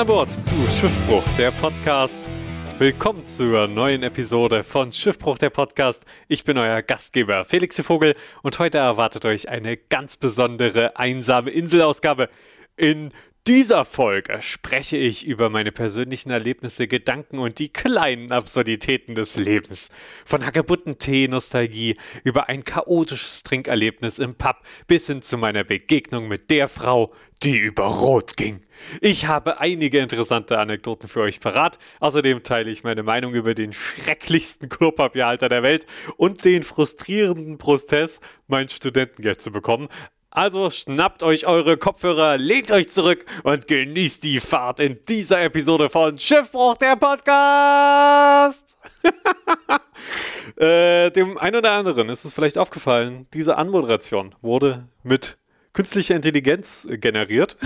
An 0.00 0.06
Bord 0.06 0.32
zu 0.32 0.54
Schiffbruch, 0.70 1.22
der 1.36 1.50
Podcast. 1.50 2.30
Willkommen 2.78 3.26
zur 3.26 3.68
neuen 3.68 4.02
Episode 4.02 4.64
von 4.64 4.94
Schiffbruch, 4.94 5.36
der 5.36 5.50
Podcast. 5.50 6.06
Ich 6.26 6.44
bin 6.44 6.56
euer 6.56 6.80
Gastgeber 6.80 7.44
Felix 7.44 7.78
Vogel 7.82 8.16
und 8.40 8.58
heute 8.58 8.78
erwartet 8.78 9.26
euch 9.26 9.50
eine 9.50 9.76
ganz 9.76 10.16
besondere 10.16 10.96
einsame 10.96 11.50
Inselausgabe. 11.50 12.30
In 12.78 13.10
dieser 13.46 13.86
Folge 13.86 14.42
spreche 14.42 14.98
ich 14.98 15.26
über 15.26 15.48
meine 15.48 15.72
persönlichen 15.72 16.30
Erlebnisse, 16.30 16.86
Gedanken 16.86 17.38
und 17.38 17.58
die 17.58 17.70
kleinen 17.70 18.32
Absurditäten 18.32 19.14
des 19.14 19.36
Lebens. 19.36 19.88
Von 20.26 20.44
Hagebutten-Tee-Nostalgie 20.44 21.96
über 22.22 22.50
ein 22.50 22.64
chaotisches 22.64 23.42
Trinkerlebnis 23.42 24.18
im 24.18 24.34
Pub 24.34 24.56
bis 24.86 25.06
hin 25.06 25.22
zu 25.22 25.38
meiner 25.38 25.64
Begegnung 25.64 26.28
mit 26.28 26.50
der 26.50 26.68
Frau, 26.68 27.14
die 27.42 27.56
über 27.56 27.84
Rot 27.84 28.36
ging. 28.36 28.60
Ich 29.00 29.26
habe 29.26 29.58
einige 29.58 30.00
interessante 30.00 30.58
Anekdoten 30.58 31.08
für 31.08 31.22
euch 31.22 31.40
parat. 31.40 31.78
Außerdem 32.00 32.42
teile 32.42 32.70
ich 32.70 32.84
meine 32.84 33.02
Meinung 33.02 33.32
über 33.32 33.54
den 33.54 33.72
schrecklichsten 33.72 34.68
Klopapierhalter 34.68 35.48
der 35.48 35.62
Welt 35.62 35.86
und 36.18 36.44
den 36.44 36.62
frustrierenden 36.62 37.56
Prozess, 37.56 38.20
mein 38.48 38.68
Studentengeld 38.68 39.40
zu 39.40 39.50
bekommen. 39.50 39.88
Also 40.32 40.70
schnappt 40.70 41.24
euch 41.24 41.48
eure 41.48 41.76
Kopfhörer, 41.76 42.38
lehnt 42.38 42.70
euch 42.70 42.88
zurück 42.88 43.26
und 43.42 43.66
genießt 43.66 44.22
die 44.22 44.38
Fahrt 44.38 44.78
in 44.78 45.00
dieser 45.08 45.42
Episode 45.42 45.90
von 45.90 46.16
Schiffbruch 46.18 46.76
der 46.76 46.94
Podcast. 46.94 48.78
äh, 50.56 51.10
dem 51.10 51.36
einen 51.36 51.56
oder 51.56 51.72
anderen 51.72 52.08
ist 52.08 52.24
es 52.24 52.32
vielleicht 52.32 52.58
aufgefallen, 52.58 53.26
diese 53.34 53.58
Anmoderation 53.58 54.36
wurde 54.40 54.86
mit 55.02 55.36
künstlicher 55.72 56.14
Intelligenz 56.14 56.86
generiert. 56.88 57.56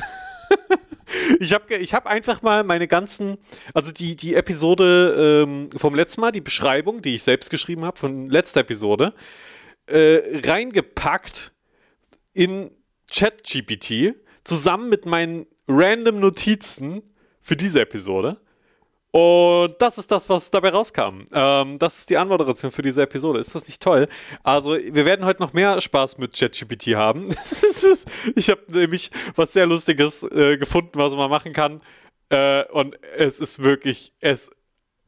ich 1.41 1.53
habe 1.53 1.75
ich 1.75 1.93
hab 1.93 2.07
einfach 2.07 2.41
mal 2.41 2.65
meine 2.65 2.89
ganzen, 2.89 3.37
also 3.75 3.93
die, 3.93 4.17
die 4.17 4.37
Episode 4.37 5.45
ähm, 5.47 5.69
vom 5.77 5.95
letzten 5.95 6.23
Mal, 6.23 6.33
die 6.33 6.41
Beschreibung, 6.41 7.03
die 7.03 7.17
ich 7.17 7.25
selbst 7.25 7.51
geschrieben 7.51 7.85
habe, 7.85 7.99
von 7.99 8.31
letzter 8.31 8.61
Episode, 8.61 9.13
äh, 9.87 10.41
reingepackt 10.47 11.54
in 12.35 12.71
ChatGPT 13.11 14.15
zusammen 14.45 14.89
mit 14.89 15.07
meinen 15.07 15.47
random 15.67 16.19
Notizen 16.19 17.03
für 17.41 17.57
diese 17.57 17.81
Episode. 17.81 18.41
Und 19.13 19.77
das 19.79 19.97
ist 19.97 20.11
das, 20.11 20.29
was 20.29 20.51
dabei 20.51 20.71
rauskam. 20.71 21.25
Ähm, 21.33 21.79
das 21.79 21.99
ist 21.99 22.11
die 22.11 22.17
Anmoderation 22.17 22.73
für 22.73 22.83
diese 22.83 23.03
Episode. 23.03 23.39
Ist 23.39 23.55
das 23.55 23.69
nicht 23.69 23.81
toll? 23.81 24.09
Also, 24.43 24.73
wir 24.73 25.07
werden 25.07 25.25
heute 25.25 25.41
noch 25.41 25.53
mehr 25.53 25.81
Spaß 25.81 26.19
mit 26.19 26.37
ChatGPT 26.37 26.97
haben. 26.97 27.25
ich 28.35 28.51
habe 28.51 28.63
nämlich 28.67 29.13
was 29.37 29.53
sehr 29.53 29.67
Lustiges 29.67 30.25
äh, 30.25 30.59
gefunden, 30.59 30.91
was 30.95 31.15
man 31.15 31.31
machen 31.31 31.53
kann. 31.53 31.81
Äh, 32.29 32.65
und 32.73 32.99
es 33.17 33.39
ist 33.39 33.63
wirklich, 33.63 34.13
es 34.19 34.51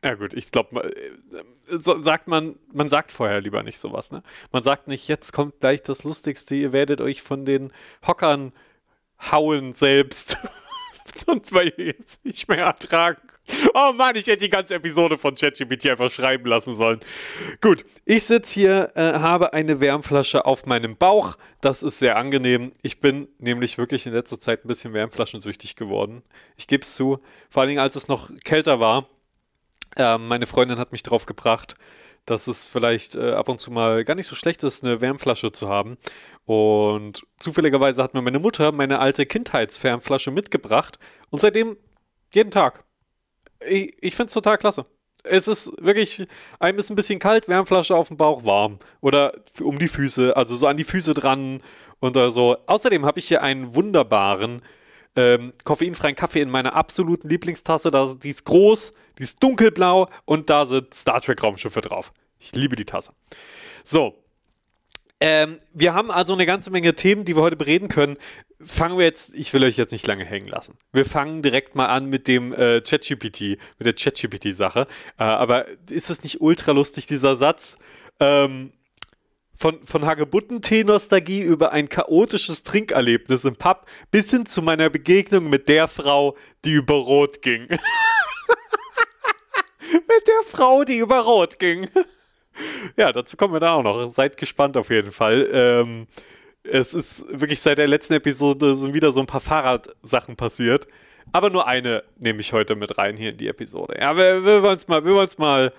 ja 0.06 0.14
gut, 0.14 0.34
ich 0.34 0.52
glaube, 0.52 0.84
äh, 0.84 1.42
so 1.66 2.00
sagt 2.00 2.28
man, 2.28 2.54
man 2.72 2.88
sagt 2.88 3.10
vorher 3.10 3.40
lieber 3.40 3.64
nicht 3.64 3.76
sowas, 3.78 4.12
ne? 4.12 4.22
Man 4.52 4.62
sagt 4.62 4.86
nicht, 4.86 5.08
jetzt 5.08 5.32
kommt 5.32 5.58
gleich 5.58 5.82
das 5.82 6.04
Lustigste, 6.04 6.54
ihr 6.54 6.72
werdet 6.72 7.00
euch 7.00 7.22
von 7.22 7.44
den 7.44 7.72
Hockern 8.06 8.52
hauen 9.32 9.74
selbst. 9.74 10.38
Sonst 11.26 11.52
weil 11.52 11.72
ihr 11.76 11.86
jetzt 11.86 12.24
nicht 12.24 12.48
mehr 12.48 12.66
ertragen. 12.66 13.20
Oh 13.74 13.92
Mann, 13.92 14.14
ich 14.14 14.28
hätte 14.28 14.44
die 14.44 14.50
ganze 14.50 14.76
Episode 14.76 15.18
von 15.18 15.34
ChatGPT 15.34 15.90
einfach 15.90 16.10
schreiben 16.10 16.46
lassen 16.46 16.74
sollen. 16.74 17.00
Gut, 17.60 17.84
ich 18.04 18.24
sitze 18.24 18.54
hier, 18.54 18.92
äh, 18.94 19.00
habe 19.00 19.52
eine 19.54 19.80
Wärmflasche 19.80 20.44
auf 20.44 20.66
meinem 20.66 20.96
Bauch. 20.96 21.36
Das 21.60 21.82
ist 21.82 21.98
sehr 21.98 22.16
angenehm. 22.16 22.72
Ich 22.82 23.00
bin 23.00 23.28
nämlich 23.38 23.76
wirklich 23.76 24.06
in 24.06 24.12
letzter 24.12 24.38
Zeit 24.38 24.64
ein 24.64 24.68
bisschen 24.68 24.92
wärmflaschensüchtig 24.92 25.74
geworden. 25.74 26.22
Ich 26.56 26.68
gebe 26.68 26.82
es 26.82 26.94
zu. 26.94 27.18
Vor 27.50 27.62
allen 27.62 27.68
Dingen, 27.68 27.80
als 27.80 27.96
es 27.96 28.08
noch 28.08 28.30
kälter 28.44 28.78
war 28.78 29.08
ähm, 29.96 30.28
meine 30.28 30.46
Freundin 30.46 30.78
hat 30.78 30.92
mich 30.92 31.02
darauf 31.02 31.26
gebracht, 31.26 31.74
dass 32.26 32.48
es 32.48 32.64
vielleicht 32.64 33.14
äh, 33.14 33.30
ab 33.30 33.48
und 33.48 33.58
zu 33.58 33.70
mal 33.70 34.04
gar 34.04 34.14
nicht 34.14 34.26
so 34.26 34.34
schlecht 34.34 34.64
ist, 34.64 34.84
eine 34.84 35.00
Wärmflasche 35.00 35.52
zu 35.52 35.68
haben. 35.68 35.96
Und 36.44 37.24
zufälligerweise 37.38 38.02
hat 38.02 38.14
mir 38.14 38.22
meine 38.22 38.40
Mutter 38.40 38.72
meine 38.72 38.98
alte 38.98 39.26
Kindheitswärmflasche 39.26 40.30
mitgebracht 40.30 40.98
und 41.30 41.40
seitdem 41.40 41.76
jeden 42.34 42.50
Tag. 42.50 42.84
Ich, 43.66 43.96
ich 44.00 44.16
finde 44.16 44.28
es 44.28 44.34
total 44.34 44.58
klasse. 44.58 44.86
Es 45.22 45.48
ist 45.48 45.72
wirklich, 45.80 46.26
einem 46.60 46.78
ist 46.78 46.90
ein 46.90 46.96
bisschen 46.96 47.18
kalt, 47.18 47.48
Wärmflasche 47.48 47.96
auf 47.96 48.08
dem 48.08 48.16
Bauch 48.16 48.44
warm. 48.44 48.78
Oder 49.00 49.32
um 49.60 49.78
die 49.78 49.88
Füße, 49.88 50.36
also 50.36 50.56
so 50.56 50.66
an 50.66 50.76
die 50.76 50.84
Füße 50.84 51.14
dran 51.14 51.62
und 52.00 52.16
so. 52.32 52.56
Außerdem 52.66 53.06
habe 53.06 53.18
ich 53.18 53.28
hier 53.28 53.42
einen 53.42 53.74
wunderbaren 53.74 54.62
ähm, 55.16 55.52
koffeinfreien 55.64 56.14
Kaffee 56.14 56.42
in 56.42 56.50
meiner 56.50 56.74
absoluten 56.74 57.28
Lieblingstasse. 57.28 57.90
Die 58.22 58.28
ist 58.28 58.44
groß, 58.44 58.92
die 59.18 59.22
ist 59.22 59.42
dunkelblau 59.42 60.08
und 60.24 60.50
da 60.50 60.66
sind 60.66 60.94
Star 60.94 61.20
Trek 61.20 61.42
Raumschiffe 61.42 61.80
drauf. 61.80 62.12
Ich 62.38 62.54
liebe 62.54 62.76
die 62.76 62.84
Tasse. 62.84 63.12
So. 63.84 64.22
Ähm, 65.18 65.56
wir 65.72 65.94
haben 65.94 66.10
also 66.10 66.34
eine 66.34 66.44
ganze 66.44 66.70
Menge 66.70 66.94
Themen, 66.94 67.24
die 67.24 67.34
wir 67.34 67.42
heute 67.42 67.56
bereden 67.56 67.88
können. 67.88 68.18
Fangen 68.60 68.98
wir 68.98 69.06
jetzt, 69.06 69.34
ich 69.34 69.52
will 69.54 69.64
euch 69.64 69.78
jetzt 69.78 69.92
nicht 69.92 70.06
lange 70.06 70.26
hängen 70.26 70.46
lassen. 70.46 70.76
Wir 70.92 71.06
fangen 71.06 71.40
direkt 71.40 71.74
mal 71.74 71.86
an 71.86 72.06
mit 72.06 72.28
dem 72.28 72.52
äh, 72.52 72.82
ChatGPT, 72.82 73.58
mit 73.78 73.86
der 73.86 73.94
ChatGPT-Sache. 73.94 74.86
Äh, 75.18 75.24
aber 75.24 75.66
ist 75.88 76.10
es 76.10 76.22
nicht 76.22 76.42
ultra 76.42 76.72
lustig, 76.72 77.06
dieser 77.06 77.36
Satz? 77.36 77.78
Ähm, 78.20 78.72
von, 79.54 79.82
von 79.84 80.04
Hagebutten-Tee-Nostalgie 80.04 81.40
über 81.40 81.72
ein 81.72 81.88
chaotisches 81.88 82.62
Trinkerlebnis 82.62 83.46
im 83.46 83.56
Pub 83.56 83.86
bis 84.10 84.30
hin 84.30 84.44
zu 84.44 84.60
meiner 84.60 84.90
Begegnung 84.90 85.48
mit 85.48 85.70
der 85.70 85.88
Frau, 85.88 86.36
die 86.66 86.72
über 86.72 86.94
Rot 86.94 87.40
ging. 87.40 87.68
mit 89.96 90.28
der 90.28 90.42
Frau, 90.44 90.84
die 90.84 90.98
über 90.98 91.20
Rot 91.20 91.58
ging. 91.58 91.88
ja, 92.96 93.12
dazu 93.12 93.36
kommen 93.36 93.54
wir 93.54 93.60
da 93.60 93.74
auch 93.74 93.82
noch. 93.82 94.10
Seid 94.10 94.36
gespannt 94.36 94.76
auf 94.76 94.90
jeden 94.90 95.12
Fall. 95.12 95.48
Ähm, 95.52 96.06
es 96.62 96.94
ist 96.94 97.24
wirklich 97.28 97.60
seit 97.60 97.78
der 97.78 97.88
letzten 97.88 98.14
Episode 98.14 98.74
sind 98.74 98.94
wieder 98.94 99.12
so 99.12 99.20
ein 99.20 99.26
paar 99.26 99.40
Fahrradsachen 99.40 100.36
passiert. 100.36 100.86
Aber 101.32 101.50
nur 101.50 101.66
eine 101.66 102.04
nehme 102.18 102.40
ich 102.40 102.52
heute 102.52 102.76
mit 102.76 102.98
rein 102.98 103.16
hier 103.16 103.30
in 103.30 103.36
die 103.36 103.48
Episode. 103.48 103.96
Ja, 104.00 104.16
wir, 104.16 104.44
wir 104.44 104.62
wollen 104.62 104.76
es 104.76 104.86
mal, 104.88 105.04
wir 105.04 105.14
wollen 105.14 105.26
es 105.26 105.38
mal 105.38 105.72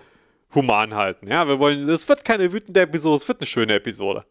human 0.54 0.94
halten. 0.94 1.28
Ja, 1.28 1.48
wir 1.48 1.60
wollen, 1.60 1.88
es 1.90 2.08
wird 2.08 2.24
keine 2.24 2.52
wütende 2.52 2.82
Episode, 2.82 3.18
es 3.18 3.28
wird 3.28 3.40
eine 3.40 3.48
schöne 3.48 3.76
Episode. 3.76 4.26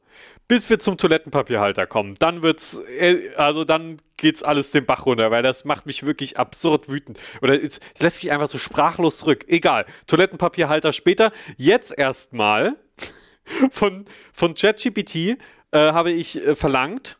Bis 0.48 0.70
wir 0.70 0.78
zum 0.78 0.96
Toilettenpapierhalter 0.96 1.86
kommen. 1.86 2.14
Dann 2.18 2.42
wird's, 2.42 2.80
äh, 2.98 3.30
also 3.36 3.64
dann 3.64 3.98
geht's 4.16 4.42
alles 4.42 4.70
den 4.70 4.86
Bach 4.86 5.04
runter, 5.04 5.30
weil 5.30 5.42
das 5.42 5.64
macht 5.64 5.86
mich 5.86 6.06
wirklich 6.06 6.38
absurd 6.38 6.88
wütend. 6.88 7.18
Oder 7.42 7.62
es, 7.62 7.80
es 7.94 8.02
lässt 8.02 8.22
mich 8.22 8.32
einfach 8.32 8.46
so 8.46 8.58
sprachlos 8.58 9.18
zurück. 9.18 9.44
Egal. 9.48 9.86
Toilettenpapierhalter 10.06 10.92
später. 10.92 11.32
Jetzt 11.56 11.96
erstmal 11.98 12.76
von, 13.70 14.04
von 14.32 14.54
ChatGPT 14.54 15.16
äh, 15.16 15.36
habe 15.72 16.12
ich 16.12 16.44
äh, 16.44 16.54
verlangt, 16.54 17.18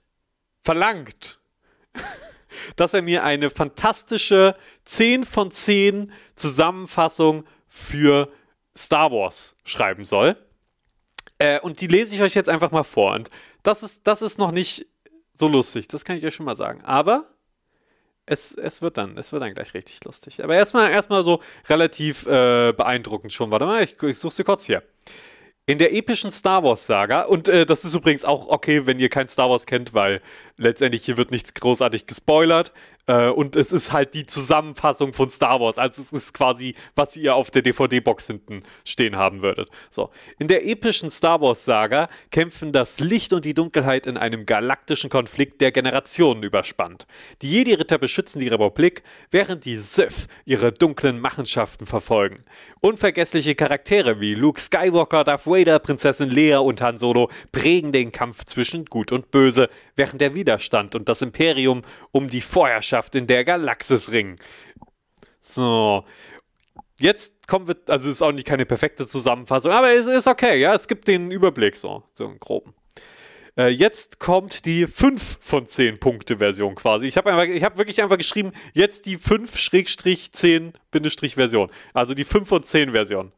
verlangt, 0.63 1.39
dass 2.77 2.95
er 2.95 3.03
mir 3.03 3.25
eine 3.25 3.51
fantastische 3.51 4.57
10 4.85 5.25
von 5.25 5.51
10 5.51 6.13
Zusammenfassung 6.35 7.45
für 7.69 8.31
Star 8.77 9.11
Wars 9.11 9.57
schreiben 9.65 10.05
soll. 10.05 10.37
Äh, 11.39 11.61
und 11.61 11.81
die 11.81 11.87
lese 11.87 12.15
ich 12.15 12.23
euch 12.23 12.35
jetzt 12.35 12.49
einfach 12.49 12.71
mal 12.71 12.85
vor. 12.85 13.15
Und 13.15 13.31
das 13.63 13.83
ist, 13.83 14.07
das 14.07 14.23
ist 14.23 14.39
noch 14.39 14.53
nicht 14.53 14.87
so 15.35 15.49
lustig, 15.49 15.89
das 15.89 16.05
kann 16.05 16.17
ich 16.17 16.25
euch 16.25 16.35
schon 16.35 16.47
mal 16.47 16.57
sagen. 16.57 16.83
Aber 16.83 17.27
es, 18.27 18.55
es 18.55 18.83
wird 18.83 18.99
dann, 18.99 19.17
es 19.17 19.33
wird 19.33 19.43
dann 19.43 19.53
gleich 19.53 19.75
richtig 19.75 20.03
lustig. 20.05 20.43
Aber 20.43 20.55
erstmal, 20.55 20.91
erstmal 20.91 21.25
so 21.25 21.41
relativ 21.69 22.27
äh, 22.27 22.73
beeindruckend 22.73 23.33
schon. 23.33 23.51
Warte 23.51 23.67
mal, 23.67 23.83
ich, 23.83 24.03
ich 24.03 24.19
suche 24.19 24.35
sie 24.35 24.45
kurz 24.45 24.67
hier. 24.67 24.83
In 25.69 25.79
der 25.79 25.93
epischen 25.93 26.31
Star 26.31 26.63
Wars-Saga, 26.63 27.23
und 27.23 27.49
äh, 27.49 27.67
das 27.67 27.85
ist 27.85 27.95
übrigens 27.95 28.25
auch 28.25 28.49
okay, 28.49 28.87
wenn 28.87 29.01
ihr 29.01 29.09
kein 29.09 29.29
Star 29.29 29.51
Wars 29.51 29.67
kennt, 29.67 29.95
weil 29.95 30.23
letztendlich 30.57 31.05
hier 31.05 31.17
wird 31.17 31.33
nichts 31.33 31.55
großartig 31.55 32.07
gespoilert. 32.07 32.73
Äh, 33.07 33.29
und 33.29 33.57
es 33.57 33.73
ist 33.73 33.93
halt 33.93 34.15
die 34.15 34.27
Zusammenfassung 34.27 35.13
von 35.13 35.31
Star 35.31 35.61
Wars. 35.61 35.79
Also 35.79 36.03
es 36.03 36.13
ist 36.13 36.35
quasi, 36.35 36.75
was 36.95 37.17
ihr 37.17 37.35
auf 37.35 37.51
der 37.51 37.63
DVD-Box 37.63 38.27
hinten 38.27 38.61
stehen 38.85 39.17
haben 39.17 39.43
würdet. 39.43 39.71
So. 39.91 40.11
In 40.39 40.49
der 40.49 40.67
epischen 40.67 41.11
Star 41.11 41.41
Wars-Saga 41.41 42.09
kämpfen 42.31 42.73
das 42.73 43.01
Licht 43.01 43.33
und 43.33 43.45
die 43.45 43.55
Dunkelheit 43.55 44.07
in 44.07 44.17
einem 44.17 44.47
galaktischen 44.47 45.11
Konflikt, 45.11 45.61
der 45.61 45.73
Generationen 45.73 46.43
überspannt. 46.43 47.07
Die 47.43 47.51
Jedi-Ritter 47.51 47.99
beschützen 47.99 48.41
die 48.41 48.49
Republik, 48.49 49.03
während 49.31 49.65
die 49.65 49.77
Sith 49.77 50.27
ihre 50.45 50.73
dunklen 50.73 51.21
Machenschaften 51.21 51.87
verfolgen. 51.87 52.45
Unvergessliche 52.81 53.55
Charaktere 53.55 54.21
wie 54.21 54.35
Luke 54.35 54.61
Skywalker, 54.61 55.25
Darth 55.25 55.47
Vader, 55.47 55.79
Prinzessin 55.79 56.31
Leia 56.31 56.59
und 56.59 56.81
Han 56.81 56.99
Solo 56.99 57.31
prägen 57.53 57.93
den 57.93 58.13
Kampf 58.13 58.45
zwischen 58.45 58.85
Gut 58.85 59.13
und 59.13 59.31
Böse, 59.31 59.69
während 59.95 60.21
der 60.21 60.35
Widerstand 60.35 60.95
und 60.95 61.09
das 61.09 61.23
Imperium 61.23 61.83
um 62.13 62.29
die 62.29 62.41
Vorherrschaft 62.97 63.15
in 63.15 63.27
der 63.27 63.45
Galaxis 63.45 64.11
ringen. 64.11 64.37
So. 65.41 66.05
Jetzt 66.99 67.47
kommen 67.47 67.69
wir, 67.69 67.77
also 67.89 68.09
ist 68.09 68.23
auch 68.23 68.33
nicht 68.33 68.47
keine 68.47 68.65
perfekte 68.65 69.07
Zusammenfassung, 69.07 69.71
aber 69.71 69.93
es 69.93 70.07
ist 70.07 70.27
okay, 70.27 70.59
ja, 70.59 70.75
es 70.75 70.89
gibt 70.89 71.07
den 71.09 71.31
Überblick 71.31 71.77
so, 71.77 72.05
so 72.15 72.27
einen 72.27 72.39
groben. 72.39 72.75
Äh, 73.59 73.69
jetzt 73.69 74.19
kommt 74.19 74.65
die 74.65 74.87
5 74.87 75.39
von 75.43 75.67
10 75.67 76.01
Punkte 76.01 76.39
Version 76.39 76.75
quasi. 76.75 77.07
Ich 77.07 77.19
habe 77.19 77.35
hab 77.35 77.77
wirklich 77.77 78.03
einfach 78.03 78.17
geschrieben, 78.17 78.53
jetzt 78.73 79.05
die 79.05 79.17
5-10-Version. 81.05 81.71
Also 81.93 82.15
die 82.15 82.25
5 82.25 82.49
von 82.49 82.63
10 82.63 82.93
Version. 82.93 83.33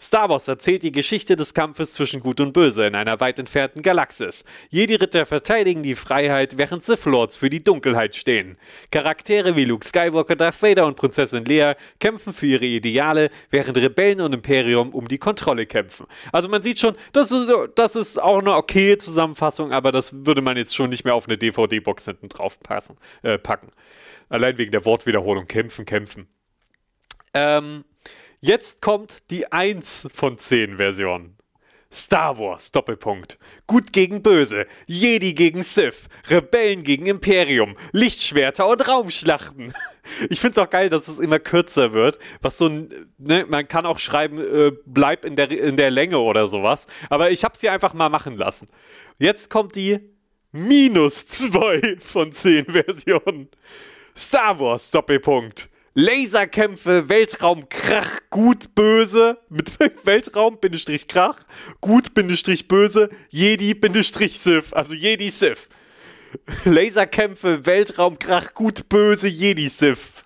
Star 0.00 0.28
Wars 0.28 0.48
erzählt 0.48 0.82
die 0.82 0.92
Geschichte 0.92 1.36
des 1.36 1.54
Kampfes 1.54 1.94
zwischen 1.94 2.20
Gut 2.20 2.40
und 2.40 2.52
Böse 2.52 2.86
in 2.86 2.94
einer 2.94 3.20
weit 3.20 3.38
entfernten 3.38 3.82
Galaxis. 3.82 4.44
Jedi-Ritter 4.70 5.24
verteidigen 5.24 5.82
die 5.82 5.94
Freiheit, 5.94 6.58
während 6.58 6.82
Sith 6.82 7.04
Lords 7.04 7.36
für 7.36 7.48
die 7.48 7.62
Dunkelheit 7.62 8.16
stehen. 8.16 8.58
Charaktere 8.90 9.56
wie 9.56 9.64
Luke 9.64 9.86
Skywalker, 9.86 10.36
Darth 10.36 10.62
Vader 10.62 10.86
und 10.86 10.96
Prinzessin 10.96 11.44
Leia 11.44 11.76
kämpfen 12.00 12.32
für 12.32 12.46
ihre 12.46 12.64
Ideale, 12.64 13.30
während 13.50 13.76
Rebellen 13.76 14.20
und 14.20 14.34
Imperium 14.34 14.90
um 14.90 15.06
die 15.06 15.18
Kontrolle 15.18 15.66
kämpfen. 15.66 16.06
Also 16.32 16.48
man 16.48 16.62
sieht 16.62 16.80
schon, 16.80 16.96
das 17.12 17.30
ist, 17.30 17.48
das 17.76 17.96
ist 17.96 18.20
auch 18.20 18.40
eine 18.40 18.54
okaye 18.56 18.98
Zusammenfassung, 18.98 19.72
aber 19.72 19.92
das 19.92 20.26
würde 20.26 20.42
man 20.42 20.56
jetzt 20.56 20.74
schon 20.74 20.90
nicht 20.90 21.04
mehr 21.04 21.14
auf 21.14 21.28
eine 21.28 21.38
DVD-Box 21.38 22.06
hinten 22.06 22.28
drauf 22.28 22.58
passen, 22.60 22.96
äh, 23.22 23.38
packen. 23.38 23.70
Allein 24.28 24.58
wegen 24.58 24.72
der 24.72 24.84
Wortwiederholung. 24.84 25.46
Kämpfen, 25.46 25.84
kämpfen. 25.84 26.26
Ähm, 27.34 27.84
Jetzt 28.46 28.82
kommt 28.82 29.30
die 29.30 29.50
1 29.50 30.08
von 30.12 30.36
10 30.36 30.76
Version. 30.76 31.34
Star 31.90 32.38
Wars, 32.38 32.72
Doppelpunkt. 32.72 33.38
Gut 33.66 33.90
gegen 33.94 34.22
Böse, 34.22 34.66
Jedi 34.84 35.32
gegen 35.32 35.62
Sith, 35.62 36.10
Rebellen 36.28 36.82
gegen 36.82 37.06
Imperium, 37.06 37.74
Lichtschwerter 37.92 38.68
und 38.68 38.86
Raumschlachten. 38.86 39.72
Ich 40.28 40.40
find's 40.40 40.58
auch 40.58 40.68
geil, 40.68 40.90
dass 40.90 41.08
es 41.08 41.20
immer 41.20 41.38
kürzer 41.38 41.94
wird. 41.94 42.18
Was 42.42 42.58
so 42.58 42.68
ne, 42.68 43.46
man 43.48 43.66
kann 43.66 43.86
auch 43.86 43.98
schreiben, 43.98 44.38
äh, 44.38 44.72
bleib 44.84 45.24
in 45.24 45.36
der, 45.36 45.50
in 45.50 45.78
der 45.78 45.90
Länge 45.90 46.18
oder 46.18 46.46
sowas. 46.46 46.86
Aber 47.08 47.30
ich 47.30 47.44
hab's 47.44 47.62
hier 47.62 47.72
einfach 47.72 47.94
mal 47.94 48.10
machen 48.10 48.36
lassen. 48.36 48.66
Jetzt 49.18 49.48
kommt 49.48 49.74
die 49.74 50.00
minus 50.52 51.26
2 51.28 51.96
von 51.98 52.30
10 52.30 52.66
Versionen. 52.66 53.48
Star 54.14 54.60
Wars, 54.60 54.90
Doppelpunkt. 54.90 55.70
Laserkämpfe, 55.96 57.08
Weltraum, 57.08 57.68
Krach, 57.68 58.18
gut, 58.28 58.74
böse, 58.74 59.38
mit 59.48 59.78
Weltraum, 60.04 60.58
Bindestrich, 60.58 61.06
Krach, 61.06 61.38
gut, 61.80 62.14
Bindestrich, 62.14 62.66
böse, 62.66 63.10
Jedi, 63.30 63.74
Bindestrich, 63.74 64.40
Sith, 64.40 64.72
also 64.72 64.92
Jedi, 64.92 65.28
Sith. 65.28 65.68
Laserkämpfe, 66.64 67.64
Weltraum, 67.64 68.18
Krach, 68.18 68.54
gut, 68.54 68.88
böse, 68.88 69.28
Jedi, 69.28 69.68
Sith. 69.68 70.24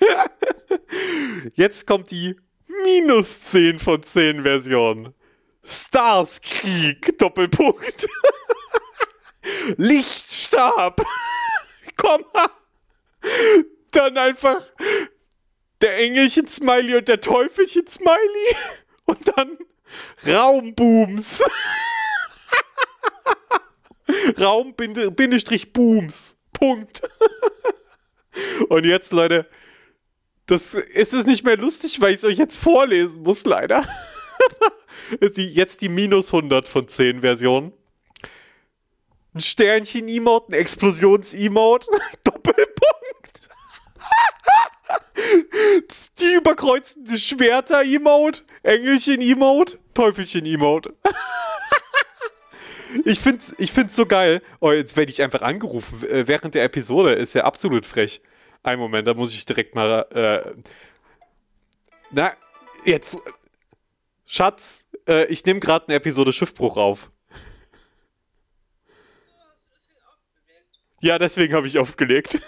Jetzt 1.54 1.86
kommt 1.86 2.10
die 2.10 2.34
minus 2.82 3.42
10 3.42 3.78
von 3.78 4.02
10 4.02 4.42
Version. 4.42 5.14
Stars 5.62 6.40
Krieg, 6.40 7.18
Doppelpunkt. 7.18 8.08
Lichtstab, 9.76 11.04
Komma 11.98 12.50
dann 13.90 14.18
einfach 14.18 14.60
der 15.80 15.98
Engelchen-Smiley 15.98 16.96
und 16.96 17.08
der 17.08 17.20
Teufelchen-Smiley 17.20 18.56
und 19.06 19.36
dann 19.36 19.58
Raumbooms. 20.26 21.42
Raum-Booms. 24.40 26.36
Punkt. 26.52 27.02
Und 28.68 28.86
jetzt, 28.86 29.12
Leute, 29.12 29.48
das 30.46 30.74
ist 30.74 31.12
es 31.12 31.26
nicht 31.26 31.44
mehr 31.44 31.56
lustig, 31.56 32.00
weil 32.00 32.10
ich 32.10 32.16
es 32.16 32.24
euch 32.24 32.38
jetzt 32.38 32.56
vorlesen 32.56 33.22
muss, 33.22 33.44
leider. 33.44 33.84
jetzt 35.36 35.80
die 35.80 35.88
minus 35.88 36.32
100 36.32 36.68
von 36.68 36.88
10 36.88 37.22
Version. 37.22 37.72
Ein 39.32 39.40
Sternchen-Emote, 39.40 40.52
ein 40.52 40.54
Explosions-Emote, 40.54 41.86
Doppelpunkt. 42.24 42.99
Die 46.20 46.34
überkreuzende 46.34 47.16
Schwerter-Emote, 47.16 48.42
Engelchen-Emote, 48.62 49.78
Teufelchen-Emote. 49.94 50.94
ich 53.04 53.20
find's, 53.20 53.54
ich 53.58 53.72
find's 53.72 53.96
so 53.96 54.06
geil. 54.06 54.42
Oh, 54.60 54.72
jetzt 54.72 54.96
werde 54.96 55.10
ich 55.10 55.22
einfach 55.22 55.42
angerufen 55.42 56.08
äh, 56.08 56.26
während 56.26 56.54
der 56.54 56.64
Episode. 56.64 57.12
Ist 57.12 57.34
ja 57.34 57.44
absolut 57.44 57.86
frech. 57.86 58.20
Ein 58.62 58.78
Moment, 58.78 59.06
da 59.06 59.14
muss 59.14 59.32
ich 59.32 59.44
direkt 59.46 59.74
mal. 59.74 60.06
Äh, 60.10 60.54
na, 62.10 62.32
jetzt. 62.84 63.18
Schatz, 64.26 64.86
äh, 65.08 65.24
ich 65.26 65.44
nehme 65.44 65.60
gerade 65.60 65.88
eine 65.88 65.96
Episode 65.96 66.32
Schiffbruch 66.32 66.76
auf. 66.76 67.10
Ja, 71.00 71.18
deswegen 71.18 71.54
habe 71.54 71.66
ich 71.66 71.78
aufgelegt. 71.78 72.40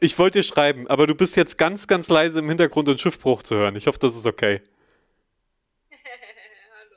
Ich 0.00 0.18
wollte 0.18 0.38
dir 0.38 0.42
schreiben, 0.42 0.86
aber 0.88 1.06
du 1.06 1.14
bist 1.14 1.36
jetzt 1.36 1.58
ganz, 1.58 1.86
ganz 1.86 2.08
leise 2.08 2.38
im 2.40 2.48
Hintergrund 2.48 2.88
und 2.88 3.00
Schiffbruch 3.00 3.42
zu 3.42 3.56
hören. 3.56 3.76
Ich 3.76 3.86
hoffe, 3.86 3.98
das 3.98 4.16
ist 4.16 4.26
okay. 4.26 4.60
Hallo. 5.90 6.96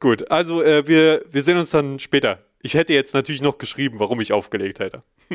Gut, 0.00 0.30
also 0.30 0.62
äh, 0.62 0.86
wir, 0.86 1.24
wir 1.30 1.42
sehen 1.42 1.58
uns 1.58 1.70
dann 1.70 1.98
später. 1.98 2.44
Ich 2.62 2.74
hätte 2.74 2.92
jetzt 2.92 3.14
natürlich 3.14 3.42
noch 3.42 3.58
geschrieben, 3.58 3.98
warum 3.98 4.20
ich 4.20 4.32
aufgelegt 4.32 4.80
hätte. 4.80 5.02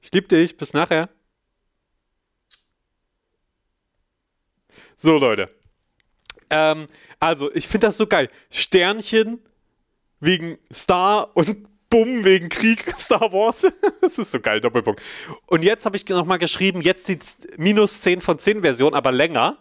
ich 0.00 0.12
liebe 0.12 0.28
dich, 0.28 0.56
bis 0.56 0.72
nachher. 0.72 1.08
So, 4.96 5.18
Leute. 5.18 5.54
Ähm, 6.50 6.86
also, 7.20 7.52
ich 7.52 7.68
finde 7.68 7.88
das 7.88 7.96
so 7.96 8.06
geil. 8.06 8.30
Sternchen 8.50 9.40
wegen 10.20 10.58
Star 10.72 11.36
und 11.36 11.68
Bumm 11.90 12.24
wegen 12.24 12.48
Krieg, 12.48 12.84
Star 12.98 13.32
Wars. 13.32 13.66
das 14.00 14.18
ist 14.18 14.30
so 14.30 14.40
geil, 14.40 14.60
Doppelpunkt. 14.60 15.02
Und 15.46 15.64
jetzt 15.64 15.86
habe 15.86 15.96
ich 15.96 16.06
nochmal 16.08 16.38
geschrieben, 16.38 16.80
jetzt 16.80 17.08
die 17.08 17.18
minus 17.56 18.00
10 18.02 18.20
von 18.20 18.38
10 18.38 18.62
Version, 18.62 18.94
aber 18.94 19.12
länger. 19.12 19.58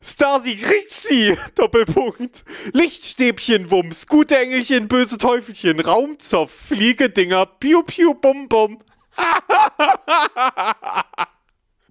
Stasi 0.00 0.52
Rixi, 0.52 1.36
Doppelpunkt. 1.54 2.44
Lichtstäbchen, 2.72 3.70
Wumms, 3.70 4.06
gute 4.06 4.38
Engelchen, 4.38 4.88
böse 4.88 5.18
Teufelchen, 5.18 5.80
Raumzoff, 5.80 6.50
Fliegedinger, 6.50 7.46
Piu 7.46 7.82
Piu 7.82 8.14
Bum 8.14 8.48
Bum. 8.48 8.82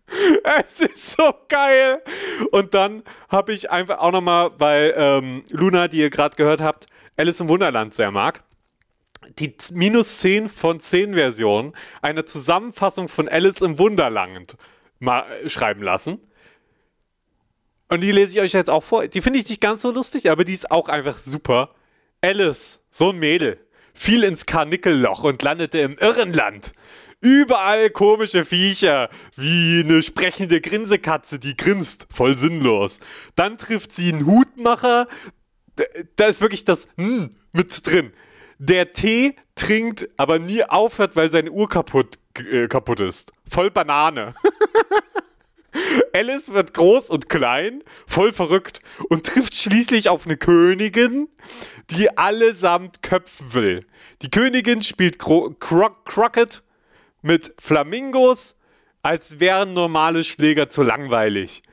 Es 0.59 0.79
ist 0.79 1.13
so 1.13 1.33
geil. 1.47 2.01
Und 2.51 2.73
dann 2.73 3.03
habe 3.29 3.53
ich 3.53 3.71
einfach 3.71 3.99
auch 3.99 4.11
nochmal, 4.11 4.51
weil 4.57 4.93
ähm, 4.95 5.43
Luna, 5.51 5.87
die 5.87 5.99
ihr 5.99 6.09
gerade 6.09 6.35
gehört 6.35 6.61
habt, 6.61 6.87
Alice 7.17 7.39
im 7.39 7.47
Wunderland 7.47 7.93
sehr 7.93 8.11
mag, 8.11 8.43
die 9.39 9.55
minus 9.71 10.19
10 10.19 10.49
von 10.49 10.79
10 10.79 11.15
Version 11.15 11.73
eine 12.01 12.25
Zusammenfassung 12.25 13.07
von 13.07 13.27
Alice 13.27 13.61
im 13.61 13.79
Wunderland 13.79 14.57
mal 14.99 15.25
schreiben 15.49 15.81
lassen. 15.81 16.19
Und 17.87 18.01
die 18.01 18.11
lese 18.11 18.33
ich 18.33 18.41
euch 18.41 18.53
jetzt 18.53 18.69
auch 18.69 18.83
vor. 18.83 19.07
Die 19.07 19.21
finde 19.21 19.39
ich 19.39 19.47
nicht 19.47 19.61
ganz 19.61 19.81
so 19.81 19.91
lustig, 19.91 20.29
aber 20.29 20.43
die 20.43 20.53
ist 20.53 20.71
auch 20.71 20.89
einfach 20.89 21.17
super. 21.19 21.75
Alice, 22.21 22.81
so 22.89 23.09
ein 23.09 23.19
Mädel, 23.19 23.59
fiel 23.93 24.23
ins 24.23 24.45
Karnickelloch 24.45 25.23
und 25.23 25.41
landete 25.43 25.79
im 25.79 25.95
Irrenland. 25.99 26.73
Überall 27.25 27.89
komische 27.89 28.45
Viecher, 28.45 29.09
wie 29.35 29.81
eine 29.83 30.03
sprechende 30.03 30.61
Grinsekatze, 30.61 31.39
die 31.39 31.57
grinst, 31.57 32.05
voll 32.11 32.37
sinnlos. 32.37 32.99
Dann 33.35 33.57
trifft 33.57 33.91
sie 33.91 34.13
einen 34.13 34.27
Hutmacher, 34.27 35.07
da 36.17 36.27
ist 36.27 36.41
wirklich 36.41 36.65
das 36.65 36.87
hm 36.97 37.35
mit 37.51 37.87
drin. 37.87 38.13
Der 38.59 38.93
Tee 38.93 39.35
trinkt, 39.55 40.07
aber 40.17 40.37
nie 40.37 40.65
aufhört, 40.65 41.15
weil 41.15 41.31
seine 41.31 41.49
Uhr 41.49 41.67
kaputt, 41.67 42.19
äh, 42.37 42.67
kaputt 42.67 42.99
ist. 42.99 43.31
Voll 43.49 43.71
Banane. 43.71 44.35
Alice 46.13 46.53
wird 46.53 46.75
groß 46.75 47.09
und 47.09 47.27
klein, 47.27 47.81
voll 48.05 48.33
verrückt 48.33 48.81
und 49.09 49.25
trifft 49.25 49.55
schließlich 49.55 50.09
auf 50.09 50.27
eine 50.27 50.37
Königin, 50.37 51.27
die 51.89 52.15
allesamt 52.19 53.01
köpfen 53.01 53.55
will. 53.55 53.85
Die 54.21 54.29
Königin 54.29 54.83
spielt 54.83 55.17
Cro 55.17 55.55
Croc 55.59 56.05
Crockett 56.05 56.61
mit 57.25 57.55
Flamingos, 57.59 58.55
als 59.01 59.39
wären 59.39 59.73
normale 59.73 60.23
Schläger 60.23 60.69
zu 60.69 60.83
langweilig. 60.83 61.63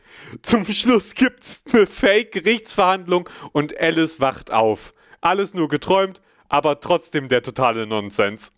Zum 0.41 0.65
Schluss 0.65 1.15
gibt's 1.15 1.63
eine 1.73 1.87
Fake-Gerichtsverhandlung 1.87 3.29
und 3.53 3.79
Alice 3.79 4.21
wacht 4.21 4.51
auf. 4.51 4.95
Alles 5.21 5.53
nur 5.53 5.69
geträumt, 5.69 6.23
aber 6.49 6.81
trotzdem 6.81 7.29
der 7.29 7.43
totale 7.43 7.87
Nonsens. 7.87 8.53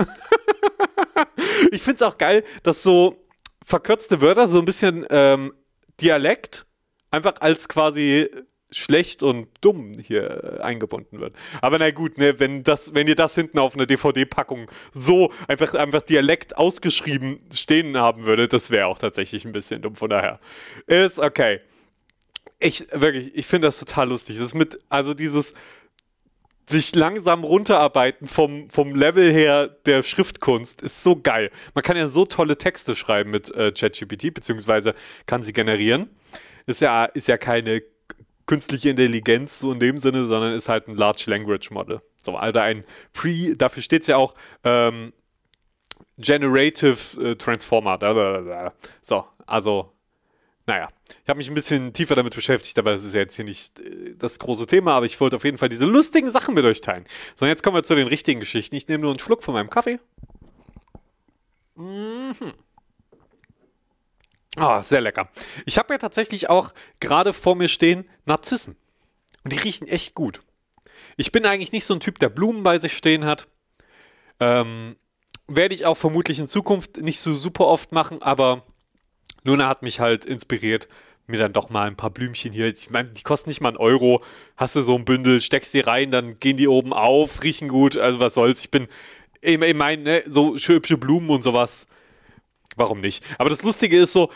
ich 1.73 1.83
find's 1.83 2.03
auch 2.03 2.17
geil, 2.17 2.45
dass 2.63 2.85
so 2.85 3.27
verkürzte 3.65 4.21
Wörter, 4.21 4.47
so 4.47 4.59
ein 4.59 4.65
bisschen 4.65 5.05
ähm, 5.11 5.53
Dialekt, 6.01 6.65
einfach 7.11 7.35
als 7.41 7.69
quasi 7.69 8.31
schlecht 8.77 9.23
und 9.23 9.49
dumm 9.61 9.93
hier 9.99 10.59
äh, 10.59 10.63
eingebunden 10.63 11.21
wird. 11.21 11.35
Aber 11.61 11.79
na 11.79 11.91
gut, 11.91 12.19
ne, 12.19 12.39
wenn 12.41 12.63
das, 12.63 12.95
wenn 12.95 13.07
ihr 13.07 13.15
das 13.15 13.35
hinten 13.35 13.59
auf 13.59 13.75
einer 13.75 13.87
DVD-Packung 13.87 14.71
so 14.93 15.33
einfach, 15.49 15.75
einfach 15.75 16.03
Dialekt 16.03 16.57
ausgeschrieben 16.57 17.41
stehen 17.53 17.97
haben 17.97 18.25
würdet, 18.25 18.53
das 18.53 18.71
wäre 18.71 18.87
auch 18.87 18.99
tatsächlich 18.99 19.45
ein 19.45 19.53
bisschen 19.53 19.83
dumm. 19.83 19.95
Von 19.95 20.11
daher 20.11 20.41
ist 20.87 21.19
okay. 21.19 21.61
Ich 22.59 22.87
wirklich, 22.93 23.35
ich 23.35 23.47
finde 23.47 23.69
das 23.69 23.79
total 23.79 24.09
lustig. 24.09 24.39
Das 24.39 24.55
mit, 24.55 24.79
also 24.89 25.13
dieses 25.15 25.55
sich 26.67 26.95
langsam 26.95 27.45
runterarbeiten 27.45 28.27
vom, 28.27 28.71
vom 28.71 28.95
Level 28.95 29.31
her 29.31 29.69
der 29.69 30.03
Schriftkunst 30.03 30.81
ist 30.83 31.03
so 31.03 31.17
geil. 31.21 31.51
Man 31.75 31.85
kann 31.85 31.97
ja 31.97 32.09
so 32.09 32.25
tolle 32.25 32.57
Texte 32.57 32.97
schreiben 32.97 33.31
mit 33.31 33.55
äh, 33.55 33.71
ChatGPT, 33.71 34.33
beziehungsweise 34.33 34.95
kann 35.27 35.43
sie 35.43 35.53
generieren. 35.53 36.09
Ist 36.67 36.81
ja, 36.81 37.05
ist 37.05 37.29
ja 37.29 37.37
keine 37.37 37.83
künstliche 38.47 38.91
Intelligenz 38.91 39.61
so 39.61 39.73
in 39.73 39.81
dem 39.81 39.99
Sinne, 39.99 40.27
sondern 40.27 40.53
ist 40.53 40.69
halt 40.69 40.89
ein 40.89 40.97
Large 40.97 41.25
Language 41.27 41.71
Model. 41.71 42.01
So, 42.17 42.37
also 42.37 42.61
ein 42.61 42.85
Pre, 43.13 43.57
dafür 43.57 43.83
steht 43.83 44.03
es 44.03 44.09
ja 44.09 44.17
auch 44.17 44.35
ähm, 44.65 45.13
Generative 46.19 47.31
äh, 47.31 47.37
Transformer. 47.37 48.73
So, 49.03 49.25
also, 49.47 49.93
naja, 50.67 50.89
ich 51.23 51.29
habe 51.29 51.39
mich 51.39 51.49
ein 51.49 51.55
bisschen 51.55 51.93
tiefer 51.93 52.15
damit 52.15 52.35
beschäftigt, 52.35 52.79
aber 52.79 52.93
das 52.93 53.05
ist 53.05 53.15
ja 53.15 53.21
jetzt 53.21 53.37
hier 53.37 53.45
nicht 53.45 53.81
äh, 53.81 54.15
das 54.17 54.39
große 54.39 54.67
Thema, 54.67 54.95
aber 54.95 55.07
ich 55.07 55.21
wollte 55.21 55.37
auf 55.37 55.45
jeden 55.45 55.59
Fall 55.59 55.69
diese 55.69 55.87
lustigen 55.87 56.31
Sachen 56.31 56.55
mit 56.55 56.65
euch 56.65 56.81
teilen. 56.81 57.05
So, 57.35 57.47
jetzt 57.47 57.63
kommen 57.63 57.77
wir 57.77 57.83
zu 57.83 57.95
den 57.95 58.07
richtigen 58.07 58.41
Geschichten. 58.41 58.77
Ich 58.77 58.89
nehme 58.89 59.03
nur 59.03 59.11
einen 59.11 59.19
Schluck 59.19 59.43
von 59.43 59.55
meinem 59.55 59.71
Kaffee. 59.71 59.99
Mhm. 61.75 62.55
Ah, 64.57 64.83
sehr 64.83 65.01
lecker. 65.01 65.29
Ich 65.67 65.79
habe 65.79 65.95
ja 65.95 65.99
tatsächlich 65.99 66.49
auch 66.49 66.73
gerade 67.01 67.33
vor 67.33 67.57
mir 67.57 67.69
stehen 67.69 68.09
Narzissen. 68.25 68.77
Und 69.43 69.53
die 69.53 69.59
riechen 69.59 69.89
echt 69.89 70.15
gut. 70.15 70.43
Ich 71.17 71.33
bin 71.33 71.45
eigentlich 71.45 71.73
nicht 71.73 71.85
so 71.85 71.95
ein 71.95 72.01
Typ, 72.01 72.19
der 72.19 72.29
Blumen 72.29 72.63
bei 72.63 72.79
sich 72.79 72.97
stehen 72.97 73.25
hat. 73.25 73.49
Ähm, 74.41 74.97
werde 75.47 75.75
ich 75.75 75.87
auch 75.87 75.97
vermutlich 75.97 76.39
in 76.39 76.49
Zukunft 76.49 76.99
nicht 76.99 77.21
so 77.21 77.35
super 77.35 77.67
oft 77.67 77.93
machen, 77.93 78.23
aber 78.23 78.65
Luna 79.43 79.69
hat 79.69 79.83
mich 79.83 80.01
halt 80.01 80.25
inspiriert, 80.25 80.89
mir 81.27 81.39
dann 81.39 81.53
doch 81.53 81.69
mal 81.69 81.87
ein 81.87 81.97
paar 81.97 82.11
Blümchen 82.11 82.53
hier. 82.53 82.67
Ich 82.69 82.91
meine, 82.91 83.11
die 83.11 83.23
kosten 83.23 83.51
nicht 83.51 83.61
mal 83.61 83.71
einen 83.71 83.77
Euro. 83.77 84.23
Hast 84.57 84.77
du 84.77 84.83
so 84.83 84.95
ein 84.95 85.05
Bündel, 85.05 85.41
steckst 85.41 85.75
die 85.75 85.81
rein, 85.81 86.11
dann 86.11 86.39
gehen 86.39 86.57
die 86.57 86.69
oben 86.69 86.93
auf, 86.93 87.43
riechen 87.43 87.69
gut. 87.69 87.97
Also 87.97 88.21
was 88.21 88.35
soll's. 88.35 88.61
Ich 88.61 88.71
bin, 88.71 88.89
ich 89.41 89.75
meine, 89.75 90.03
ne, 90.03 90.23
so 90.27 90.57
hübsche 90.57 90.99
Blumen 90.99 91.31
und 91.31 91.43
sowas 91.43 91.87
warum 92.77 93.01
nicht? 93.01 93.25
Aber 93.39 93.51
das 93.51 93.63
Lustige 93.63 93.99
ist 93.99 94.13
so, 94.13 94.31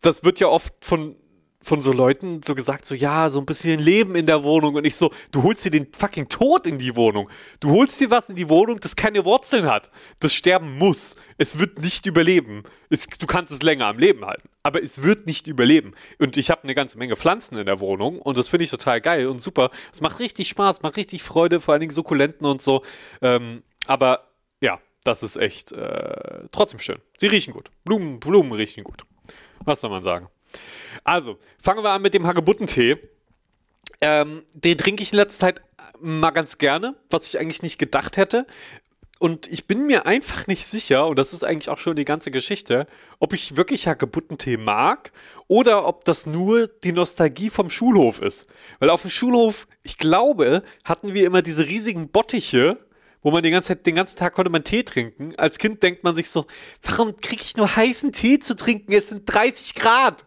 das 0.00 0.24
wird 0.24 0.40
ja 0.40 0.48
oft 0.48 0.84
von 0.84 1.16
von 1.62 1.80
so 1.80 1.92
Leuten 1.92 2.42
so 2.42 2.54
gesagt, 2.54 2.84
so 2.84 2.94
ja, 2.94 3.30
so 3.30 3.38
ein 3.38 3.46
bisschen 3.46 3.78
Leben 3.78 4.16
in 4.16 4.26
der 4.26 4.42
Wohnung 4.42 4.74
und 4.74 4.84
ich 4.84 4.96
so, 4.96 5.12
du 5.30 5.42
holst 5.42 5.64
dir 5.64 5.70
den 5.70 5.86
fucking 5.92 6.28
Tod 6.28 6.66
in 6.66 6.78
die 6.78 6.96
Wohnung. 6.96 7.30
Du 7.60 7.70
holst 7.70 8.00
dir 8.00 8.10
was 8.10 8.28
in 8.28 8.36
die 8.36 8.48
Wohnung, 8.48 8.80
das 8.80 8.96
keine 8.96 9.24
Wurzeln 9.24 9.66
hat, 9.66 9.90
das 10.18 10.34
sterben 10.34 10.76
muss. 10.76 11.16
Es 11.38 11.58
wird 11.58 11.80
nicht 11.80 12.06
überleben. 12.06 12.64
Es, 12.90 13.06
du 13.06 13.26
kannst 13.26 13.52
es 13.52 13.62
länger 13.62 13.86
am 13.86 13.98
Leben 13.98 14.24
halten, 14.24 14.48
aber 14.62 14.82
es 14.82 15.02
wird 15.02 15.26
nicht 15.26 15.46
überleben. 15.46 15.94
Und 16.18 16.36
ich 16.36 16.50
habe 16.50 16.64
eine 16.64 16.74
ganze 16.74 16.98
Menge 16.98 17.16
Pflanzen 17.16 17.56
in 17.56 17.66
der 17.66 17.80
Wohnung 17.80 18.18
und 18.18 18.36
das 18.36 18.48
finde 18.48 18.64
ich 18.64 18.70
total 18.70 19.00
geil 19.00 19.26
und 19.26 19.40
super. 19.40 19.70
Es 19.92 20.00
macht 20.00 20.18
richtig 20.18 20.48
Spaß, 20.48 20.82
macht 20.82 20.96
richtig 20.96 21.22
Freude, 21.22 21.60
vor 21.60 21.72
allen 21.72 21.80
Dingen 21.80 21.92
Sukkulenten 21.92 22.46
und 22.46 22.60
so. 22.60 22.82
Ähm, 23.20 23.62
aber 23.86 24.31
das 25.04 25.22
ist 25.22 25.36
echt 25.36 25.72
äh, 25.72 26.44
trotzdem 26.52 26.80
schön. 26.80 26.98
Sie 27.16 27.26
riechen 27.26 27.52
gut. 27.52 27.70
Blumen, 27.84 28.20
Blumen 28.20 28.52
riechen 28.52 28.84
gut. 28.84 29.02
Was 29.64 29.80
soll 29.80 29.90
man 29.90 30.02
sagen? 30.02 30.28
Also, 31.04 31.38
fangen 31.60 31.82
wir 31.82 31.90
an 31.90 32.02
mit 32.02 32.14
dem 32.14 32.26
Hagebuttentee. 32.26 32.98
Ähm, 34.00 34.42
den 34.54 34.76
trinke 34.78 35.02
ich 35.02 35.12
in 35.12 35.18
letzter 35.18 35.46
Zeit 35.46 35.62
mal 36.00 36.30
ganz 36.30 36.58
gerne, 36.58 36.96
was 37.10 37.28
ich 37.28 37.40
eigentlich 37.40 37.62
nicht 37.62 37.78
gedacht 37.78 38.16
hätte. 38.16 38.46
Und 39.18 39.46
ich 39.46 39.68
bin 39.68 39.86
mir 39.86 40.04
einfach 40.04 40.48
nicht 40.48 40.66
sicher, 40.66 41.06
und 41.06 41.16
das 41.16 41.32
ist 41.32 41.44
eigentlich 41.44 41.68
auch 41.68 41.78
schon 41.78 41.94
die 41.94 42.04
ganze 42.04 42.32
Geschichte, 42.32 42.88
ob 43.20 43.32
ich 43.32 43.56
wirklich 43.56 43.86
Hagebuttentee 43.86 44.56
mag 44.56 45.12
oder 45.46 45.86
ob 45.86 46.04
das 46.04 46.26
nur 46.26 46.66
die 46.66 46.90
Nostalgie 46.90 47.48
vom 47.48 47.70
Schulhof 47.70 48.20
ist. 48.20 48.48
Weil 48.80 48.90
auf 48.90 49.02
dem 49.02 49.10
Schulhof, 49.10 49.68
ich 49.84 49.96
glaube, 49.96 50.64
hatten 50.84 51.14
wir 51.14 51.24
immer 51.24 51.40
diese 51.40 51.68
riesigen 51.68 52.08
Bottiche, 52.08 52.78
wo 53.22 53.30
man 53.30 53.42
den 53.42 53.52
ganzen, 53.52 53.82
den 53.82 53.94
ganzen 53.94 54.16
Tag 54.16 54.34
konnte 54.34 54.50
man 54.50 54.64
Tee 54.64 54.82
trinken. 54.82 55.34
Als 55.36 55.58
Kind 55.58 55.82
denkt 55.82 56.04
man 56.04 56.14
sich 56.14 56.28
so, 56.28 56.46
warum 56.82 57.16
kriege 57.16 57.42
ich 57.42 57.56
nur 57.56 57.74
heißen 57.74 58.12
Tee 58.12 58.38
zu 58.38 58.54
trinken? 58.54 58.92
Es 58.92 59.08
sind 59.08 59.24
30 59.26 59.74
Grad. 59.74 60.24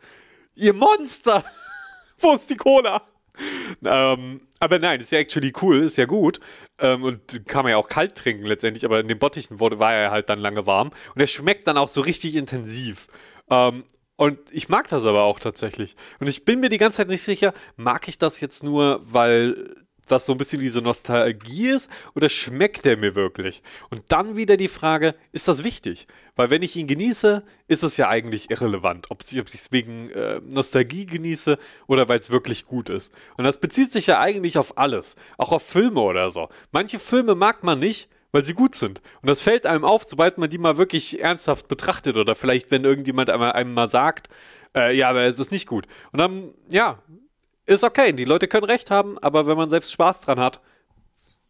Ihr 0.56 0.74
Monster. 0.74 1.44
wo 2.20 2.34
ist 2.34 2.50
die 2.50 2.58
Cola? 2.58 3.02
Ähm, 3.84 4.42
aber 4.60 4.80
nein, 4.80 5.02
ist 5.02 5.12
ja 5.12 5.20
actually 5.20 5.52
cool, 5.62 5.84
ist 5.84 5.98
ja 5.98 6.06
gut. 6.06 6.40
Ähm, 6.80 7.04
und 7.04 7.46
kann 7.48 7.64
man 7.64 7.72
ja 7.72 7.78
auch 7.78 7.90
kalt 7.90 8.16
trinken 8.16 8.46
letztendlich, 8.46 8.86
aber 8.86 9.00
in 9.00 9.08
den 9.08 9.20
Bottichen 9.20 9.60
war 9.60 9.94
er 9.94 10.12
halt 10.12 10.30
dann 10.30 10.40
lange 10.40 10.66
warm. 10.66 10.92
Und 11.14 11.22
er 11.22 11.28
schmeckt 11.28 11.68
dann 11.68 11.78
auch 11.78 11.90
so 11.90 12.02
richtig 12.02 12.36
intensiv. 12.36 13.08
Ähm, 13.50 13.84
und 14.18 14.40
ich 14.52 14.70
mag 14.70 14.88
das 14.88 15.04
aber 15.06 15.24
auch 15.24 15.40
tatsächlich. 15.40 15.96
Und 16.20 16.28
ich 16.28 16.46
bin 16.46 16.62
mir 16.62 16.70
die 16.70 16.78
ganze 16.78 16.98
Zeit 16.98 17.10
nicht 17.10 17.24
sicher, 17.24 17.54
mag 17.76 18.08
ich 18.08 18.18
das 18.18 18.40
jetzt 18.40 18.64
nur, 18.64 19.02
weil 19.04 19.76
das 20.12 20.26
so 20.26 20.34
ein 20.34 20.38
bisschen 20.38 20.62
diese 20.62 20.82
Nostalgie 20.82 21.68
ist 21.68 21.90
oder 22.16 22.30
schmeckt 22.30 22.86
der 22.86 22.98
mir 22.98 23.16
wirklich? 23.16 23.62
Und 23.90 24.04
dann 24.10 24.36
wieder 24.36 24.58
die 24.58 24.68
Frage, 24.68 25.16
ist 25.32 25.48
das 25.48 25.64
wichtig? 25.64 26.08
Weil 26.36 26.50
wenn 26.50 26.64
ich 26.64 26.76
ihn 26.76 26.88
genieße, 26.88 27.44
ist 27.68 27.84
es 27.84 27.98
ja 27.98 28.10
eigentlich 28.10 28.50
irrelevant, 28.52 29.10
ob 29.10 29.22
ich 29.22 29.38
es 29.38 29.72
wegen 29.72 30.10
äh, 30.12 30.42
Nostalgie 30.42 31.06
genieße 31.06 31.58
oder 31.88 32.10
weil 32.10 32.20
es 32.20 32.30
wirklich 32.30 32.66
gut 32.66 32.90
ist. 32.90 33.14
Und 33.38 33.46
das 33.46 33.60
bezieht 33.60 33.94
sich 33.94 34.08
ja 34.08 34.20
eigentlich 34.20 34.58
auf 34.58 34.78
alles, 34.78 35.16
auch 35.38 35.52
auf 35.52 35.64
Filme 35.64 36.02
oder 36.02 36.32
so. 36.32 36.50
Manche 36.72 37.00
Filme 37.00 37.36
mag 37.36 37.64
man 37.64 37.80
nicht, 37.80 38.10
weil 38.36 38.44
sie 38.44 38.54
gut 38.54 38.76
sind. 38.76 39.02
Und 39.22 39.30
das 39.30 39.40
fällt 39.40 39.66
einem 39.66 39.86
auf, 39.86 40.04
sobald 40.04 40.38
man 40.38 40.50
die 40.50 40.58
mal 40.58 40.76
wirklich 40.76 41.22
ernsthaft 41.22 41.70
betrachtet 41.70 42.18
oder 42.18 42.36
vielleicht, 42.36 42.70
wenn 42.70 42.84
irgendjemand 42.84 43.30
einem, 43.30 43.74
mal 43.74 43.88
sagt, 43.88 44.28
äh, 44.76 44.94
ja, 44.94 45.10
aber 45.10 45.22
es 45.22 45.40
ist 45.40 45.54
nicht 45.54 45.68
gut. 45.68 45.88
Und 46.12 46.20
dann, 46.20 46.54
ja, 46.70 47.00
ist 47.66 47.84
okay, 47.84 48.14
die 48.14 48.26
Leute 48.26 48.48
können 48.48 48.66
recht 48.66 48.92
haben, 48.92 49.18
aber 49.20 49.48
wenn 49.48 49.58
man 49.58 49.70
selbst 49.70 49.92
Spaß 49.92 50.22
dran 50.22 50.40
hat, 50.40 50.62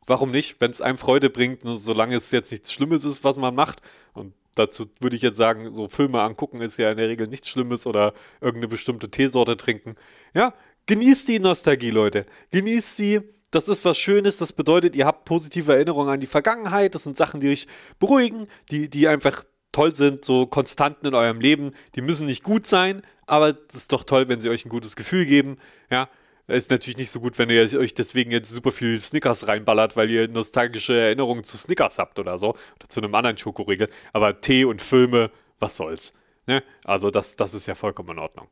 warum 0.08 0.32
nicht, 0.32 0.60
wenn 0.62 0.72
es 0.72 0.82
einem 0.82 0.98
Freude 0.98 1.30
bringt, 1.30 1.62
solange 1.64 2.16
es 2.16 2.32
jetzt 2.32 2.52
nichts 2.52 2.72
Schlimmes 2.72 3.06
ist, 3.06 3.24
was 3.24 3.38
man 3.38 3.56
macht. 3.56 3.82
Und 4.14 4.34
dazu 4.56 4.88
würde 5.00 5.16
ich 5.16 5.22
jetzt 5.22 5.38
sagen, 5.38 5.74
so 5.74 5.88
Filme 5.88 6.22
angucken 6.22 6.62
ist 6.62 6.78
ja 6.78 6.92
in 6.92 6.98
der 6.98 7.10
Regel 7.10 7.28
nichts 7.28 7.50
Schlimmes 7.50 7.86
oder 7.86 8.14
irgendeine 8.42 8.68
bestimmte 8.68 9.10
Teesorte 9.10 9.58
trinken. 9.58 9.96
Ja, 10.34 10.54
genießt 10.86 11.28
die 11.28 11.40
Nostalgie, 11.40 11.92
Leute. 11.92 12.26
Genießt 12.52 12.98
sie. 12.98 13.22
Das 13.52 13.70
ist 13.70 13.86
was 13.86 13.98
Schönes, 13.98 14.36
das 14.36 14.52
bedeutet, 14.52 14.98
ihr 14.98 15.06
habt 15.06 15.24
positive 15.24 15.74
Erinnerungen 15.74 16.10
an 16.10 16.20
die 16.20 16.28
Vergangenheit. 16.28 16.94
Das 16.94 17.04
sind 17.04 17.16
Sachen, 17.16 17.40
die 17.40 17.50
euch 17.50 17.68
beruhigen, 18.00 18.48
die, 18.70 18.90
die 18.90 19.08
einfach 19.08 19.46
toll 19.76 19.94
sind, 19.94 20.24
so 20.24 20.46
Konstanten 20.46 21.08
in 21.08 21.16
eurem 21.16 21.42
Leben. 21.42 21.74
Die 21.96 22.02
müssen 22.02 22.26
nicht 22.26 22.44
gut 22.44 22.66
sein, 22.66 23.02
aber 23.26 23.58
es 23.68 23.76
ist 23.76 23.92
doch 23.92 24.04
toll, 24.04 24.30
wenn 24.30 24.40
sie 24.40 24.50
euch 24.50 24.66
ein 24.66 24.70
gutes 24.70 24.96
Gefühl 24.96 25.26
geben. 25.26 25.58
Ja, 25.90 26.10
ist 26.48 26.72
natürlich 26.72 26.98
nicht 26.98 27.10
so 27.10 27.20
gut, 27.20 27.38
wenn 27.40 27.50
ihr 27.50 27.62
euch 27.78 27.94
deswegen 27.94 28.32
jetzt 28.32 28.52
super 28.52 28.72
viel 28.72 29.02
Snickers 29.02 29.48
reinballert, 29.48 29.98
weil 29.98 30.10
ihr 30.10 30.28
nostalgische 30.28 30.98
Erinnerungen 30.98 31.44
zu 31.44 31.58
Snickers 31.58 31.98
habt 31.98 32.20
oder 32.20 32.38
so. 32.38 32.50
Oder 32.50 32.88
zu 32.88 33.02
einem 33.02 33.14
anderen 33.16 33.38
Schokoriegel. 33.38 33.90
Aber 34.14 34.40
Tee 34.42 34.64
und 34.64 34.82
Filme, 34.82 35.32
was 35.60 35.76
soll's. 35.76 36.14
Ne? 36.48 36.64
Also 36.84 37.10
das, 37.10 37.36
das 37.36 37.54
ist 37.54 37.66
ja 37.66 37.76
vollkommen 37.76 38.12
in 38.12 38.20
Ordnung. 38.20 38.48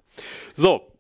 So, 0.56 0.93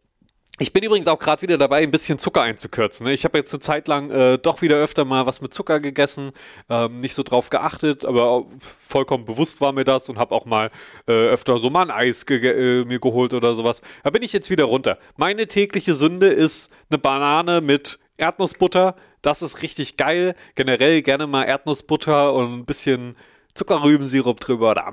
ich 0.59 0.71
bin 0.71 0.83
übrigens 0.83 1.07
auch 1.07 1.17
gerade 1.17 1.41
wieder 1.41 1.57
dabei, 1.57 1.81
ein 1.81 1.89
bisschen 1.89 2.19
Zucker 2.19 2.43
einzukürzen. 2.43 3.07
Ne? 3.07 3.13
Ich 3.13 3.25
habe 3.25 3.39
jetzt 3.39 3.51
eine 3.53 3.59
Zeit 3.59 3.87
lang 3.87 4.11
äh, 4.11 4.37
doch 4.37 4.61
wieder 4.61 4.75
öfter 4.77 5.03
mal 5.03 5.25
was 5.25 5.41
mit 5.41 5.51
Zucker 5.51 5.79
gegessen, 5.79 6.31
ähm, 6.69 6.99
nicht 6.99 7.15
so 7.15 7.23
drauf 7.23 7.49
geachtet, 7.49 8.05
aber 8.05 8.45
vollkommen 8.59 9.25
bewusst 9.25 9.61
war 9.61 9.71
mir 9.71 9.83
das 9.83 10.09
und 10.09 10.19
habe 10.19 10.35
auch 10.35 10.45
mal 10.45 10.69
äh, 11.07 11.11
öfter 11.11 11.57
so 11.57 11.71
mal 11.71 11.81
ein 11.81 11.91
Eis 11.91 12.23
äh, 12.29 12.85
mir 12.85 12.99
geholt 12.99 13.33
oder 13.33 13.55
sowas. 13.55 13.81
Da 14.03 14.11
bin 14.11 14.21
ich 14.21 14.31
jetzt 14.31 14.51
wieder 14.51 14.65
runter. 14.65 14.99
Meine 15.17 15.47
tägliche 15.47 15.95
Sünde 15.95 16.27
ist 16.27 16.71
eine 16.91 16.99
Banane 16.99 17.59
mit 17.59 17.97
Erdnussbutter. 18.17 18.95
Das 19.23 19.41
ist 19.41 19.63
richtig 19.63 19.97
geil. 19.97 20.35
Generell 20.53 21.01
gerne 21.01 21.25
mal 21.25 21.45
Erdnussbutter 21.45 22.31
und 22.31 22.59
ein 22.59 22.65
bisschen 22.65 23.15
Zuckerrübensirup 23.55 24.39
drüber 24.39 24.71
oder, 24.71 24.91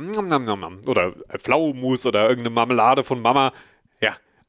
oder 0.86 1.12
Pflaumenmus 1.36 2.06
oder 2.06 2.28
irgendeine 2.28 2.54
Marmelade 2.54 3.04
von 3.04 3.20
Mama 3.20 3.52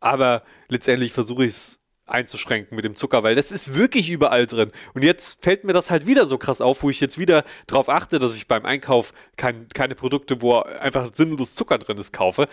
aber 0.01 0.43
letztendlich 0.67 1.13
versuche 1.13 1.45
ich 1.45 1.51
es 1.51 1.79
einzuschränken 2.05 2.75
mit 2.75 2.83
dem 2.83 2.95
Zucker, 2.95 3.23
weil 3.23 3.35
das 3.35 3.51
ist 3.51 3.75
wirklich 3.75 4.09
überall 4.09 4.45
drin. 4.45 4.71
Und 4.93 5.03
jetzt 5.03 5.41
fällt 5.43 5.63
mir 5.63 5.71
das 5.71 5.89
halt 5.89 6.05
wieder 6.05 6.25
so 6.25 6.37
krass 6.37 6.59
auf, 6.59 6.83
wo 6.83 6.89
ich 6.89 6.99
jetzt 6.99 7.17
wieder 7.17 7.45
darauf 7.67 7.87
achte, 7.87 8.19
dass 8.19 8.35
ich 8.35 8.47
beim 8.47 8.65
Einkauf 8.65 9.13
kein, 9.37 9.69
keine 9.69 9.95
Produkte, 9.95 10.41
wo 10.41 10.59
einfach 10.59 11.13
sinnlos 11.13 11.55
Zucker 11.55 11.77
drin 11.77 11.97
ist, 11.97 12.11
kaufe, 12.11 12.49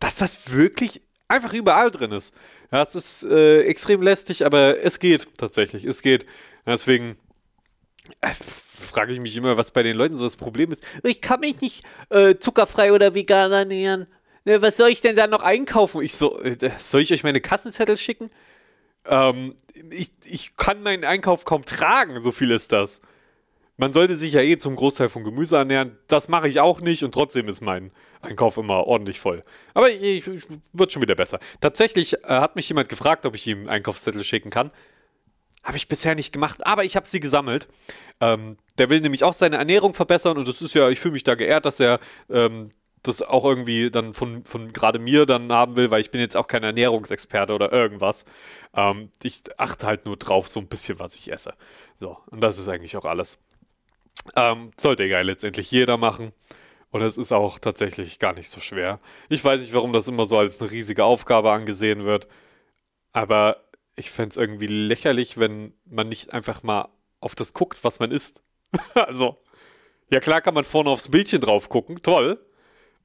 dass 0.00 0.16
das 0.16 0.52
wirklich 0.52 1.02
einfach 1.28 1.52
überall 1.52 1.90
drin 1.90 2.10
ist. 2.10 2.34
Ja, 2.72 2.82
es 2.82 2.94
ist 2.94 3.24
äh, 3.24 3.62
extrem 3.62 4.02
lästig, 4.02 4.44
aber 4.44 4.82
es 4.82 4.98
geht 4.98 5.28
tatsächlich, 5.36 5.84
es 5.84 6.02
geht. 6.02 6.26
Deswegen 6.66 7.16
äh, 8.20 8.32
frage 8.32 9.12
ich 9.12 9.20
mich 9.20 9.36
immer, 9.36 9.56
was 9.56 9.70
bei 9.70 9.82
den 9.82 9.96
Leuten 9.96 10.16
so 10.16 10.24
das 10.24 10.36
Problem 10.36 10.72
ist. 10.72 10.84
Ich 11.02 11.20
kann 11.20 11.40
mich 11.40 11.60
nicht 11.60 11.84
äh, 12.10 12.36
zuckerfrei 12.36 12.92
oder 12.92 13.14
vegan 13.14 13.52
ernähren. 13.52 14.06
Ne, 14.48 14.62
was 14.62 14.78
soll 14.78 14.88
ich 14.88 15.02
denn 15.02 15.14
da 15.14 15.26
noch 15.26 15.42
einkaufen? 15.42 16.00
Ich 16.00 16.14
so, 16.14 16.40
äh, 16.40 16.56
soll 16.78 17.02
ich 17.02 17.12
euch 17.12 17.22
meine 17.22 17.42
Kassenzettel 17.42 17.98
schicken? 17.98 18.30
Ähm, 19.04 19.54
ich, 19.90 20.10
ich 20.24 20.56
kann 20.56 20.82
meinen 20.82 21.04
Einkauf 21.04 21.44
kaum 21.44 21.66
tragen, 21.66 22.18
so 22.22 22.32
viel 22.32 22.50
ist 22.50 22.72
das. 22.72 23.02
Man 23.76 23.92
sollte 23.92 24.16
sich 24.16 24.32
ja 24.32 24.40
eh 24.40 24.56
zum 24.56 24.74
Großteil 24.74 25.10
von 25.10 25.22
Gemüse 25.22 25.58
ernähren. 25.58 25.98
Das 26.06 26.28
mache 26.28 26.48
ich 26.48 26.60
auch 26.60 26.80
nicht 26.80 27.04
und 27.04 27.12
trotzdem 27.12 27.46
ist 27.46 27.60
mein 27.60 27.92
Einkauf 28.22 28.56
immer 28.56 28.86
ordentlich 28.86 29.20
voll. 29.20 29.44
Aber 29.74 29.90
ich, 29.90 30.26
ich, 30.26 30.46
wird 30.72 30.92
schon 30.92 31.02
wieder 31.02 31.14
besser. 31.14 31.40
Tatsächlich 31.60 32.14
äh, 32.14 32.28
hat 32.28 32.56
mich 32.56 32.70
jemand 32.70 32.88
gefragt, 32.88 33.26
ob 33.26 33.34
ich 33.34 33.46
ihm 33.46 33.68
Einkaufszettel 33.68 34.24
schicken 34.24 34.48
kann. 34.48 34.70
Habe 35.62 35.76
ich 35.76 35.88
bisher 35.88 36.14
nicht 36.14 36.32
gemacht, 36.32 36.66
aber 36.66 36.84
ich 36.84 36.96
habe 36.96 37.06
sie 37.06 37.20
gesammelt. 37.20 37.68
Ähm, 38.22 38.56
der 38.78 38.88
will 38.88 39.02
nämlich 39.02 39.24
auch 39.24 39.34
seine 39.34 39.58
Ernährung 39.58 39.92
verbessern 39.92 40.38
und 40.38 40.48
das 40.48 40.62
ist 40.62 40.72
ja, 40.72 40.88
ich 40.88 41.00
fühle 41.00 41.12
mich 41.12 41.24
da 41.24 41.34
geehrt, 41.34 41.66
dass 41.66 41.80
er 41.80 42.00
ähm, 42.30 42.70
das 43.02 43.22
auch 43.22 43.44
irgendwie 43.44 43.90
dann 43.90 44.14
von, 44.14 44.44
von 44.44 44.72
gerade 44.72 44.98
mir 44.98 45.26
dann 45.26 45.52
haben 45.52 45.76
will, 45.76 45.90
weil 45.90 46.00
ich 46.00 46.10
bin 46.10 46.20
jetzt 46.20 46.36
auch 46.36 46.46
kein 46.46 46.62
Ernährungsexperte 46.64 47.54
oder 47.54 47.72
irgendwas. 47.72 48.24
Ähm, 48.74 49.10
ich 49.22 49.42
achte 49.56 49.86
halt 49.86 50.04
nur 50.04 50.16
drauf, 50.16 50.48
so 50.48 50.60
ein 50.60 50.68
bisschen, 50.68 50.98
was 50.98 51.14
ich 51.16 51.32
esse. 51.32 51.54
So, 51.94 52.18
und 52.30 52.40
das 52.40 52.58
ist 52.58 52.68
eigentlich 52.68 52.96
auch 52.96 53.04
alles. 53.04 53.38
Ähm, 54.36 54.70
sollte 54.76 55.04
ja 55.04 55.20
letztendlich 55.20 55.70
jeder 55.70 55.96
machen. 55.96 56.32
Und 56.90 57.02
es 57.02 57.18
ist 57.18 57.32
auch 57.32 57.58
tatsächlich 57.58 58.18
gar 58.18 58.32
nicht 58.32 58.48
so 58.48 58.60
schwer. 58.60 58.98
Ich 59.28 59.44
weiß 59.44 59.60
nicht, 59.60 59.74
warum 59.74 59.92
das 59.92 60.08
immer 60.08 60.26
so 60.26 60.38
als 60.38 60.60
eine 60.60 60.70
riesige 60.70 61.04
Aufgabe 61.04 61.52
angesehen 61.52 62.04
wird. 62.04 62.28
Aber 63.12 63.58
ich 63.94 64.10
fände 64.10 64.30
es 64.30 64.36
irgendwie 64.36 64.68
lächerlich, 64.68 65.38
wenn 65.38 65.74
man 65.84 66.08
nicht 66.08 66.32
einfach 66.32 66.62
mal 66.62 66.88
auf 67.20 67.34
das 67.34 67.52
guckt, 67.52 67.84
was 67.84 67.98
man 67.98 68.10
isst. 68.10 68.42
also, 68.94 69.36
ja 70.10 70.20
klar 70.20 70.40
kann 70.40 70.54
man 70.54 70.64
vorne 70.64 70.90
aufs 70.90 71.10
Bildchen 71.10 71.40
drauf 71.40 71.68
gucken, 71.68 72.02
toll. 72.02 72.40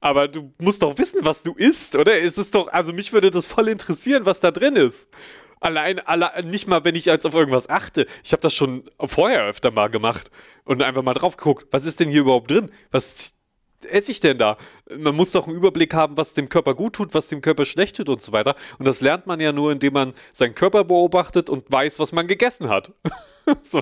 Aber 0.04 0.28
du 0.28 0.52
musst 0.58 0.82
doch 0.82 0.98
wissen, 0.98 1.20
was 1.22 1.42
du 1.42 1.54
isst, 1.54 1.96
oder? 1.96 2.20
Es 2.20 2.36
ist 2.36 2.54
doch, 2.54 2.68
also 2.68 2.92
mich 2.92 3.14
würde 3.14 3.30
das 3.30 3.46
voll 3.46 3.68
interessieren, 3.68 4.26
was 4.26 4.38
da 4.38 4.50
drin 4.50 4.76
ist. 4.76 5.08
Allein, 5.60 5.98
allein, 5.98 6.50
nicht 6.50 6.68
mal, 6.68 6.84
wenn 6.84 6.94
ich 6.94 7.06
jetzt 7.06 7.24
auf 7.24 7.34
irgendwas 7.34 7.70
achte. 7.70 8.04
Ich 8.22 8.32
habe 8.32 8.42
das 8.42 8.52
schon 8.52 8.84
vorher 9.00 9.46
öfter 9.46 9.70
mal 9.70 9.88
gemacht 9.88 10.30
und 10.66 10.82
einfach 10.82 11.02
mal 11.02 11.14
drauf 11.14 11.38
geguckt. 11.38 11.68
Was 11.70 11.86
ist 11.86 12.00
denn 12.00 12.10
hier 12.10 12.20
überhaupt 12.20 12.50
drin? 12.50 12.70
Was 12.90 13.36
esse 13.88 14.12
ich 14.12 14.20
denn 14.20 14.36
da? 14.36 14.58
Man 14.94 15.16
muss 15.16 15.32
doch 15.32 15.46
einen 15.46 15.56
Überblick 15.56 15.94
haben, 15.94 16.18
was 16.18 16.34
dem 16.34 16.50
Körper 16.50 16.74
gut 16.74 16.96
tut, 16.96 17.14
was 17.14 17.28
dem 17.28 17.40
Körper 17.40 17.64
schlecht 17.64 17.96
tut 17.96 18.10
und 18.10 18.20
so 18.20 18.32
weiter. 18.32 18.56
Und 18.78 18.86
das 18.86 19.00
lernt 19.00 19.26
man 19.26 19.40
ja 19.40 19.52
nur, 19.52 19.72
indem 19.72 19.94
man 19.94 20.12
seinen 20.32 20.54
Körper 20.54 20.84
beobachtet 20.84 21.48
und 21.48 21.72
weiß, 21.72 21.98
was 21.98 22.12
man 22.12 22.26
gegessen 22.26 22.68
hat. 22.68 22.92
so. 23.62 23.80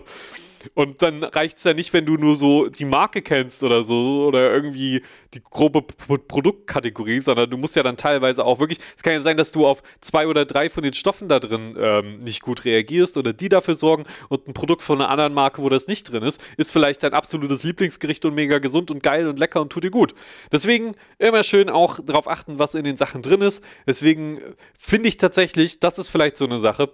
Und 0.75 1.03
dann 1.03 1.25
reicht 1.25 1.59
es 1.59 1.65
ja 1.65 1.75
nicht, 1.75 1.93
wenn 1.93 2.07
du 2.07 2.17
nur 2.17 2.37
so 2.37 2.69
die 2.69 2.85
Marke 2.85 3.23
kennst 3.23 3.63
oder 3.63 3.85
so 3.85 4.27
oder 4.27 4.53
irgendwie 4.53 5.03
die 5.35 5.43
grobe 5.43 5.83
P 5.83 6.19
Produktkategorie, 6.19 7.21
sondern 7.21 7.49
du 7.51 7.57
musst 7.57 7.77
ja 7.77 7.83
dann 7.83 7.97
teilweise 7.97 8.45
auch 8.45 8.61
wirklich, 8.61 8.79
es 8.97 9.03
kann 9.03 9.15
ja 9.15 9.23
sein, 9.23 9.37
dass 9.37 9.53
du 9.53 9.67
auf 9.67 9.83
zwei 10.01 10.27
oder 10.27 10.45
drei 10.45 10.69
von 10.69 10.83
den 10.83 10.95
Stoffen 10.95 11.29
da 11.29 11.41
drin 11.41 11.77
ähm, 11.79 12.19
nicht 12.19 12.43
gut 12.43 12.65
reagierst 12.65 13.17
oder 13.17 13.33
die 13.33 13.49
dafür 13.49 13.75
sorgen 13.75 14.05
und 14.29 14.47
ein 14.47 14.53
Produkt 14.53 14.83
von 14.83 15.01
einer 15.01 15.11
anderen 15.11 15.35
Marke, 15.35 15.63
wo 15.63 15.69
das 15.69 15.87
nicht 15.87 16.13
drin 16.13 16.23
ist, 16.23 16.41
ist 16.57 16.73
vielleicht 16.73 17.03
dein 17.03 17.15
absolutes 17.15 17.63
Lieblingsgericht 17.65 18.25
und 18.25 18.35
mega 18.35 18.59
gesund 18.59 18.91
und 18.91 19.03
geil 19.03 19.29
und 19.29 19.39
lecker 19.39 19.61
und 19.61 19.71
tut 19.71 19.85
dir 19.85 19.91
gut. 19.91 20.15
Deswegen 20.51 20.95
immer 21.19 21.43
schön 21.45 21.69
auch 21.71 22.01
darauf 22.01 22.29
achten, 22.29 22.59
was 22.59 22.75
in 22.75 22.85
den 22.85 22.97
Sachen 22.97 23.23
drin 23.23 23.41
ist. 23.41 23.63
Deswegen 23.87 24.41
finde 24.79 25.09
ich 25.09 25.17
tatsächlich, 25.17 25.81
das 25.81 25.99
ist 25.99 26.09
vielleicht 26.09 26.37
so 26.37 26.45
eine 26.45 26.61
Sache, 26.61 26.91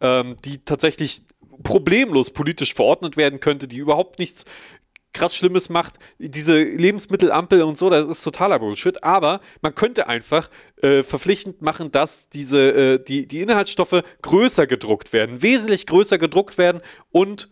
ähm, 0.00 0.36
die 0.44 0.58
tatsächlich 0.64 1.22
problemlos 1.62 2.30
politisch 2.30 2.74
verordnet 2.74 3.16
werden 3.16 3.40
könnte, 3.40 3.68
die 3.68 3.78
überhaupt 3.78 4.18
nichts 4.18 4.44
krass 5.12 5.36
Schlimmes 5.36 5.68
macht. 5.68 5.94
Diese 6.18 6.62
Lebensmittelampel 6.62 7.62
und 7.62 7.76
so, 7.76 7.90
das 7.90 8.06
ist 8.06 8.22
totaler 8.22 8.58
Bullshit. 8.58 9.02
Aber 9.02 9.40
man 9.62 9.74
könnte 9.74 10.06
einfach 10.06 10.50
äh, 10.82 11.02
verpflichtend 11.02 11.62
machen, 11.62 11.90
dass 11.90 12.28
diese, 12.28 12.70
äh, 12.70 13.02
die, 13.02 13.26
die 13.26 13.40
Inhaltsstoffe 13.40 14.02
größer 14.22 14.66
gedruckt 14.66 15.12
werden, 15.12 15.42
wesentlich 15.42 15.86
größer 15.86 16.18
gedruckt 16.18 16.58
werden 16.58 16.82
und 17.10 17.48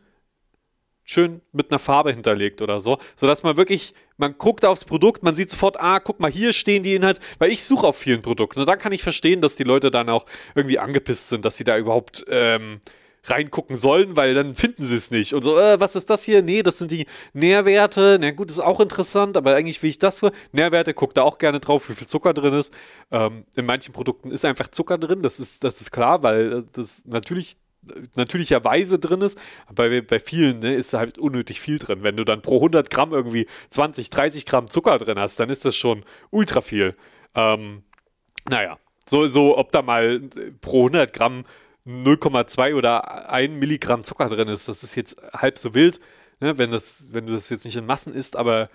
schön 1.06 1.40
mit 1.52 1.70
einer 1.70 1.78
Farbe 1.78 2.10
hinterlegt 2.10 2.62
oder 2.62 2.80
so, 2.80 2.98
sodass 3.14 3.44
man 3.44 3.56
wirklich, 3.56 3.94
man 4.16 4.36
guckt 4.38 4.64
aufs 4.64 4.84
Produkt, 4.84 5.22
man 5.22 5.36
sieht 5.36 5.50
sofort, 5.50 5.78
ah, 5.78 6.00
guck 6.00 6.18
mal, 6.18 6.30
hier 6.30 6.52
stehen 6.52 6.82
die 6.82 6.96
Inhalte, 6.96 7.20
weil 7.38 7.52
ich 7.52 7.62
suche 7.62 7.86
auf 7.86 7.96
vielen 7.96 8.22
Produkten 8.22 8.60
und 8.60 8.68
dann 8.68 8.78
kann 8.80 8.92
ich 8.92 9.02
verstehen, 9.02 9.40
dass 9.40 9.54
die 9.54 9.62
Leute 9.62 9.92
dann 9.92 10.08
auch 10.08 10.26
irgendwie 10.56 10.80
angepisst 10.80 11.28
sind, 11.28 11.44
dass 11.44 11.56
sie 11.56 11.64
da 11.64 11.78
überhaupt 11.78 12.26
ähm, 12.28 12.80
reingucken 13.30 13.76
sollen, 13.76 14.16
weil 14.16 14.34
dann 14.34 14.54
finden 14.54 14.82
sie 14.82 14.96
es 14.96 15.10
nicht. 15.10 15.34
Und 15.34 15.42
so, 15.42 15.58
äh, 15.58 15.80
was 15.80 15.96
ist 15.96 16.10
das 16.10 16.22
hier? 16.22 16.42
Nee, 16.42 16.62
das 16.62 16.78
sind 16.78 16.90
die 16.90 17.06
Nährwerte. 17.32 18.18
Na 18.20 18.30
gut, 18.30 18.50
ist 18.50 18.60
auch 18.60 18.80
interessant, 18.80 19.36
aber 19.36 19.54
eigentlich 19.54 19.82
will 19.82 19.90
ich 19.90 19.98
das 19.98 20.20
für. 20.20 20.32
Nährwerte, 20.52 20.94
guck 20.94 21.14
da 21.14 21.22
auch 21.22 21.38
gerne 21.38 21.60
drauf, 21.60 21.88
wie 21.88 21.94
viel 21.94 22.06
Zucker 22.06 22.34
drin 22.34 22.54
ist. 22.54 22.72
Ähm, 23.10 23.44
in 23.56 23.66
manchen 23.66 23.92
Produkten 23.92 24.30
ist 24.30 24.44
einfach 24.44 24.68
Zucker 24.68 24.98
drin, 24.98 25.22
das 25.22 25.40
ist, 25.40 25.64
das 25.64 25.80
ist 25.80 25.90
klar, 25.90 26.22
weil 26.22 26.52
äh, 26.52 26.62
das 26.72 27.04
natürlich 27.06 27.56
natürlicherweise 28.16 28.98
drin 28.98 29.20
ist. 29.20 29.38
Bei, 29.74 30.00
bei 30.00 30.18
vielen 30.18 30.58
ne, 30.60 30.74
ist 30.74 30.94
halt 30.94 31.18
unnötig 31.18 31.60
viel 31.60 31.78
drin. 31.78 32.02
Wenn 32.02 32.16
du 32.16 32.24
dann 32.24 32.42
pro 32.42 32.56
100 32.56 32.90
Gramm 32.90 33.12
irgendwie 33.12 33.46
20, 33.70 34.10
30 34.10 34.46
Gramm 34.46 34.68
Zucker 34.68 34.98
drin 34.98 35.18
hast, 35.18 35.38
dann 35.40 35.50
ist 35.50 35.64
das 35.64 35.76
schon 35.76 36.04
ultra 36.30 36.60
viel. 36.60 36.96
Ähm, 37.34 37.84
naja, 38.48 38.78
so, 39.08 39.28
so 39.28 39.56
ob 39.56 39.72
da 39.72 39.82
mal 39.82 40.20
pro 40.60 40.86
100 40.86 41.12
Gramm 41.12 41.44
0,2 41.86 42.74
oder 42.74 43.30
1 43.30 43.54
Milligramm 43.54 44.02
Zucker 44.02 44.28
drin 44.28 44.48
ist. 44.48 44.68
Das 44.68 44.82
ist 44.82 44.94
jetzt 44.96 45.16
halb 45.32 45.58
so 45.58 45.74
wild, 45.74 46.00
ne, 46.40 46.58
wenn, 46.58 46.70
das, 46.70 47.10
wenn 47.12 47.26
du 47.26 47.34
das 47.34 47.48
jetzt 47.50 47.64
nicht 47.64 47.76
in 47.76 47.86
Massen 47.86 48.12
isst, 48.12 48.36
aber 48.36 48.68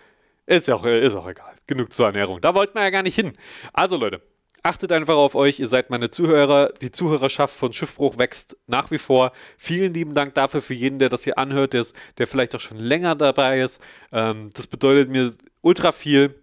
ist 0.46 0.68
ja 0.68 0.76
auch, 0.76 0.86
ist 0.86 1.16
auch 1.16 1.28
egal. 1.28 1.54
Genug 1.68 1.94
zur 1.94 2.08
Ernährung. 2.08 2.42
Da 2.42 2.56
wollten 2.56 2.76
wir 2.76 2.84
ja 2.84 2.90
gar 2.90 3.04
nicht 3.04 3.16
hin. 3.16 3.34
Also 3.74 3.98
Leute, 3.98 4.22
achtet 4.64 4.92
einfach 4.92 5.16
auf 5.16 5.36
euch. 5.36 5.60
Ihr 5.60 5.68
seid 5.68 5.90
meine 5.90 6.12
Zuhörer. 6.12 6.72
Die 6.82 6.92
Zuhörerschaft 6.92 7.56
von 7.56 7.74
Schiffbruch 7.74 8.18
wächst 8.18 8.58
nach 8.68 8.92
wie 8.92 8.98
vor. 8.98 9.32
Vielen 9.58 9.94
lieben 9.94 10.14
Dank 10.14 10.34
dafür 10.34 10.62
für 10.62 10.74
jeden, 10.74 11.00
der 11.00 11.10
das 11.10 11.24
hier 11.24 11.38
anhört, 11.38 11.74
der, 11.74 11.86
der 12.18 12.28
vielleicht 12.28 12.56
auch 12.56 12.60
schon 12.60 12.78
länger 12.78 13.16
dabei 13.16 13.62
ist. 13.62 13.82
Ähm, 14.12 14.50
das 14.54 14.68
bedeutet 14.68 15.10
mir 15.10 15.32
ultra 15.62 15.92
viel. 15.92 16.36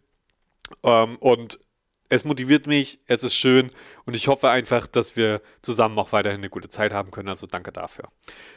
Ähm, 0.83 1.17
und 1.17 1.59
es 2.09 2.25
motiviert 2.25 2.67
mich, 2.67 2.99
es 3.07 3.23
ist 3.23 3.35
schön 3.35 3.71
und 4.05 4.17
ich 4.17 4.29
hoffe 4.29 4.49
einfach, 4.49 4.87
dass 4.87 5.17
wir 5.17 5.43
zusammen 5.63 5.99
auch 5.99 6.13
weiterhin 6.13 6.41
eine 6.41 6.51
gute 6.51 6.69
Zeit 6.69 6.93
haben 6.93 7.11
können. 7.11 7.29
Also 7.29 7.47
danke 7.47 7.71
dafür. 7.71 8.09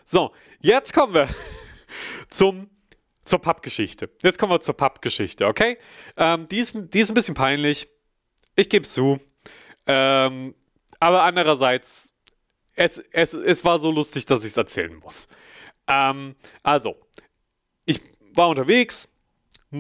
So, 0.06 0.32
jetzt 0.62 0.94
kommen 0.94 1.14
wir 1.14 1.28
zum, 2.30 2.70
zur 3.26 3.40
Pappgeschichte. 3.40 4.10
Jetzt 4.22 4.40
kommen 4.40 4.54
wir 4.54 4.62
zur 4.62 4.78
Pappgeschichte, 4.78 5.48
okay? 5.48 5.78
Ähm, 6.16 6.48
die, 6.48 6.60
ist, 6.60 6.76
die 6.76 7.00
ist 7.00 7.10
ein 7.10 7.14
bisschen 7.14 7.36
peinlich. 7.36 7.90
Ich 8.56 8.70
gebe 8.70 8.86
es 8.86 8.94
zu. 8.94 9.20
Ähm, 9.86 10.56
aber 11.00 11.24
andererseits, 11.24 12.16
es, 12.74 13.00
es, 13.12 13.34
es 13.34 13.66
war 13.66 13.80
so 13.80 13.92
lustig, 13.92 14.26
dass 14.26 14.46
ich 14.46 14.52
es 14.52 14.58
erzählen 14.58 14.96
muss. 14.96 15.28
Ähm, 15.88 16.36
also, 16.64 16.96
ich 17.84 18.00
war 18.34 18.48
unterwegs, 18.48 19.10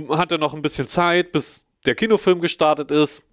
hatte 0.10 0.38
noch 0.38 0.54
ein 0.54 0.62
bisschen 0.62 0.88
Zeit, 0.88 1.32
bis 1.32 1.68
der 1.86 1.96
Kinofilm 1.96 2.42
gestartet 2.42 2.92
ist 2.92 3.24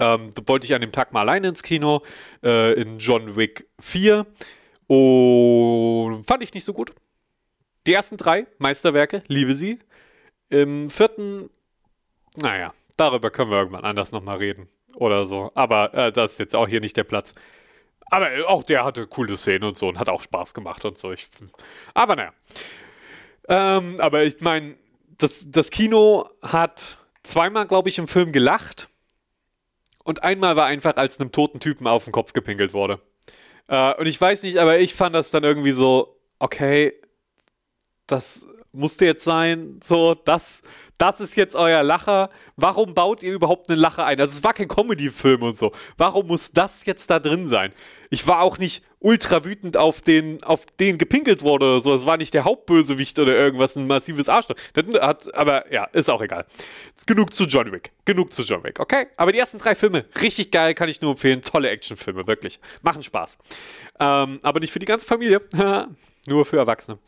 ähm, 0.00 0.30
wollte 0.46 0.66
ich 0.66 0.74
an 0.74 0.80
dem 0.80 0.92
Tag 0.92 1.12
mal 1.12 1.20
alleine 1.20 1.48
ins 1.48 1.62
Kino, 1.62 2.02
äh, 2.42 2.72
in 2.72 2.98
John 2.98 3.36
Wick 3.36 3.68
4. 3.80 4.26
Und 4.86 6.24
fand 6.26 6.42
ich 6.42 6.52
nicht 6.52 6.64
so 6.64 6.72
gut. 6.72 6.92
Die 7.86 7.92
ersten 7.92 8.16
drei 8.16 8.46
Meisterwerke, 8.58 9.22
liebe 9.28 9.54
sie. 9.54 9.78
Im 10.48 10.90
vierten, 10.90 11.48
naja, 12.36 12.74
darüber 12.96 13.30
können 13.30 13.50
wir 13.50 13.58
irgendwann 13.58 13.84
anders 13.84 14.12
nochmal 14.12 14.38
reden. 14.38 14.68
Oder 14.96 15.24
so. 15.24 15.52
Aber 15.54 15.94
äh, 15.94 16.12
das 16.12 16.32
ist 16.32 16.38
jetzt 16.38 16.56
auch 16.56 16.68
hier 16.68 16.80
nicht 16.80 16.96
der 16.96 17.04
Platz. 17.04 17.34
Aber 18.10 18.28
auch 18.48 18.64
der 18.64 18.84
hatte 18.84 19.06
coole 19.06 19.36
Szenen 19.36 19.64
und 19.64 19.78
so 19.78 19.88
und 19.88 19.98
hat 19.98 20.08
auch 20.08 20.22
Spaß 20.22 20.52
gemacht 20.52 20.84
und 20.84 20.98
so. 20.98 21.12
Ich, 21.12 21.28
aber 21.94 22.16
naja. 22.16 22.32
Ähm, 23.48 23.96
aber 24.00 24.24
ich 24.24 24.40
meine, 24.40 24.74
das, 25.18 25.46
das 25.48 25.70
Kino 25.70 26.28
hat 26.42 26.98
zweimal, 27.22 27.66
glaube 27.66 27.88
ich, 27.88 27.98
im 27.98 28.08
Film 28.08 28.32
gelacht. 28.32 28.88
Und 30.02 30.22
einmal 30.22 30.56
war 30.56 30.66
einfach, 30.66 30.96
als 30.96 31.20
einem 31.20 31.32
toten 31.32 31.60
Typen 31.60 31.86
auf 31.86 32.04
den 32.04 32.12
Kopf 32.12 32.32
gepinkelt 32.32 32.72
wurde. 32.72 33.00
Äh, 33.68 33.94
und 33.94 34.06
ich 34.06 34.20
weiß 34.20 34.42
nicht, 34.42 34.58
aber 34.58 34.78
ich 34.78 34.94
fand 34.94 35.14
das 35.14 35.30
dann 35.30 35.44
irgendwie 35.44 35.72
so, 35.72 36.16
okay, 36.38 36.94
das 38.06 38.46
musste 38.72 39.04
jetzt 39.04 39.24
sein, 39.24 39.80
so, 39.82 40.14
das, 40.14 40.62
das 41.00 41.18
ist 41.20 41.34
jetzt 41.34 41.56
euer 41.56 41.82
Lacher. 41.82 42.28
Warum 42.56 42.92
baut 42.92 43.22
ihr 43.22 43.32
überhaupt 43.32 43.70
eine 43.70 43.80
Lache 43.80 44.04
ein? 44.04 44.20
Also 44.20 44.36
es 44.36 44.44
war 44.44 44.52
kein 44.52 44.68
Comedy-Film 44.68 45.42
und 45.42 45.56
so. 45.56 45.72
Warum 45.96 46.26
muss 46.26 46.52
das 46.52 46.84
jetzt 46.84 47.08
da 47.10 47.18
drin 47.18 47.48
sein? 47.48 47.72
Ich 48.10 48.26
war 48.26 48.40
auch 48.40 48.58
nicht 48.58 48.84
ultra 48.98 49.46
wütend 49.46 49.78
auf 49.78 50.02
den, 50.02 50.42
auf 50.42 50.66
den 50.78 50.98
gepinkelt 50.98 51.42
wurde 51.42 51.64
oder 51.64 51.80
so. 51.80 51.94
Es 51.94 52.04
war 52.04 52.18
nicht 52.18 52.34
der 52.34 52.44
Hauptbösewicht 52.44 53.18
oder 53.18 53.34
irgendwas, 53.34 53.76
ein 53.76 53.86
massives 53.86 54.28
Arschloch. 54.28 54.56
Aber 55.32 55.72
ja, 55.72 55.84
ist 55.84 56.10
auch 56.10 56.20
egal. 56.20 56.44
Genug 57.06 57.32
zu 57.32 57.44
John 57.44 57.72
Wick. 57.72 57.92
Genug 58.04 58.34
zu 58.34 58.42
John 58.42 58.62
Wick, 58.62 58.78
okay? 58.78 59.06
Aber 59.16 59.32
die 59.32 59.38
ersten 59.38 59.56
drei 59.56 59.74
Filme, 59.74 60.04
richtig 60.20 60.50
geil, 60.50 60.74
kann 60.74 60.90
ich 60.90 61.00
nur 61.00 61.12
empfehlen. 61.12 61.40
Tolle 61.40 61.70
Actionfilme, 61.70 62.26
wirklich. 62.26 62.60
Machen 62.82 63.02
Spaß. 63.02 63.38
Ähm, 63.98 64.38
aber 64.42 64.60
nicht 64.60 64.70
für 64.70 64.78
die 64.78 64.86
ganze 64.86 65.06
Familie. 65.06 65.40
nur 66.26 66.44
für 66.44 66.58
Erwachsene 66.58 66.98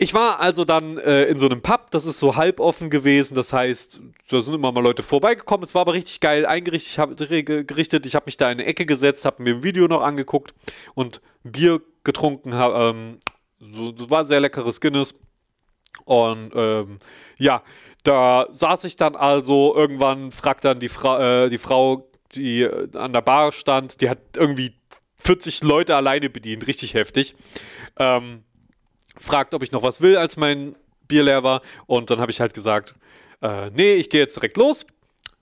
ich 0.00 0.14
war 0.14 0.38
also 0.38 0.64
dann 0.64 0.96
äh, 0.98 1.24
in 1.24 1.38
so 1.38 1.46
einem 1.46 1.60
Pub, 1.60 1.90
das 1.90 2.06
ist 2.06 2.20
so 2.20 2.36
halb 2.36 2.60
offen 2.60 2.88
gewesen, 2.88 3.34
das 3.34 3.52
heißt, 3.52 4.00
da 4.30 4.42
sind 4.42 4.54
immer 4.54 4.70
mal 4.70 4.80
Leute 4.80 5.02
vorbeigekommen. 5.02 5.64
Es 5.64 5.74
war 5.74 5.82
aber 5.82 5.94
richtig 5.94 6.20
geil 6.20 6.46
eingerichtet. 6.46 6.92
Ich 6.92 6.98
habe 6.98 7.16
habe 7.16 8.24
mich 8.26 8.36
da 8.36 8.46
in 8.46 8.58
eine 8.58 8.66
Ecke 8.66 8.86
gesetzt, 8.86 9.24
habe 9.24 9.42
mir 9.42 9.56
ein 9.56 9.64
Video 9.64 9.88
noch 9.88 10.02
angeguckt 10.02 10.54
und 10.94 11.20
Bier 11.42 11.80
getrunken. 12.04 12.52
Ähm, 12.54 13.18
so, 13.58 13.90
das 13.90 14.08
war 14.08 14.24
sehr 14.24 14.38
leckeres 14.38 14.80
Guinness. 14.80 15.16
Und 16.04 16.52
ähm, 16.54 17.00
ja, 17.36 17.64
da 18.04 18.46
saß 18.52 18.84
ich 18.84 18.94
dann 18.94 19.16
also, 19.16 19.74
irgendwann 19.74 20.30
fragt 20.30 20.64
dann 20.64 20.78
die, 20.78 20.88
Fra 20.88 21.44
äh, 21.44 21.50
die 21.50 21.58
Frau, 21.58 22.08
die 22.36 22.68
an 22.94 23.12
der 23.12 23.22
Bar 23.22 23.50
stand, 23.50 24.00
die 24.00 24.08
hat 24.08 24.20
irgendwie 24.36 24.74
40 25.16 25.64
Leute 25.64 25.96
alleine 25.96 26.30
bedient, 26.30 26.68
richtig 26.68 26.94
heftig. 26.94 27.34
Ähm, 27.98 28.44
fragt, 29.18 29.54
ob 29.54 29.62
ich 29.62 29.72
noch 29.72 29.82
was 29.82 30.00
will, 30.00 30.16
als 30.16 30.36
mein 30.36 30.76
Bier 31.06 31.24
leer 31.24 31.42
war. 31.42 31.62
Und 31.86 32.10
dann 32.10 32.20
habe 32.20 32.30
ich 32.30 32.40
halt 32.40 32.54
gesagt, 32.54 32.94
äh, 33.42 33.70
nee, 33.70 33.94
ich 33.94 34.10
gehe 34.10 34.20
jetzt 34.20 34.36
direkt 34.36 34.56
los. 34.56 34.86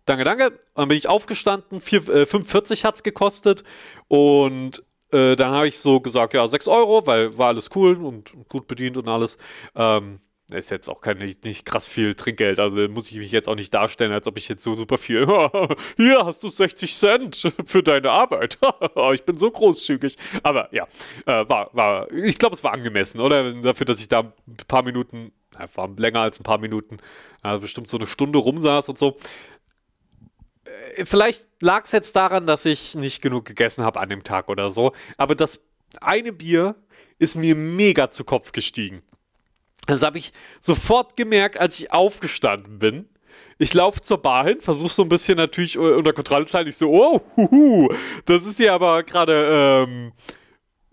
Danke, 0.05 0.25
danke. 0.25 0.47
Und 0.47 0.59
dann 0.77 0.89
bin 0.89 0.99
ich 0.99 1.09
aufgestanden. 1.09 1.81
4, 1.81 2.09
äh, 2.09 2.23
5,40 2.23 2.85
hat 2.85 2.95
es 2.97 3.03
gekostet. 3.03 3.65
Und 4.09 4.83
äh, 5.13 5.37
dann 5.37 5.53
habe 5.53 5.69
ich 5.69 5.79
so 5.79 6.01
gesagt, 6.01 6.35
ja, 6.35 6.47
6 6.47 6.69
Euro, 6.69 7.07
weil 7.07 7.37
war 7.37 7.49
alles 7.49 7.71
cool 7.75 7.97
und 8.03 8.33
gut 8.49 8.67
bedient 8.67 8.99
und 8.99 9.09
alles. 9.09 9.39
Ähm, 9.75 10.21
ist 10.53 10.71
jetzt 10.71 10.89
auch 10.89 11.01
kein, 11.01 11.19
nicht, 11.19 11.45
nicht, 11.45 11.67
krass 11.67 11.87
viel 11.87 12.15
Trinkgeld, 12.15 12.61
also 12.61 12.89
muss 12.89 13.11
ich 13.11 13.19
mich 13.19 13.33
jetzt 13.33 13.49
auch 13.49 13.57
nicht 13.57 13.75
darstellen, 13.75 14.13
als 14.13 14.29
ob 14.29 14.39
ich 14.39 14.49
jetzt 14.49 14.63
so 14.63 14.75
super 14.75 14.97
viel. 14.97 15.27
Hier 15.97 16.25
hast 16.25 16.43
du 16.43 16.49
60 16.49 16.95
Cent 16.95 17.53
für 17.67 17.83
deine 17.83 18.11
Arbeit. 18.11 18.59
ich 19.13 19.25
bin 19.25 19.37
so 19.37 19.51
großzügig. 19.51 20.17
Aber 20.45 20.73
ja, 20.73 20.87
äh, 21.27 21.49
war, 21.49 21.71
war, 21.73 22.13
ich 22.13 22.39
glaube, 22.39 22.55
es 22.55 22.63
war 22.63 22.73
angemessen, 22.73 23.21
oder? 23.21 23.55
Dafür, 23.55 23.87
dass 23.87 24.01
ich 24.01 24.09
da 24.09 24.21
ein 24.21 24.57
paar 24.69 24.83
Minuten, 24.83 25.33
war 25.75 25.91
länger 25.97 26.21
als 26.21 26.39
ein 26.39 26.45
paar 26.45 26.59
Minuten, 26.59 26.99
äh, 27.43 27.59
bestimmt 27.59 27.89
so 27.89 27.97
eine 27.97 28.07
Stunde 28.07 28.39
rumsaß 28.39 28.89
und 28.89 28.99
so. 28.99 29.17
Äh, 30.65 31.05
vielleicht 31.05 31.49
lag 31.61 31.85
es 31.85 31.93
jetzt 31.93 32.15
daran, 32.15 32.47
dass 32.47 32.65
ich 32.67 32.95
nicht 32.95 33.21
genug 33.21 33.47
gegessen 33.47 33.85
habe 33.85 33.99
an 33.99 34.09
dem 34.09 34.23
Tag 34.23 34.49
oder 34.49 34.71
so, 34.71 34.93
aber 35.17 35.35
das 35.35 35.61
eine 36.01 36.33
Bier 36.33 36.77
ist 37.19 37.35
mir 37.35 37.57
mega 37.57 38.11
zu 38.11 38.25
Kopf 38.25 38.53
gestiegen. 38.53 39.03
Das 39.87 40.03
habe 40.03 40.19
ich 40.19 40.33
sofort 40.61 41.17
gemerkt, 41.17 41.59
als 41.59 41.79
ich 41.79 41.93
aufgestanden 41.93 42.79
bin. 42.79 43.09
Ich 43.59 43.73
laufe 43.73 44.01
zur 44.01 44.19
Bar 44.19 44.45
hin, 44.45 44.61
versuche 44.61 44.93
so 44.93 45.03
ein 45.03 45.09
bisschen 45.09 45.39
natürlich 45.39 45.79
unter 45.79 46.13
Kontrolle 46.13 46.47
zu 46.47 46.57
halten. 46.57 46.69
Ich 46.69 46.77
so, 46.77 46.91
oh, 46.91 47.23
huhu, 47.37 47.89
das 48.27 48.47
ist 48.47 48.61
ja 48.61 48.75
aber 48.75 49.03
gerade 49.03 49.87
ähm, 49.89 50.13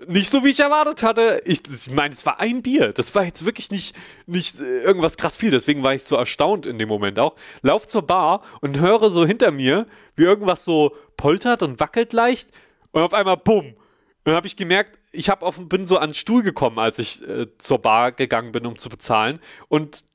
nicht 0.07 0.29
so, 0.29 0.43
wie 0.43 0.49
ich 0.49 0.59
erwartet 0.59 1.03
hatte. 1.03 1.41
Ich, 1.45 1.61
ich 1.69 1.91
meine, 1.91 2.13
es 2.13 2.25
war 2.25 2.39
ein 2.39 2.61
Bier. 2.61 2.93
Das 2.93 3.13
war 3.15 3.25
jetzt 3.25 3.45
wirklich 3.45 3.69
nicht, 3.71 3.95
nicht 4.27 4.59
äh, 4.59 4.81
irgendwas 4.81 5.17
krass 5.17 5.35
viel. 5.35 5.51
Deswegen 5.51 5.83
war 5.83 5.93
ich 5.93 6.03
so 6.03 6.15
erstaunt 6.15 6.65
in 6.65 6.77
dem 6.77 6.89
Moment 6.89 7.19
auch. 7.19 7.35
Lauf 7.61 7.85
zur 7.85 8.03
Bar 8.03 8.43
und 8.61 8.79
höre 8.79 9.09
so 9.09 9.25
hinter 9.25 9.51
mir, 9.51 9.87
wie 10.15 10.23
irgendwas 10.23 10.63
so 10.63 10.95
poltert 11.17 11.63
und 11.63 11.79
wackelt 11.79 12.13
leicht. 12.13 12.49
Und 12.91 13.01
auf 13.01 13.13
einmal, 13.13 13.37
bumm, 13.37 13.75
dann 14.23 14.35
habe 14.35 14.47
ich 14.47 14.55
gemerkt, 14.55 14.99
ich 15.11 15.29
hab 15.29 15.43
auf, 15.43 15.59
bin 15.67 15.85
so 15.85 15.97
an 15.97 16.09
den 16.09 16.15
Stuhl 16.15 16.43
gekommen, 16.43 16.79
als 16.79 16.99
ich 16.99 17.27
äh, 17.27 17.47
zur 17.57 17.79
Bar 17.79 18.11
gegangen 18.11 18.51
bin, 18.51 18.65
um 18.65 18.77
zu 18.77 18.89
bezahlen. 18.89 19.39
Und 19.67 20.05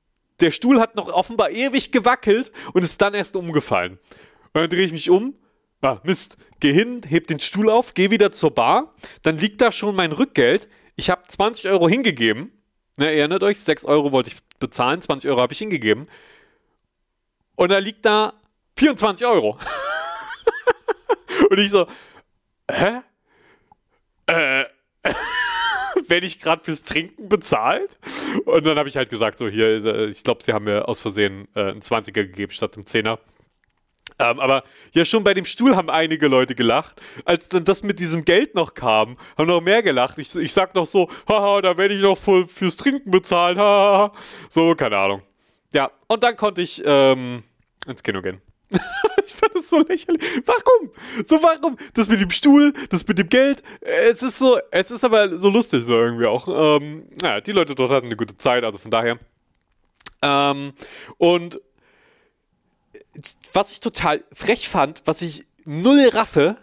der 0.41 0.51
Stuhl 0.51 0.81
hat 0.81 0.95
noch 0.95 1.09
offenbar 1.09 1.51
ewig 1.51 1.93
gewackelt 1.93 2.53
und 2.73 2.83
ist 2.83 3.01
dann 3.01 3.15
erst 3.15 3.37
umgefallen. 3.37 3.99
Und 4.53 4.55
dann 4.55 4.71
drehe 4.71 4.85
ich 4.85 4.93
mich 4.93 5.11
um. 5.11 5.35
Ah, 5.81 5.99
Mist. 6.03 6.37
Geh 6.61 6.73
hin, 6.73 7.03
heb 7.09 7.29
den 7.29 7.39
Stuhl 7.39 7.71
auf, 7.71 7.95
geh 7.95 8.11
wieder 8.11 8.33
zur 8.33 8.51
Bar. 8.51 8.95
Dann 9.23 9.39
liegt 9.39 9.61
da 9.61 9.71
schon 9.71 9.95
mein 9.95 10.13
Rückgeld. 10.13 10.69
Ich 10.97 11.11
habe 11.11 11.23
20 11.29 11.71
Euro 11.71 11.89
hingegeben. 11.89 12.51
Ne, 12.97 13.13
erinnert 13.15 13.45
euch, 13.45 13.61
6 13.61 13.85
Euro 13.85 14.11
wollte 14.11 14.31
ich 14.31 14.39
bezahlen, 14.59 15.01
20 15.01 15.31
Euro 15.31 15.41
habe 15.41 15.53
ich 15.53 15.59
hingegeben. 15.61 16.09
Und 17.55 17.71
da 17.71 17.79
liegt 17.79 18.05
da 18.05 18.33
24 18.77 19.27
Euro. 19.27 19.59
und 21.51 21.59
ich 21.59 21.71
so, 21.71 21.87
hä? 22.69 23.03
Äh, 24.29 24.65
werde 26.09 26.27
ich 26.27 26.41
gerade 26.41 26.63
fürs 26.63 26.83
Trinken 26.83 27.29
bezahlt? 27.29 27.99
Und 28.45 28.67
dann 28.67 28.79
habe 28.79 28.89
ich 28.89 28.97
halt 28.97 29.11
gesagt, 29.11 29.39
so 29.39 29.49
hier, 29.49 29.85
äh, 29.85 30.07
ich 30.07 30.23
glaube, 30.23 30.43
sie 30.43 30.53
haben 30.53 30.65
mir 30.65 30.89
aus 30.89 31.01
Versehen 31.01 31.49
äh, 31.55 31.71
einen 31.71 31.81
20er 31.81 32.13
gegeben 32.13 32.53
statt 32.53 32.77
einem 32.77 32.85
10er. 32.85 33.19
Ähm, 34.21 34.41
aber 34.41 34.65
ja, 34.95 35.05
schon 35.05 35.23
bei 35.23 35.33
dem 35.33 35.45
Stuhl 35.45 35.77
haben 35.77 35.91
einige 35.91 36.27
Leute 36.27 36.55
gelacht. 36.55 37.01
Als 37.25 37.49
dann 37.49 37.65
das 37.65 37.83
mit 37.83 38.01
diesem 38.01 38.25
Geld 38.25 38.55
noch 38.55 38.75
kam, 38.75 39.17
haben 39.37 39.47
noch 39.47 39.61
mehr 39.61 39.83
gelacht. 39.83 40.19
Ich, 40.19 40.35
ich 40.35 40.53
sag 40.53 40.75
noch 40.75 40.87
so, 40.87 41.09
haha, 41.29 41.61
da 41.63 41.79
werde 41.79 41.95
ich 41.95 42.03
noch 42.03 42.19
voll 42.19 42.47
fürs 42.47 42.77
Trinken 42.77 43.11
bezahlen, 43.11 43.59
haha. 43.59 44.13
So, 44.49 44.75
keine 44.75 44.99
Ahnung. 44.99 45.23
Ja, 45.73 45.91
und 46.09 46.23
dann 46.23 46.37
konnte 46.37 46.63
ich 46.63 46.83
ähm, 46.85 47.45
ins 47.87 48.03
Kino 48.03 48.23
gehen. 48.23 48.41
ich 49.25 49.35
fand 49.35 49.55
das 49.55 49.69
so 49.69 49.81
lächerlich. 49.81 50.23
Warum? 50.45 50.91
So, 51.25 51.43
warum? 51.43 51.77
Das 51.95 52.09
mit 52.09 52.21
dem 52.21 52.31
Stuhl, 52.31 52.73
das 52.91 53.07
mit 53.07 53.19
dem 53.19 53.29
Geld. 53.29 53.63
Es 53.81 54.23
ist 54.23 54.39
so, 54.39 54.59
es 54.71 54.91
ist 54.91 55.05
aber 55.05 55.39
so 55.39 55.49
lustig, 55.49 55.85
so 55.85 55.95
irgendwie 55.95 56.27
auch. 56.27 56.49
Ähm, 56.81 57.09
naja, 57.21 57.41
die 57.41 57.53
Leute 57.53 57.75
dort 57.75 57.91
hatten 57.91 58.07
eine 58.07 58.17
gute 58.17 58.37
Zeit, 58.37 58.65
also 58.65 58.79
von 58.79 58.91
daher. 58.91 59.19
Ähm, 60.23 60.73
und 61.17 61.61
was 63.53 63.73
ich 63.73 63.81
total 63.81 64.25
frech 64.33 64.69
fand, 64.69 65.03
was 65.07 65.23
ich 65.23 65.47
null 65.65 66.09
raffe, 66.13 66.57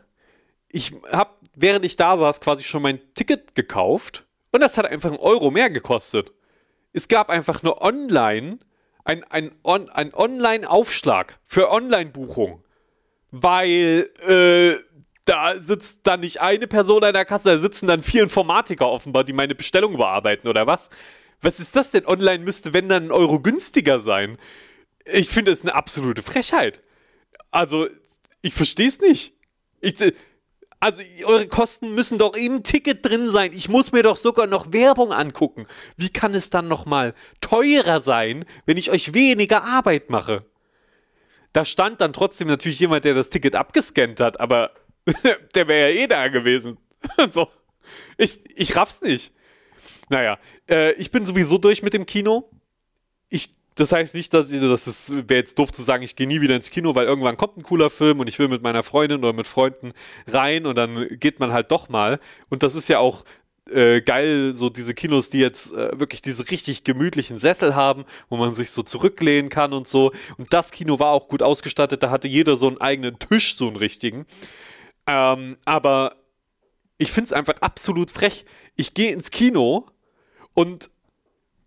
ich 0.71 0.93
habe, 1.11 1.31
während 1.55 1.85
ich 1.85 1.95
da 1.95 2.17
saß, 2.17 2.41
quasi 2.41 2.63
schon 2.63 2.81
mein 2.81 2.99
Ticket 3.13 3.55
gekauft 3.55 4.25
und 4.51 4.61
das 4.61 4.77
hat 4.77 4.85
einfach 4.85 5.09
einen 5.09 5.19
Euro 5.19 5.51
mehr 5.51 5.69
gekostet. 5.69 6.33
Es 6.93 7.07
gab 7.07 7.29
einfach 7.29 7.63
nur 7.63 7.81
online 7.81 8.59
ein, 9.05 9.23
ein, 9.23 9.51
on, 9.63 9.89
ein 9.89 10.13
Online-Aufschlag 10.13 11.39
für 11.45 11.71
Online-Buchung. 11.71 12.63
Weil 13.31 14.09
äh, 14.27 14.77
da 15.25 15.57
sitzt 15.57 15.99
dann 16.03 16.19
nicht 16.19 16.41
eine 16.41 16.67
Person 16.67 17.03
an 17.03 17.13
der 17.13 17.25
Kasse, 17.25 17.49
da 17.49 17.57
sitzen 17.57 17.87
dann 17.87 18.03
vier 18.03 18.23
Informatiker 18.23 18.89
offenbar, 18.89 19.23
die 19.23 19.33
meine 19.33 19.55
Bestellung 19.55 19.97
bearbeiten 19.97 20.47
oder 20.47 20.67
was? 20.67 20.89
Was 21.41 21.59
ist 21.59 21.75
das 21.75 21.91
denn? 21.91 22.05
Online 22.05 22.43
müsste, 22.43 22.73
wenn 22.73 22.89
dann 22.89 23.05
ein 23.05 23.11
Euro 23.11 23.39
günstiger 23.39 23.99
sein. 23.99 24.37
Ich 25.05 25.29
finde 25.29 25.51
es 25.51 25.61
eine 25.61 25.75
absolute 25.75 26.21
Frechheit. 26.21 26.81
Also, 27.51 27.87
ich 28.41 28.53
verstehe 28.53 28.87
es 28.87 28.99
nicht. 28.99 29.33
Ich, 29.81 29.95
also 30.85 31.01
eure 31.25 31.47
Kosten 31.47 31.95
müssen 31.95 32.19
doch 32.19 32.35
im 32.35 32.61
Ticket 32.61 33.03
drin 33.03 33.27
sein. 33.27 33.53
Ich 33.53 33.69
muss 33.69 33.91
mir 33.91 34.03
doch 34.03 34.17
sogar 34.17 34.45
noch 34.45 34.71
Werbung 34.71 35.11
angucken. 35.11 35.65
Wie 35.97 36.09
kann 36.09 36.35
es 36.35 36.51
dann 36.51 36.67
noch 36.67 36.85
mal 36.85 37.15
teurer 37.41 38.01
sein, 38.01 38.45
wenn 38.67 38.77
ich 38.77 38.91
euch 38.91 39.15
weniger 39.15 39.63
Arbeit 39.63 40.11
mache? 40.11 40.45
Da 41.53 41.65
stand 41.65 42.01
dann 42.01 42.13
trotzdem 42.13 42.47
natürlich 42.47 42.79
jemand, 42.79 43.03
der 43.03 43.15
das 43.15 43.31
Ticket 43.31 43.55
abgescannt 43.55 44.19
hat, 44.19 44.39
aber 44.39 44.73
der 45.55 45.67
wäre 45.67 45.91
ja 45.91 46.03
eh 46.03 46.05
da 46.05 46.27
gewesen. 46.27 46.77
so. 47.31 47.47
Ich, 48.19 48.41
ich 48.55 48.75
raff's 48.75 49.01
nicht. 49.01 49.33
Naja, 50.09 50.37
äh, 50.69 50.93
ich 50.93 51.09
bin 51.09 51.25
sowieso 51.25 51.57
durch 51.57 51.81
mit 51.81 51.93
dem 51.93 52.05
Kino. 52.05 52.51
Ich 53.29 53.49
das 53.75 53.91
heißt 53.91 54.15
nicht, 54.15 54.33
dass 54.33 54.51
ich, 54.51 54.61
das 54.61 55.11
wäre 55.11 55.39
jetzt 55.39 55.59
doof 55.59 55.71
zu 55.71 55.81
sagen, 55.81 56.03
ich 56.03 56.15
gehe 56.15 56.27
nie 56.27 56.41
wieder 56.41 56.55
ins 56.55 56.71
Kino, 56.71 56.95
weil 56.95 57.05
irgendwann 57.05 57.35
kommt 57.35 57.57
ein 57.57 57.63
cooler 57.63 57.89
Film 57.89 58.21
und 58.21 58.27
ich 58.27 58.39
will 58.39 58.47
mit 58.47 58.63
meiner 58.63 58.83
Freundin 58.83 59.19
oder 59.19 59.33
mit 59.33 59.47
Freunden 59.47 59.91
rein 60.27 60.65
und 60.65 60.75
dann 60.75 61.07
geht 61.19 61.39
man 61.39 61.51
halt 61.51 61.71
doch 61.71 61.89
mal. 61.89 62.19
Und 62.49 62.63
das 62.63 62.73
ist 62.73 62.87
ja 62.87 62.99
auch 62.99 63.25
äh, 63.69 64.01
geil, 64.01 64.53
so 64.53 64.69
diese 64.69 64.93
Kinos, 64.93 65.29
die 65.29 65.39
jetzt 65.39 65.75
äh, 65.75 65.99
wirklich 65.99 66.21
diese 66.21 66.49
richtig 66.49 66.85
gemütlichen 66.85 67.37
Sessel 67.37 67.75
haben, 67.75 68.05
wo 68.29 68.37
man 68.37 68.55
sich 68.55 68.71
so 68.71 68.81
zurücklehnen 68.81 69.49
kann 69.49 69.73
und 69.73 69.87
so. 69.87 70.13
Und 70.37 70.53
das 70.53 70.71
Kino 70.71 70.99
war 70.99 71.09
auch 71.09 71.27
gut 71.27 71.43
ausgestattet, 71.43 72.01
da 72.01 72.09
hatte 72.11 72.27
jeder 72.29 72.55
so 72.55 72.67
einen 72.67 72.79
eigenen 72.79 73.19
Tisch, 73.19 73.57
so 73.57 73.67
einen 73.67 73.75
richtigen. 73.75 74.25
Ähm, 75.05 75.57
aber 75.65 76.15
ich 76.97 77.11
finde 77.11 77.25
es 77.25 77.33
einfach 77.33 77.55
absolut 77.59 78.09
frech. 78.09 78.45
Ich 78.75 78.93
gehe 78.93 79.11
ins 79.11 79.31
Kino 79.31 79.87
und 80.53 80.89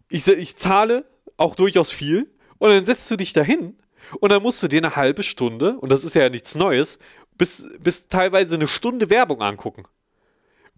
ich, 0.09 0.27
ich 0.27 0.57
zahle 0.57 1.05
auch 1.39 1.55
durchaus 1.55 1.91
viel. 1.91 2.31
Und 2.59 2.71
dann 2.71 2.85
setzt 2.85 3.11
du 3.11 3.17
dich 3.17 3.33
dahin 3.33 3.77
und 4.21 4.31
dann 4.31 4.43
musst 4.43 4.63
du 4.63 4.69
dir 4.69 4.79
eine 4.79 4.97
halbe 4.97 5.23
Stunde, 5.23 5.79
und 5.79 5.91
das 5.91 6.05
ist 6.05 6.15
ja 6.15 6.29
nichts 6.29 6.55
Neues, 6.55 6.99
bis, 7.37 7.67
bis 7.79 8.09
teilweise 8.09 8.57
eine 8.57 8.69
Stunde 8.69 9.11
Werbung 9.11 9.41
angucken. 9.41 9.85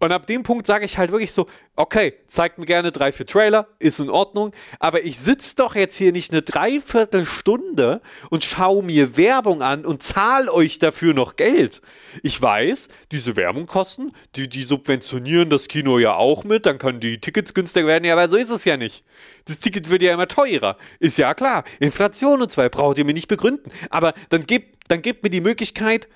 Und 0.01 0.11
ab 0.11 0.25
dem 0.25 0.41
Punkt 0.41 0.65
sage 0.65 0.83
ich 0.83 0.97
halt 0.97 1.11
wirklich 1.11 1.31
so, 1.31 1.45
okay, 1.75 2.15
zeigt 2.25 2.57
mir 2.57 2.65
gerne 2.65 2.91
drei, 2.91 3.11
vier 3.11 3.27
Trailer, 3.27 3.67
ist 3.77 3.99
in 3.99 4.09
Ordnung, 4.09 4.51
aber 4.79 5.03
ich 5.03 5.19
sitze 5.19 5.55
doch 5.57 5.75
jetzt 5.75 5.95
hier 5.95 6.11
nicht 6.11 6.31
eine 6.31 6.41
Dreiviertelstunde 6.41 8.01
und 8.31 8.43
schaue 8.43 8.81
mir 8.81 9.15
Werbung 9.15 9.61
an 9.61 9.85
und 9.85 10.01
zahle 10.01 10.51
euch 10.51 10.79
dafür 10.79 11.13
noch 11.13 11.35
Geld. 11.35 11.83
Ich 12.23 12.41
weiß, 12.41 12.87
diese 13.11 13.35
Werbung 13.35 13.67
kosten, 13.67 14.11
die, 14.35 14.49
die 14.49 14.63
subventionieren 14.63 15.51
das 15.51 15.67
Kino 15.67 15.99
ja 15.99 16.15
auch 16.15 16.45
mit, 16.45 16.65
dann 16.65 16.79
können 16.79 16.99
die 16.99 17.21
Tickets 17.21 17.53
günstiger 17.53 17.85
werden, 17.85 18.03
ja, 18.03 18.13
aber 18.13 18.27
so 18.27 18.37
ist 18.37 18.49
es 18.49 18.65
ja 18.65 18.77
nicht. 18.77 19.03
Das 19.45 19.59
Ticket 19.59 19.91
wird 19.91 20.01
ja 20.01 20.15
immer 20.15 20.27
teurer. 20.27 20.77
Ist 20.99 21.19
ja 21.19 21.35
klar. 21.35 21.63
Inflation 21.79 22.41
und 22.41 22.49
zwei 22.49 22.69
braucht 22.69 22.97
ihr 22.97 23.05
mir 23.05 23.13
nicht 23.13 23.27
begründen. 23.27 23.69
Aber 23.91 24.15
dann 24.29 24.47
gebt, 24.47 24.83
dann 24.87 25.03
gebt 25.03 25.23
mir 25.23 25.29
die 25.29 25.41
Möglichkeit, 25.41 26.07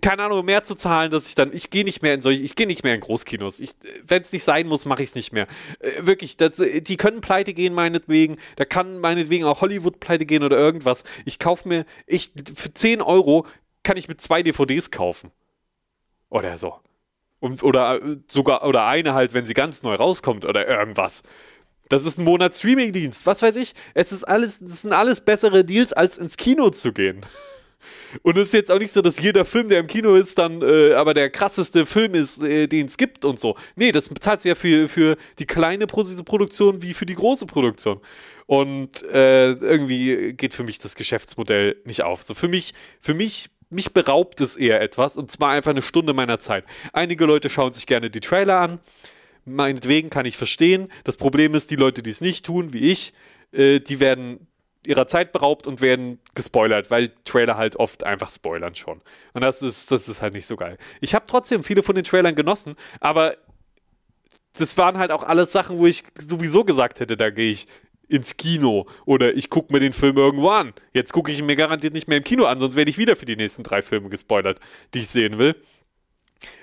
keine 0.00 0.22
Ahnung, 0.22 0.44
mehr 0.44 0.64
zu 0.64 0.74
zahlen, 0.74 1.10
dass 1.10 1.28
ich 1.28 1.34
dann, 1.34 1.52
ich 1.52 1.68
gehe 1.68 1.84
nicht 1.84 2.02
mehr 2.02 2.14
in 2.14 2.20
solche, 2.22 2.42
ich 2.42 2.54
gehe 2.56 2.66
nicht 2.66 2.82
mehr 2.82 2.94
in 2.94 3.00
Großkinos. 3.00 3.62
Wenn 4.06 4.22
es 4.22 4.32
nicht 4.32 4.44
sein 4.44 4.66
muss, 4.66 4.86
mache 4.86 5.02
ich 5.02 5.10
es 5.10 5.14
nicht 5.14 5.32
mehr. 5.32 5.46
Äh, 5.80 6.06
wirklich, 6.06 6.36
das, 6.38 6.56
die 6.56 6.96
können 6.96 7.20
pleite 7.20 7.52
gehen, 7.52 7.74
meinetwegen. 7.74 8.38
Da 8.56 8.64
kann 8.64 9.00
meinetwegen 9.00 9.44
auch 9.44 9.60
Hollywood 9.60 10.00
pleite 10.00 10.24
gehen 10.24 10.44
oder 10.44 10.56
irgendwas. 10.56 11.04
Ich 11.26 11.38
kaufe 11.38 11.68
mir, 11.68 11.84
ich, 12.06 12.32
für 12.54 12.72
10 12.72 13.02
Euro 13.02 13.46
kann 13.82 13.96
ich 13.98 14.08
mit 14.08 14.20
zwei 14.20 14.42
DVDs 14.42 14.90
kaufen. 14.90 15.30
Oder 16.30 16.56
so. 16.56 16.80
Und, 17.40 17.62
oder 17.62 18.02
äh, 18.02 18.16
sogar, 18.28 18.64
oder 18.64 18.86
eine 18.86 19.12
halt, 19.12 19.34
wenn 19.34 19.44
sie 19.44 19.54
ganz 19.54 19.82
neu 19.82 19.94
rauskommt 19.96 20.46
oder 20.46 20.66
irgendwas. 20.66 21.22
Das 21.90 22.06
ist 22.06 22.18
ein 22.18 22.24
Monat 22.24 22.54
Streamingdienst, 22.54 23.26
was 23.26 23.42
weiß 23.42 23.56
ich. 23.56 23.74
Es 23.92 24.12
ist 24.12 24.24
alles, 24.24 24.60
das 24.60 24.82
sind 24.82 24.94
alles 24.94 25.20
bessere 25.20 25.62
Deals, 25.64 25.92
als 25.92 26.16
ins 26.16 26.38
Kino 26.38 26.70
zu 26.70 26.94
gehen. 26.94 27.20
Und 28.22 28.36
es 28.36 28.48
ist 28.48 28.54
jetzt 28.54 28.70
auch 28.70 28.78
nicht 28.78 28.92
so, 28.92 29.00
dass 29.00 29.20
jeder 29.20 29.44
Film, 29.44 29.68
der 29.68 29.80
im 29.80 29.86
Kino 29.86 30.14
ist, 30.14 30.38
dann 30.38 30.62
äh, 30.62 30.92
aber 30.94 31.14
der 31.14 31.30
krasseste 31.30 31.86
Film 31.86 32.14
ist, 32.14 32.42
äh, 32.42 32.66
den 32.66 32.86
es 32.86 32.96
gibt 32.96 33.24
und 33.24 33.40
so. 33.40 33.56
Nee, 33.76 33.92
das 33.92 34.08
bezahlt 34.08 34.44
du 34.44 34.48
ja 34.48 34.54
für, 34.54 34.88
für 34.88 35.16
die 35.38 35.46
kleine 35.46 35.86
Produktion 35.86 36.82
wie 36.82 36.94
für 36.94 37.06
die 37.06 37.14
große 37.14 37.46
Produktion. 37.46 38.00
Und 38.46 39.02
äh, 39.04 39.52
irgendwie 39.52 40.34
geht 40.34 40.54
für 40.54 40.64
mich 40.64 40.78
das 40.78 40.94
Geschäftsmodell 40.94 41.76
nicht 41.84 42.02
auf. 42.02 42.22
So 42.22 42.34
für 42.34 42.48
mich, 42.48 42.74
für 43.00 43.14
mich, 43.14 43.50
mich 43.70 43.92
beraubt 43.92 44.40
es 44.40 44.56
eher 44.56 44.80
etwas 44.80 45.16
und 45.16 45.30
zwar 45.30 45.50
einfach 45.50 45.70
eine 45.70 45.82
Stunde 45.82 46.12
meiner 46.12 46.38
Zeit. 46.38 46.64
Einige 46.92 47.24
Leute 47.24 47.48
schauen 47.48 47.72
sich 47.72 47.86
gerne 47.86 48.10
die 48.10 48.20
Trailer 48.20 48.58
an. 48.58 48.80
Meinetwegen 49.44 50.10
kann 50.10 50.26
ich 50.26 50.36
verstehen. 50.36 50.88
Das 51.04 51.16
Problem 51.16 51.54
ist, 51.54 51.70
die 51.70 51.76
Leute, 51.76 52.02
die 52.02 52.10
es 52.10 52.20
nicht 52.20 52.46
tun, 52.46 52.72
wie 52.72 52.90
ich, 52.90 53.12
äh, 53.52 53.80
die 53.80 53.98
werden 53.98 54.46
ihrer 54.86 55.06
Zeit 55.06 55.32
beraubt 55.32 55.66
und 55.66 55.80
werden 55.80 56.18
gespoilert, 56.34 56.90
weil 56.90 57.12
Trailer 57.24 57.56
halt 57.56 57.76
oft 57.76 58.04
einfach 58.04 58.30
spoilern 58.30 58.74
schon. 58.74 59.00
Und 59.32 59.42
das 59.42 59.62
ist, 59.62 59.90
das 59.90 60.08
ist 60.08 60.22
halt 60.22 60.34
nicht 60.34 60.46
so 60.46 60.56
geil. 60.56 60.76
Ich 61.00 61.14
habe 61.14 61.26
trotzdem 61.28 61.62
viele 61.62 61.82
von 61.82 61.94
den 61.94 62.04
Trailern 62.04 62.34
genossen, 62.34 62.76
aber 63.00 63.36
das 64.58 64.76
waren 64.76 64.98
halt 64.98 65.10
auch 65.10 65.22
alles 65.22 65.52
Sachen, 65.52 65.78
wo 65.78 65.86
ich 65.86 66.04
sowieso 66.18 66.64
gesagt 66.64 67.00
hätte, 67.00 67.16
da 67.16 67.30
gehe 67.30 67.50
ich 67.50 67.66
ins 68.08 68.36
Kino 68.36 68.86
oder 69.06 69.34
ich 69.34 69.48
gucke 69.48 69.72
mir 69.72 69.80
den 69.80 69.94
Film 69.94 70.18
irgendwo 70.18 70.50
an. 70.50 70.74
Jetzt 70.92 71.12
gucke 71.12 71.32
ich 71.32 71.38
ihn 71.38 71.46
mir 71.46 71.56
garantiert 71.56 71.94
nicht 71.94 72.08
mehr 72.08 72.18
im 72.18 72.24
Kino 72.24 72.44
an, 72.44 72.60
sonst 72.60 72.76
werde 72.76 72.90
ich 72.90 72.98
wieder 72.98 73.16
für 73.16 73.24
die 73.24 73.36
nächsten 73.36 73.62
drei 73.62 73.80
Filme 73.80 74.10
gespoilert, 74.10 74.60
die 74.92 75.00
ich 75.00 75.08
sehen 75.08 75.38
will. 75.38 75.56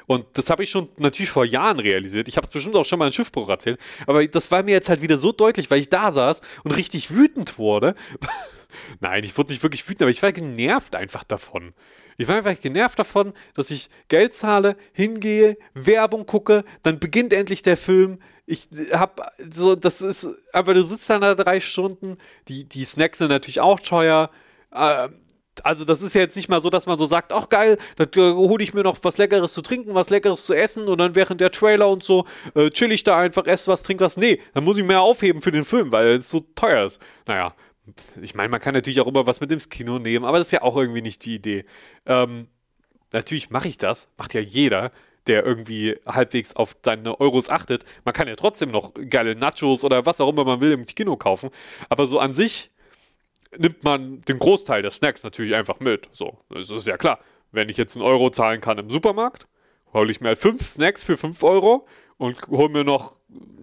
Und 0.07 0.25
das 0.33 0.49
habe 0.49 0.63
ich 0.63 0.69
schon 0.69 0.89
natürlich 0.97 1.29
vor 1.29 1.45
Jahren 1.45 1.79
realisiert. 1.79 2.27
Ich 2.27 2.37
habe 2.37 2.47
es 2.47 2.51
bestimmt 2.51 2.75
auch 2.75 2.85
schon 2.85 2.97
mal 2.99 3.07
in 3.07 3.13
Schiffbruch 3.13 3.47
erzählt. 3.47 3.79
Aber 4.07 4.25
das 4.27 4.49
war 4.49 4.63
mir 4.63 4.71
jetzt 4.71 4.89
halt 4.89 5.01
wieder 5.01 5.17
so 5.17 5.31
deutlich, 5.31 5.69
weil 5.69 5.79
ich 5.79 5.89
da 5.89 6.11
saß 6.11 6.41
und 6.63 6.71
richtig 6.71 7.11
wütend 7.11 7.57
wurde. 7.59 7.95
Nein, 8.99 9.23
ich 9.23 9.37
wurde 9.37 9.51
nicht 9.51 9.63
wirklich 9.63 9.87
wütend, 9.87 10.03
aber 10.03 10.11
ich 10.11 10.23
war 10.23 10.31
genervt 10.31 10.95
einfach 10.95 11.23
davon. 11.23 11.73
Ich 12.17 12.27
war 12.27 12.35
einfach 12.35 12.59
genervt 12.59 12.99
davon, 12.99 13.33
dass 13.53 13.71
ich 13.71 13.89
Geld 14.07 14.33
zahle, 14.33 14.75
hingehe, 14.93 15.57
Werbung 15.73 16.25
gucke, 16.25 16.65
dann 16.83 16.99
beginnt 16.99 17.31
endlich 17.31 17.61
der 17.61 17.77
Film. 17.77 18.19
Ich 18.45 18.67
hab 18.91 19.31
so, 19.53 19.75
das 19.75 20.01
ist 20.01 20.27
einfach, 20.51 20.73
du 20.73 20.83
sitzt 20.83 21.09
da 21.09 21.35
drei 21.35 21.59
Stunden, 21.59 22.17
die, 22.47 22.65
die 22.65 22.83
Snacks 22.83 23.19
sind 23.19 23.29
natürlich 23.29 23.61
auch 23.61 23.79
teuer. 23.79 24.31
Äh, 24.71 25.09
also 25.65 25.85
das 25.85 26.01
ist 26.01 26.15
ja 26.15 26.21
jetzt 26.21 26.35
nicht 26.35 26.49
mal 26.49 26.61
so, 26.61 26.69
dass 26.69 26.85
man 26.85 26.97
so 26.97 27.05
sagt, 27.05 27.31
ach 27.33 27.49
geil, 27.49 27.77
da 27.95 28.03
äh, 28.03 28.33
hole 28.33 28.63
ich 28.63 28.73
mir 28.73 28.83
noch 28.83 28.97
was 29.03 29.17
Leckeres 29.17 29.53
zu 29.53 29.61
trinken, 29.61 29.95
was 29.95 30.09
Leckeres 30.09 30.45
zu 30.45 30.53
essen 30.53 30.87
und 30.87 30.97
dann 30.97 31.15
während 31.15 31.41
der 31.41 31.51
Trailer 31.51 31.89
und 31.89 32.03
so 32.03 32.25
äh, 32.55 32.69
chill 32.69 32.91
ich 32.91 33.03
da 33.03 33.17
einfach, 33.17 33.45
esse 33.47 33.71
was, 33.71 33.83
trink 33.83 34.01
was. 34.01 34.17
Nee, 34.17 34.39
dann 34.53 34.63
muss 34.63 34.77
ich 34.77 34.83
mehr 34.83 35.01
aufheben 35.01 35.41
für 35.41 35.51
den 35.51 35.65
Film, 35.65 35.91
weil 35.91 36.15
es 36.15 36.29
so 36.29 36.41
teuer 36.55 36.85
ist. 36.85 37.01
Naja, 37.25 37.55
ich 38.21 38.35
meine, 38.35 38.49
man 38.49 38.59
kann 38.59 38.73
natürlich 38.73 39.01
auch 39.01 39.07
immer 39.07 39.25
was 39.25 39.41
mit 39.41 39.51
ins 39.51 39.69
Kino 39.69 39.99
nehmen, 39.99 40.25
aber 40.25 40.37
das 40.37 40.47
ist 40.47 40.53
ja 40.53 40.61
auch 40.61 40.77
irgendwie 40.77 41.01
nicht 41.01 41.25
die 41.25 41.35
Idee. 41.35 41.65
Ähm, 42.05 42.47
natürlich 43.11 43.49
mache 43.49 43.67
ich 43.67 43.77
das, 43.77 44.09
macht 44.17 44.33
ja 44.33 44.41
jeder 44.41 44.91
der 45.27 45.45
irgendwie 45.45 45.95
halbwegs 46.07 46.55
auf 46.55 46.75
seine 46.83 47.19
Euros 47.19 47.49
achtet. 47.49 47.85
Man 48.03 48.13
kann 48.13 48.27
ja 48.27 48.35
trotzdem 48.35 48.71
noch 48.71 48.93
geile 49.09 49.35
Nachos 49.35 49.83
oder 49.83 50.05
was 50.05 50.19
auch 50.19 50.29
immer 50.29 50.43
man 50.43 50.59
will 50.59 50.71
im 50.71 50.85
Kino 50.85 51.17
kaufen. 51.17 51.51
Aber 51.87 52.07
so 52.07 52.19
an 52.19 52.33
sich 52.33 52.71
nimmt 53.57 53.83
man 53.83 54.21
den 54.21 54.39
Großteil 54.39 54.81
der 54.81 54.91
Snacks 54.91 55.23
natürlich 55.23 55.55
einfach 55.55 55.79
mit. 55.79 56.07
So, 56.11 56.39
das 56.49 56.69
ist 56.69 56.87
ja 56.87 56.97
klar. 56.97 57.19
Wenn 57.51 57.69
ich 57.69 57.77
jetzt 57.77 57.95
einen 57.95 58.05
Euro 58.05 58.29
zahlen 58.29 58.61
kann 58.61 58.77
im 58.77 58.89
Supermarkt, 58.89 59.47
hole 59.93 60.11
ich 60.11 60.21
mir 60.21 60.29
halt 60.29 60.37
fünf 60.37 60.65
Snacks 60.65 61.03
für 61.03 61.17
fünf 61.17 61.41
Euro 61.43 61.87
und 62.17 62.37
hole 62.47 62.69
mir 62.69 62.83
noch 62.83 63.15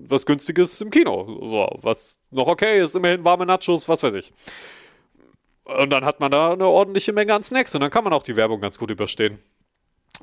was 0.08 0.26
Günstiges 0.26 0.80
im 0.80 0.90
Kino. 0.90 1.40
So, 1.44 1.78
was 1.82 2.18
noch 2.30 2.48
okay 2.48 2.80
ist, 2.80 2.96
immerhin 2.96 3.24
warme 3.24 3.46
Nachos, 3.46 3.88
was 3.88 4.02
weiß 4.02 4.14
ich. 4.14 4.32
Und 5.64 5.90
dann 5.90 6.04
hat 6.04 6.20
man 6.20 6.30
da 6.30 6.52
eine 6.52 6.66
ordentliche 6.66 7.12
Menge 7.12 7.34
an 7.34 7.42
Snacks 7.42 7.74
und 7.74 7.80
dann 7.80 7.90
kann 7.90 8.04
man 8.04 8.12
auch 8.12 8.22
die 8.22 8.36
Werbung 8.36 8.60
ganz 8.60 8.78
gut 8.78 8.90
überstehen. 8.90 9.38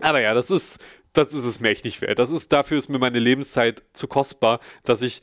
Aber 0.02 0.20
ja, 0.22 0.34
das 0.34 0.50
ist, 0.50 0.84
das 1.12 1.34
ist 1.34 1.46
es 1.46 1.60
mir 1.60 1.70
echt 1.70 1.86
nicht 1.86 2.02
wert. 2.02 2.18
Das 2.18 2.32
ist, 2.32 2.52
dafür 2.52 2.78
ist 2.78 2.90
mir 2.90 3.00
meine 3.00 3.20
Lebenszeit 3.20 3.84
zu 3.94 4.08
kostbar, 4.08 4.60
dass 4.84 5.02
ich 5.02 5.22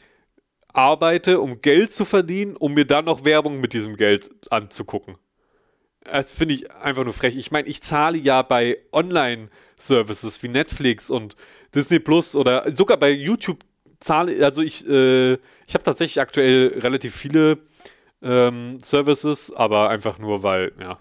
arbeite, 0.73 1.41
um 1.41 1.61
Geld 1.61 1.93
zu 1.93 2.05
verdienen, 2.05 2.57
um 2.57 2.75
mir 2.75 2.85
dann 2.85 3.05
noch 3.05 3.25
Werbung 3.25 3.61
mit 3.61 3.73
diesem 3.73 3.97
Geld 3.97 4.31
anzugucken. 4.51 5.17
Das 6.05 6.33
finde 6.33 6.55
ich 6.55 6.71
einfach 6.73 7.05
nur 7.05 7.13
frech. 7.13 7.37
Ich 7.37 7.51
meine, 7.51 7.69
ich 7.69 7.83
zahle 7.83 8.19
ja 8.19 8.43
bei 8.43 8.79
Online-Services 8.93 10.43
wie 10.43 10.49
Netflix 10.49 11.11
und 11.11 11.37
Disney 11.75 11.99
Plus 11.99 12.35
oder 12.35 12.71
sogar 12.73 12.97
bei 12.97 13.11
YouTube 13.11 13.59
zahle, 14.01 14.45
also 14.45 14.63
ich, 14.63 14.89
äh, 14.89 15.35
ich 15.35 15.75
habe 15.75 15.85
tatsächlich 15.85 16.21
aktuell 16.21 16.79
relativ 16.79 17.15
viele 17.15 17.59
ähm, 18.23 18.79
Services, 18.81 19.53
aber 19.55 19.91
einfach 19.91 20.19
nur, 20.19 20.43
weil, 20.43 20.73
ja, 20.81 20.99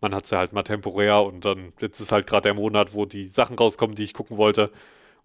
man 0.00 0.14
hat 0.14 0.26
sie 0.26 0.36
halt 0.36 0.52
mal 0.52 0.62
temporär 0.62 1.22
und 1.22 1.44
dann, 1.44 1.72
jetzt 1.80 2.00
ist 2.00 2.12
halt 2.12 2.26
gerade 2.26 2.42
der 2.42 2.54
Monat, 2.54 2.94
wo 2.94 3.06
die 3.06 3.28
Sachen 3.28 3.56
rauskommen, 3.56 3.96
die 3.96 4.04
ich 4.04 4.14
gucken 4.14 4.36
wollte. 4.36 4.70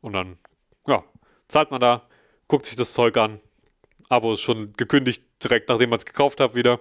Und 0.01 0.13
dann, 0.13 0.37
ja, 0.87 1.03
zahlt 1.47 1.71
man 1.71 1.81
da, 1.81 2.07
guckt 2.47 2.65
sich 2.65 2.75
das 2.75 2.93
Zeug 2.93 3.17
an, 3.17 3.39
Abo 4.11 4.33
ist 4.33 4.41
schon 4.41 4.73
gekündigt, 4.73 5.23
direkt 5.43 5.69
nachdem 5.69 5.89
man 5.89 5.97
es 5.97 6.05
gekauft 6.05 6.39
hat 6.39 6.53
wieder. 6.53 6.79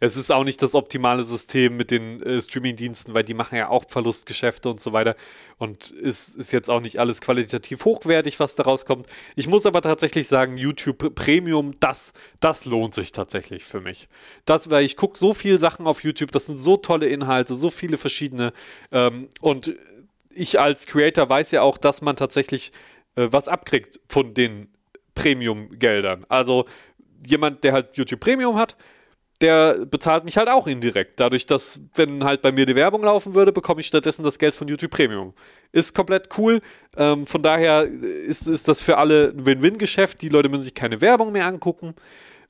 Es 0.00 0.16
ist 0.16 0.30
auch 0.30 0.44
nicht 0.44 0.62
das 0.62 0.76
optimale 0.76 1.24
System 1.24 1.76
mit 1.76 1.90
den 1.90 2.22
äh, 2.22 2.40
Streaming-Diensten, 2.40 3.14
weil 3.14 3.24
die 3.24 3.34
machen 3.34 3.56
ja 3.56 3.68
auch 3.68 3.84
Verlustgeschäfte 3.88 4.70
und 4.70 4.80
so 4.80 4.92
weiter. 4.92 5.16
Und 5.56 5.90
es 5.90 6.36
ist 6.36 6.52
jetzt 6.52 6.70
auch 6.70 6.80
nicht 6.80 7.00
alles 7.00 7.20
qualitativ 7.20 7.84
hochwertig, 7.84 8.38
was 8.38 8.54
da 8.54 8.62
rauskommt. 8.62 9.08
Ich 9.34 9.48
muss 9.48 9.66
aber 9.66 9.82
tatsächlich 9.82 10.28
sagen, 10.28 10.56
YouTube 10.56 11.16
Premium, 11.16 11.74
das, 11.80 12.12
das 12.38 12.64
lohnt 12.64 12.94
sich 12.94 13.10
tatsächlich 13.10 13.64
für 13.64 13.80
mich. 13.80 14.08
Das, 14.44 14.70
weil 14.70 14.84
ich 14.84 14.96
gucke 14.96 15.18
so 15.18 15.34
viele 15.34 15.58
Sachen 15.58 15.88
auf 15.88 16.04
YouTube, 16.04 16.30
das 16.30 16.46
sind 16.46 16.58
so 16.58 16.76
tolle 16.76 17.08
Inhalte, 17.08 17.58
so 17.58 17.70
viele 17.70 17.96
verschiedene. 17.96 18.52
Ähm, 18.92 19.28
und 19.40 19.74
ich 20.30 20.60
als 20.60 20.86
Creator 20.86 21.28
weiß 21.28 21.50
ja 21.50 21.62
auch, 21.62 21.76
dass 21.76 22.02
man 22.02 22.14
tatsächlich 22.14 22.70
äh, 23.16 23.26
was 23.32 23.48
abkriegt 23.48 23.98
von 24.08 24.32
den 24.32 24.68
Premium-Geldern. 25.18 26.24
Also 26.28 26.66
jemand, 27.26 27.64
der 27.64 27.72
halt 27.72 27.96
YouTube 27.96 28.20
Premium 28.20 28.56
hat, 28.56 28.76
der 29.40 29.86
bezahlt 29.86 30.24
mich 30.24 30.36
halt 30.36 30.48
auch 30.48 30.66
indirekt. 30.66 31.20
Dadurch, 31.20 31.46
dass, 31.46 31.80
wenn 31.94 32.24
halt 32.24 32.42
bei 32.42 32.50
mir 32.50 32.66
die 32.66 32.74
Werbung 32.74 33.02
laufen 33.02 33.34
würde, 33.34 33.52
bekomme 33.52 33.80
ich 33.80 33.86
stattdessen 33.86 34.24
das 34.24 34.38
Geld 34.38 34.54
von 34.54 34.66
YouTube 34.66 34.90
Premium. 34.90 35.32
Ist 35.70 35.94
komplett 35.94 36.28
cool. 36.38 36.60
Ähm, 36.96 37.26
von 37.26 37.42
daher 37.42 37.84
ist, 37.84 38.48
ist 38.48 38.66
das 38.66 38.80
für 38.80 38.98
alle 38.98 39.32
ein 39.36 39.46
Win-Win-Geschäft. 39.46 40.22
Die 40.22 40.28
Leute 40.28 40.48
müssen 40.48 40.64
sich 40.64 40.74
keine 40.74 41.00
Werbung 41.00 41.30
mehr 41.32 41.46
angucken, 41.46 41.94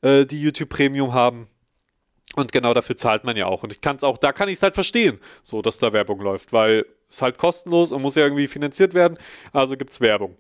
äh, 0.00 0.24
die 0.24 0.40
YouTube 0.40 0.70
Premium 0.70 1.12
haben. 1.12 1.48
Und 2.37 2.52
genau 2.52 2.72
dafür 2.72 2.96
zahlt 2.96 3.24
man 3.24 3.37
ja 3.37 3.46
auch. 3.46 3.62
Und 3.62 3.72
ich 3.72 3.81
kann 3.81 3.96
es 3.96 4.04
auch, 4.04 4.16
da 4.16 4.33
kann 4.33 4.48
ich 4.48 4.54
es 4.54 4.62
halt 4.62 4.74
verstehen, 4.74 5.18
so 5.42 5.61
dass 5.61 5.78
da 5.78 5.92
Werbung 5.92 6.20
läuft, 6.20 6.52
weil 6.52 6.87
es 7.11 7.20
halt 7.20 7.37
kostenlos 7.37 7.92
und 7.92 8.00
muss 8.02 8.14
ja 8.14 8.24
irgendwie 8.24 8.46
finanziert 8.46 8.94
werden. 8.94 9.18
Also 9.52 9.76
gibt 9.76 9.90
es 9.90 10.00
Werbung. 10.00 10.37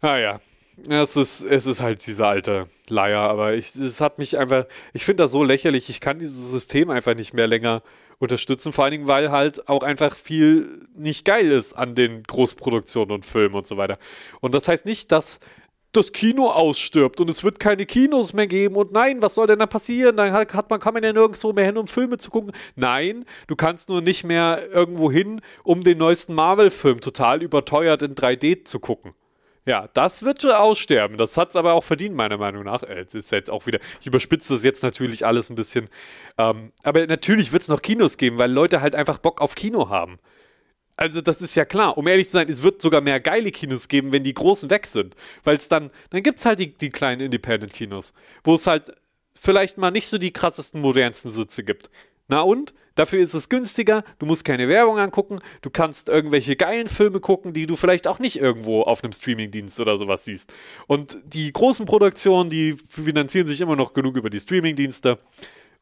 Naja, 0.00 0.36
ah 0.36 0.51
es 0.88 1.16
ist, 1.16 1.44
es 1.44 1.66
ist 1.66 1.80
halt 1.80 2.06
diese 2.06 2.26
alte 2.26 2.66
Leier, 2.88 3.20
aber 3.20 3.54
ich, 3.54 3.74
es 3.74 4.00
hat 4.00 4.18
mich 4.18 4.38
einfach, 4.38 4.66
ich 4.92 5.04
finde 5.04 5.24
das 5.24 5.32
so 5.32 5.44
lächerlich, 5.44 5.88
ich 5.90 6.00
kann 6.00 6.18
dieses 6.18 6.50
System 6.50 6.90
einfach 6.90 7.14
nicht 7.14 7.34
mehr 7.34 7.46
länger 7.46 7.82
unterstützen, 8.18 8.72
vor 8.72 8.84
allen 8.84 8.92
Dingen, 8.92 9.06
weil 9.06 9.30
halt 9.30 9.68
auch 9.68 9.82
einfach 9.82 10.14
viel 10.14 10.86
nicht 10.94 11.24
geil 11.24 11.50
ist 11.50 11.74
an 11.74 11.94
den 11.94 12.22
Großproduktionen 12.22 13.12
und 13.12 13.26
Filmen 13.26 13.54
und 13.54 13.66
so 13.66 13.76
weiter. 13.76 13.98
Und 14.40 14.54
das 14.54 14.68
heißt 14.68 14.86
nicht, 14.86 15.10
dass 15.12 15.40
das 15.92 16.12
Kino 16.12 16.48
ausstirbt 16.48 17.20
und 17.20 17.28
es 17.28 17.44
wird 17.44 17.60
keine 17.60 17.84
Kinos 17.84 18.32
mehr 18.32 18.46
geben 18.46 18.76
und 18.76 18.92
nein, 18.92 19.20
was 19.20 19.34
soll 19.34 19.46
denn 19.46 19.58
da 19.58 19.66
passieren? 19.66 20.16
Dann 20.16 20.32
hat 20.32 20.70
man, 20.70 20.80
kann 20.80 20.94
man 20.94 21.02
ja 21.02 21.12
nirgendwo 21.12 21.52
mehr 21.52 21.66
hin, 21.66 21.76
um 21.76 21.86
Filme 21.86 22.16
zu 22.16 22.30
gucken. 22.30 22.52
Nein, 22.76 23.26
du 23.46 23.56
kannst 23.56 23.90
nur 23.90 24.00
nicht 24.00 24.24
mehr 24.24 24.70
irgendwo 24.72 25.12
hin, 25.12 25.42
um 25.64 25.84
den 25.84 25.98
neuesten 25.98 26.34
Marvel-Film 26.34 27.00
total 27.02 27.42
überteuert 27.42 28.02
in 28.02 28.14
3D 28.14 28.64
zu 28.64 28.80
gucken. 28.80 29.12
Ja, 29.64 29.88
das 29.94 30.24
wird 30.24 30.42
schon 30.42 30.50
aussterben. 30.50 31.16
Das 31.16 31.36
hat 31.36 31.50
es 31.50 31.56
aber 31.56 31.74
auch 31.74 31.84
verdient, 31.84 32.16
meiner 32.16 32.36
Meinung 32.36 32.64
nach. 32.64 32.82
Äh, 32.82 33.00
es 33.00 33.14
ist 33.14 33.30
jetzt 33.30 33.50
auch 33.50 33.66
wieder, 33.66 33.78
ich 34.00 34.06
überspitze 34.06 34.54
das 34.54 34.64
jetzt 34.64 34.82
natürlich 34.82 35.24
alles 35.24 35.50
ein 35.50 35.54
bisschen. 35.54 35.88
Ähm, 36.36 36.72
aber 36.82 37.06
natürlich 37.06 37.52
wird 37.52 37.62
es 37.62 37.68
noch 37.68 37.82
Kinos 37.82 38.16
geben, 38.16 38.38
weil 38.38 38.50
Leute 38.50 38.80
halt 38.80 38.94
einfach 38.94 39.18
Bock 39.18 39.40
auf 39.40 39.54
Kino 39.54 39.88
haben. 39.88 40.18
Also, 40.96 41.20
das 41.20 41.40
ist 41.40 41.54
ja 41.54 41.64
klar. 41.64 41.96
Um 41.96 42.06
ehrlich 42.06 42.26
zu 42.26 42.32
sein, 42.32 42.48
es 42.48 42.62
wird 42.62 42.82
sogar 42.82 43.00
mehr 43.00 43.20
geile 43.20 43.50
Kinos 43.50 43.88
geben, 43.88 44.12
wenn 44.12 44.24
die 44.24 44.34
großen 44.34 44.68
weg 44.68 44.86
sind. 44.86 45.14
Weil 45.44 45.56
es 45.56 45.68
dann, 45.68 45.90
dann 46.10 46.22
gibt 46.22 46.38
es 46.38 46.44
halt 46.44 46.58
die, 46.58 46.74
die 46.74 46.90
kleinen 46.90 47.20
Independent-Kinos, 47.22 48.12
wo 48.44 48.56
es 48.56 48.66
halt 48.66 48.92
vielleicht 49.34 49.78
mal 49.78 49.90
nicht 49.90 50.08
so 50.08 50.18
die 50.18 50.32
krassesten, 50.32 50.80
modernsten 50.80 51.30
Sitze 51.30 51.64
gibt. 51.64 51.90
Na 52.32 52.40
und? 52.40 52.72
Dafür 52.94 53.20
ist 53.20 53.34
es 53.34 53.50
günstiger, 53.50 54.04
du 54.18 54.24
musst 54.24 54.46
keine 54.46 54.66
Werbung 54.66 54.98
angucken, 54.98 55.40
du 55.60 55.68
kannst 55.68 56.08
irgendwelche 56.08 56.56
geilen 56.56 56.88
Filme 56.88 57.20
gucken, 57.20 57.52
die 57.52 57.66
du 57.66 57.76
vielleicht 57.76 58.06
auch 58.06 58.20
nicht 58.20 58.36
irgendwo 58.36 58.84
auf 58.84 59.04
einem 59.04 59.12
Streamingdienst 59.12 59.78
oder 59.80 59.98
sowas 59.98 60.24
siehst. 60.24 60.54
Und 60.86 61.18
die 61.26 61.52
großen 61.52 61.84
Produktionen, 61.84 62.48
die 62.48 62.72
finanzieren 62.72 63.46
sich 63.46 63.60
immer 63.60 63.76
noch 63.76 63.92
genug 63.92 64.16
über 64.16 64.30
die 64.30 64.40
Streamingdienste 64.40 65.18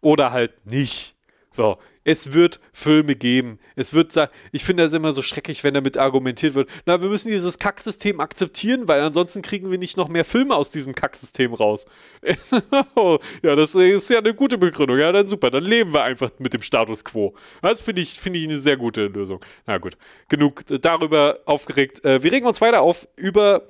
oder 0.00 0.32
halt 0.32 0.66
nicht. 0.66 1.14
So, 1.52 1.78
es 2.04 2.32
wird 2.32 2.60
Filme 2.72 3.14
geben. 3.14 3.58
Es 3.76 3.92
wird, 3.92 4.14
ich 4.52 4.64
finde 4.64 4.84
das 4.84 4.92
immer 4.92 5.12
so 5.12 5.22
schrecklich, 5.22 5.62
wenn 5.64 5.74
damit 5.74 5.98
argumentiert 5.98 6.54
wird, 6.54 6.70
na, 6.86 7.02
wir 7.02 7.08
müssen 7.08 7.30
dieses 7.30 7.58
Kacksystem 7.58 8.20
akzeptieren, 8.20 8.88
weil 8.88 9.02
ansonsten 9.02 9.42
kriegen 9.42 9.70
wir 9.70 9.78
nicht 9.78 9.96
noch 9.96 10.08
mehr 10.08 10.24
Filme 10.24 10.54
aus 10.54 10.70
diesem 10.70 10.94
Kacksystem 10.94 11.52
raus. 11.52 11.86
ja, 13.42 13.54
das 13.54 13.74
ist 13.74 14.10
ja 14.10 14.18
eine 14.18 14.34
gute 14.34 14.56
Begründung. 14.56 14.98
Ja, 14.98 15.12
dann 15.12 15.26
super, 15.26 15.50
dann 15.50 15.64
leben 15.64 15.92
wir 15.92 16.02
einfach 16.02 16.30
mit 16.38 16.54
dem 16.54 16.62
Status 16.62 17.04
quo. 17.04 17.34
Das 17.60 17.80
finde 17.80 18.02
ich, 18.02 18.18
finde 18.18 18.38
ich 18.38 18.46
eine 18.46 18.58
sehr 18.58 18.76
gute 18.76 19.06
Lösung. 19.06 19.44
Na 19.66 19.78
gut, 19.78 19.96
genug 20.28 20.64
darüber 20.66 21.40
aufgeregt. 21.44 22.04
Äh, 22.04 22.22
wir 22.22 22.32
regen 22.32 22.46
uns 22.46 22.60
weiter 22.60 22.80
auf 22.80 23.06
über 23.16 23.68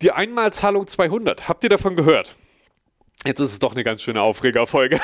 die 0.00 0.12
Einmalzahlung 0.12 0.86
200. 0.86 1.48
Habt 1.48 1.64
ihr 1.64 1.70
davon 1.70 1.96
gehört? 1.96 2.36
Jetzt 3.26 3.40
ist 3.40 3.52
es 3.52 3.58
doch 3.58 3.72
eine 3.72 3.84
ganz 3.84 4.00
schöne 4.02 4.22
Aufregerfolge. 4.22 4.98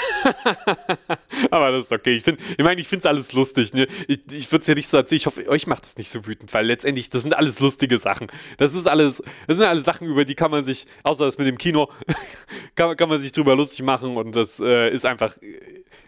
Aber 1.51 1.71
das 1.71 1.87
ist 1.87 1.93
okay. 1.93 2.17
Ich, 2.17 2.23
find, 2.23 2.41
ich 2.57 2.65
meine, 2.65 2.81
ich 2.81 2.89
finde 2.89 3.01
es 3.01 3.07
alles 3.07 3.35
lustig. 3.35 3.75
Ne? 3.75 3.87
Ich, 4.09 4.21
ich 4.33 4.51
würde 4.51 4.63
es 4.63 4.67
ja 4.69 4.75
nicht 4.75 4.89
so 4.89 4.97
erzählen. 4.97 5.19
Ich 5.19 5.27
hoffe, 5.27 5.47
euch 5.51 5.67
macht 5.67 5.85
es 5.85 5.99
nicht 5.99 6.09
so 6.09 6.27
wütend, 6.27 6.55
weil 6.55 6.65
letztendlich, 6.65 7.11
das 7.11 7.23
sind 7.23 7.37
alles 7.37 7.61
lustige 7.61 7.99
Sachen. 7.99 8.29
Das 8.57 8.73
ist 8.73 8.89
alles, 8.89 9.23
das 9.47 9.59
sind 9.59 9.67
alles 9.67 9.85
Sachen, 9.85 10.07
über 10.09 10.25
die 10.25 10.35
kann 10.35 10.51
man 10.51 10.65
sich, 10.65 10.87
außer 11.03 11.27
das 11.27 11.37
mit 11.37 11.47
dem 11.47 11.59
Kino, 11.59 11.91
kann, 12.75 12.97
kann 12.97 13.11
man 13.11 13.21
sich 13.21 13.33
drüber 13.33 13.55
lustig 13.55 13.85
machen 13.85 14.17
und 14.17 14.35
das 14.35 14.61
äh, 14.61 14.89
ist 14.89 15.05
einfach, 15.05 15.37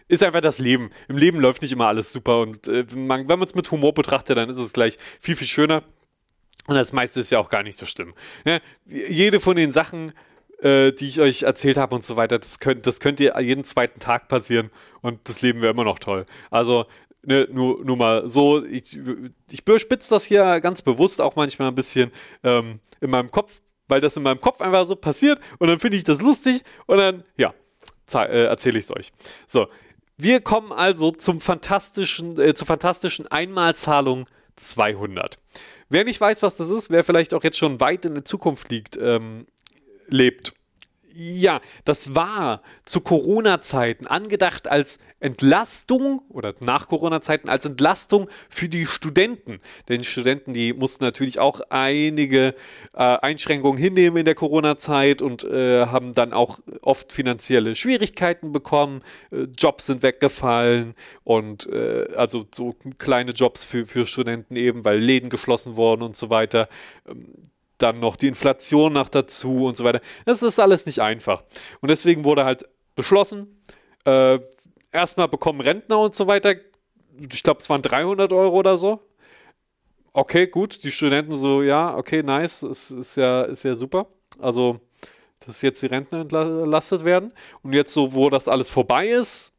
ist 0.07 0.23
einfach 0.23 0.41
das 0.41 0.57
Leben. 0.57 0.89
Im 1.09 1.17
Leben 1.17 1.39
läuft 1.39 1.61
nicht 1.61 1.73
immer 1.73 1.87
alles 1.87 2.11
super 2.11 2.41
und 2.41 2.67
äh, 2.67 2.85
wenn 2.89 3.05
man 3.05 3.43
es 3.43 3.53
mit 3.53 3.69
Humor 3.69 3.93
betrachtet, 3.93 4.35
dann 4.35 4.49
ist 4.49 4.57
es 4.57 4.73
gleich 4.73 4.97
viel, 5.19 5.35
viel 5.35 5.47
schöner. 5.47 5.83
Und 6.65 6.75
das 6.75 6.91
meiste 6.93 7.19
ist 7.19 7.31
ja 7.31 7.39
auch 7.39 7.49
gar 7.49 7.63
nicht 7.63 7.77
so 7.77 7.85
schlimm. 7.85 8.13
Ja? 8.45 8.59
Jede 8.85 9.39
von 9.39 9.55
den 9.55 9.71
Sachen, 9.71 10.11
äh, 10.61 10.91
die 10.91 11.07
ich 11.07 11.21
euch 11.21 11.43
erzählt 11.43 11.77
habe 11.77 11.95
und 11.95 12.03
so 12.03 12.15
weiter, 12.15 12.39
das 12.39 12.59
könnt, 12.59 12.85
das 12.85 12.99
könnt 12.99 13.19
ihr 13.19 13.39
jeden 13.39 13.63
zweiten 13.63 13.99
Tag 13.99 14.27
passieren 14.27 14.69
und 15.01 15.19
das 15.27 15.41
Leben 15.41 15.61
wäre 15.61 15.71
immer 15.71 15.83
noch 15.83 15.99
toll. 15.99 16.25
Also 16.51 16.85
ne, 17.23 17.47
nur, 17.51 17.83
nur 17.83 17.97
mal 17.97 18.27
so, 18.27 18.63
ich, 18.65 18.99
ich 19.49 19.63
das 20.09 20.25
hier 20.25 20.59
ganz 20.61 20.81
bewusst 20.81 21.21
auch 21.21 21.35
manchmal 21.35 21.69
ein 21.69 21.75
bisschen 21.75 22.11
ähm, 22.43 22.79
in 23.01 23.09
meinem 23.09 23.31
Kopf, 23.31 23.61
weil 23.87 24.01
das 24.01 24.17
in 24.17 24.23
meinem 24.23 24.39
Kopf 24.39 24.61
einfach 24.61 24.85
so 24.85 24.95
passiert 24.95 25.39
und 25.59 25.67
dann 25.67 25.79
finde 25.79 25.97
ich 25.97 26.03
das 26.03 26.21
lustig 26.21 26.63
und 26.85 26.97
dann, 26.97 27.23
ja, 27.37 27.53
äh, 28.13 28.45
erzähle 28.45 28.79
ich 28.79 28.85
es 28.85 28.91
euch. 28.91 29.11
So, 29.45 29.67
wir 30.17 30.41
kommen 30.41 30.71
also 30.71 31.11
zum 31.11 31.39
fantastischen, 31.39 32.39
äh, 32.39 32.53
zur 32.53 32.67
fantastischen 32.67 33.27
Einmalzahlung 33.27 34.27
200. 34.57 35.39
Wer 35.89 36.03
nicht 36.03 36.19
weiß, 36.19 36.43
was 36.43 36.55
das 36.55 36.69
ist, 36.69 36.89
wer 36.89 37.03
vielleicht 37.03 37.33
auch 37.33 37.43
jetzt 37.43 37.57
schon 37.57 37.79
weit 37.79 38.05
in 38.05 38.13
der 38.13 38.25
Zukunft 38.25 38.69
liegt, 38.69 38.97
ähm, 38.97 39.47
lebt. 40.07 40.48
Ja, 41.21 41.59
das 41.83 42.15
war 42.15 42.61
zu 42.85 43.01
Corona-Zeiten 43.01 44.07
angedacht 44.07 44.69
als 44.69 44.99
Entlastung 45.19 46.21
oder 46.29 46.55
nach 46.61 46.87
Corona-Zeiten 46.87 47.49
als 47.49 47.65
Entlastung 47.65 48.29
für 48.47 48.69
die 48.69 48.85
Studenten. 48.85 49.59
Denn 49.89 49.99
die 49.99 50.05
Studenten, 50.05 50.53
die 50.53 50.71
mussten 50.71 51.03
natürlich 51.03 51.37
auch 51.37 51.59
einige 51.69 52.55
äh, 52.93 52.99
Einschränkungen 52.99 53.77
hinnehmen 53.77 54.15
in 54.15 54.23
der 54.23 54.35
Corona-Zeit 54.35 55.21
und 55.21 55.43
äh, 55.43 55.87
haben 55.87 56.13
dann 56.13 56.31
auch 56.31 56.59
oft 56.83 57.11
finanzielle 57.11 57.75
Schwierigkeiten 57.75 58.53
bekommen. 58.53 59.01
Äh, 59.29 59.47
Jobs 59.57 59.87
sind 59.87 60.03
weggefallen 60.03 60.95
und 61.25 61.67
äh, 61.67 62.07
also 62.15 62.47
so 62.55 62.71
kleine 62.97 63.31
Jobs 63.31 63.65
für, 63.65 63.85
für 63.85 64.05
Studenten 64.05 64.55
eben, 64.55 64.85
weil 64.85 64.99
Läden 64.99 65.29
geschlossen 65.29 65.75
wurden 65.75 66.01
und 66.01 66.15
so 66.15 66.29
weiter. 66.29 66.69
Ähm, 67.05 67.33
dann 67.81 67.99
noch 67.99 68.15
die 68.15 68.27
Inflation 68.27 68.93
nach 68.93 69.09
dazu 69.09 69.65
und 69.65 69.75
so 69.75 69.83
weiter. 69.83 70.01
Das 70.25 70.43
ist 70.43 70.59
alles 70.59 70.85
nicht 70.85 71.01
einfach. 71.01 71.43
Und 71.81 71.89
deswegen 71.89 72.23
wurde 72.23 72.45
halt 72.45 72.65
beschlossen, 72.95 73.61
äh, 74.05 74.39
erstmal 74.91 75.27
bekommen 75.27 75.61
Rentner 75.61 75.99
und 75.99 76.15
so 76.15 76.27
weiter, 76.27 76.55
ich 77.17 77.43
glaube, 77.43 77.59
es 77.59 77.69
waren 77.69 77.81
300 77.81 78.31
Euro 78.33 78.57
oder 78.57 78.77
so. 78.77 79.01
Okay, 80.13 80.47
gut, 80.47 80.83
die 80.83 80.91
Studenten 80.91 81.35
so, 81.35 81.61
ja, 81.61 81.95
okay, 81.95 82.23
nice, 82.23 82.63
ist, 82.63 82.91
ist, 82.91 83.15
ja, 83.15 83.43
ist 83.43 83.63
ja 83.63 83.75
super. 83.75 84.07
Also, 84.39 84.79
dass 85.45 85.61
jetzt 85.61 85.81
die 85.81 85.87
Rentner 85.87 86.21
entlastet 86.21 87.05
werden. 87.05 87.33
Und 87.61 87.73
jetzt 87.73 87.93
so, 87.93 88.13
wo 88.13 88.29
das 88.29 88.47
alles 88.47 88.69
vorbei 88.69 89.07
ist, 89.07 89.53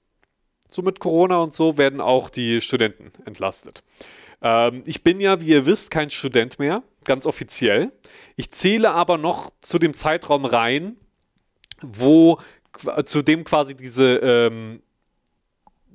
so 0.68 0.82
mit 0.82 1.00
Corona 1.00 1.38
und 1.38 1.54
so, 1.54 1.78
werden 1.78 2.00
auch 2.00 2.30
die 2.30 2.60
Studenten 2.60 3.12
entlastet. 3.24 3.82
Ähm, 4.42 4.82
ich 4.86 5.02
bin 5.02 5.20
ja, 5.20 5.40
wie 5.40 5.48
ihr 5.48 5.66
wisst, 5.66 5.90
kein 5.90 6.10
Student 6.10 6.58
mehr, 6.58 6.82
ganz 7.04 7.26
offiziell. 7.26 7.92
Ich 8.36 8.50
zähle 8.50 8.90
aber 8.90 9.18
noch 9.18 9.50
zu 9.60 9.78
dem 9.78 9.94
Zeitraum 9.94 10.44
rein, 10.44 10.96
wo 11.82 12.40
zu 13.04 13.22
dem 13.22 13.44
quasi 13.44 13.74
diese 13.74 14.16
ähm, 14.18 14.82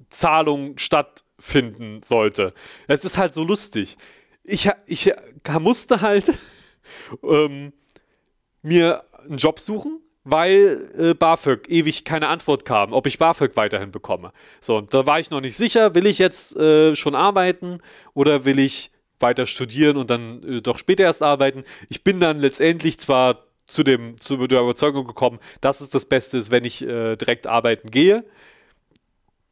Zahlung 0.10 0.78
stattfinden 0.78 2.02
sollte. 2.04 2.54
Es 2.88 3.06
ist 3.06 3.18
halt 3.18 3.34
so 3.34 3.44
lustig. 3.44 3.98
Ich, 4.44 4.70
ich 4.86 5.12
musste 5.60 6.02
halt 6.02 6.32
ähm, 7.24 7.74
mir 8.62 9.04
einen 9.24 9.38
Job 9.38 9.60
suchen, 9.60 10.02
weil 10.26 10.90
äh, 10.98 11.14
BAföG 11.14 11.70
ewig 11.70 12.04
keine 12.04 12.28
Antwort 12.28 12.66
kam, 12.66 12.92
ob 12.92 13.08
ich 13.08 13.20
BAföG 13.20 13.56
weiterhin 13.56 13.92
bekomme. 13.92 14.34
So, 14.60 14.78
und 14.78 14.94
da 14.94 15.06
war 15.06 15.20
ich 15.20 15.30
noch 15.30 15.40
nicht 15.40 15.56
sicher, 15.56 15.96
will 15.96 16.08
ich 16.08 16.18
jetzt 16.18 16.58
äh, 16.58 16.96
schon 16.96 17.16
arbeiten 17.16 17.80
oder 18.14 18.44
will 18.44 18.60
ich 18.60 18.92
weiter 19.20 19.46
studieren 19.46 19.98
und 19.98 20.10
dann 20.10 20.44
äh, 20.44 20.62
doch 20.62 20.80
später 20.80 21.04
erst 21.04 21.22
arbeiten. 21.22 21.64
Ich 21.90 22.04
bin 22.04 22.20
dann 22.20 22.40
letztendlich 22.40 23.00
zwar 23.00 23.46
zu, 23.68 23.84
dem, 23.84 24.18
zu 24.18 24.48
der 24.48 24.62
Überzeugung 24.62 25.06
gekommen, 25.06 25.40
dass 25.62 25.80
es 25.80 25.90
das 25.90 26.06
Beste 26.06 26.38
ist, 26.38 26.52
wenn 26.52 26.66
ich 26.66 26.82
äh, 26.82 27.16
direkt 27.16 27.46
arbeiten 27.48 27.92
gehe. 27.92 28.26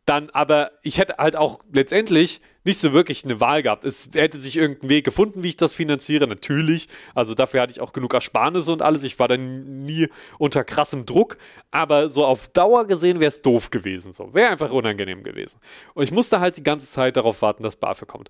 Dann 0.05 0.31
aber, 0.31 0.71
ich 0.81 0.97
hätte 0.97 1.17
halt 1.17 1.36
auch 1.36 1.62
letztendlich 1.71 2.41
nicht 2.63 2.80
so 2.80 2.93
wirklich 2.93 3.23
eine 3.26 3.39
Wahl 3.39 3.62
gehabt. 3.62 3.86
Es 3.86 4.10
hätte 4.13 4.39
sich 4.39 4.58
irgendein 4.58 4.89
Weg 4.89 5.06
gefunden, 5.06 5.43
wie 5.43 5.49
ich 5.49 5.58
das 5.58 5.73
finanziere, 5.73 6.28
natürlich. 6.28 6.88
Also 7.13 7.34
dafür 7.34 7.62
hatte 7.62 7.71
ich 7.71 7.82
auch 7.82 7.93
genug 7.93 8.13
Ersparnisse 8.13 8.71
und 8.71 8.82
alles. 8.82 9.04
Ich 9.04 9.19
war 9.19 9.28
dann 9.28 9.84
nie 9.84 10.08
unter 10.38 10.63
krassem 10.63 11.06
Druck. 11.06 11.38
Aber 11.71 12.10
so 12.10 12.26
auf 12.26 12.47
Dauer 12.47 12.88
gesehen 12.88 13.19
wäre 13.19 13.30
es 13.30 13.41
doof 13.41 13.69
gewesen. 13.69 14.13
So. 14.13 14.34
Wäre 14.34 14.49
einfach 14.49 14.71
unangenehm 14.71 15.23
gewesen. 15.23 15.60
Und 15.93 16.04
ich 16.04 16.12
musste 16.12 16.39
halt 16.39 16.58
die 16.58 16.63
ganze 16.63 16.88
Zeit 16.88 17.17
darauf 17.17 17.41
warten, 17.41 17.63
dass 17.63 17.76
BAföG 17.76 18.08
kommt. 18.08 18.30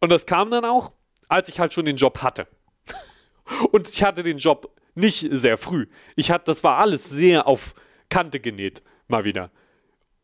Und 0.00 0.10
das 0.10 0.26
kam 0.26 0.50
dann 0.50 0.64
auch, 0.64 0.92
als 1.28 1.48
ich 1.48 1.60
halt 1.60 1.72
schon 1.72 1.84
den 1.84 1.96
Job 1.96 2.22
hatte. 2.22 2.48
und 3.70 3.88
ich 3.88 4.02
hatte 4.02 4.22
den 4.22 4.38
Job 4.38 4.74
nicht 4.94 5.28
sehr 5.30 5.56
früh. 5.56 5.86
Ich 6.16 6.30
hatte, 6.30 6.46
das 6.46 6.64
war 6.64 6.78
alles 6.78 7.08
sehr 7.08 7.46
auf 7.46 7.74
Kante 8.08 8.40
genäht, 8.40 8.82
mal 9.06 9.24
wieder. 9.24 9.50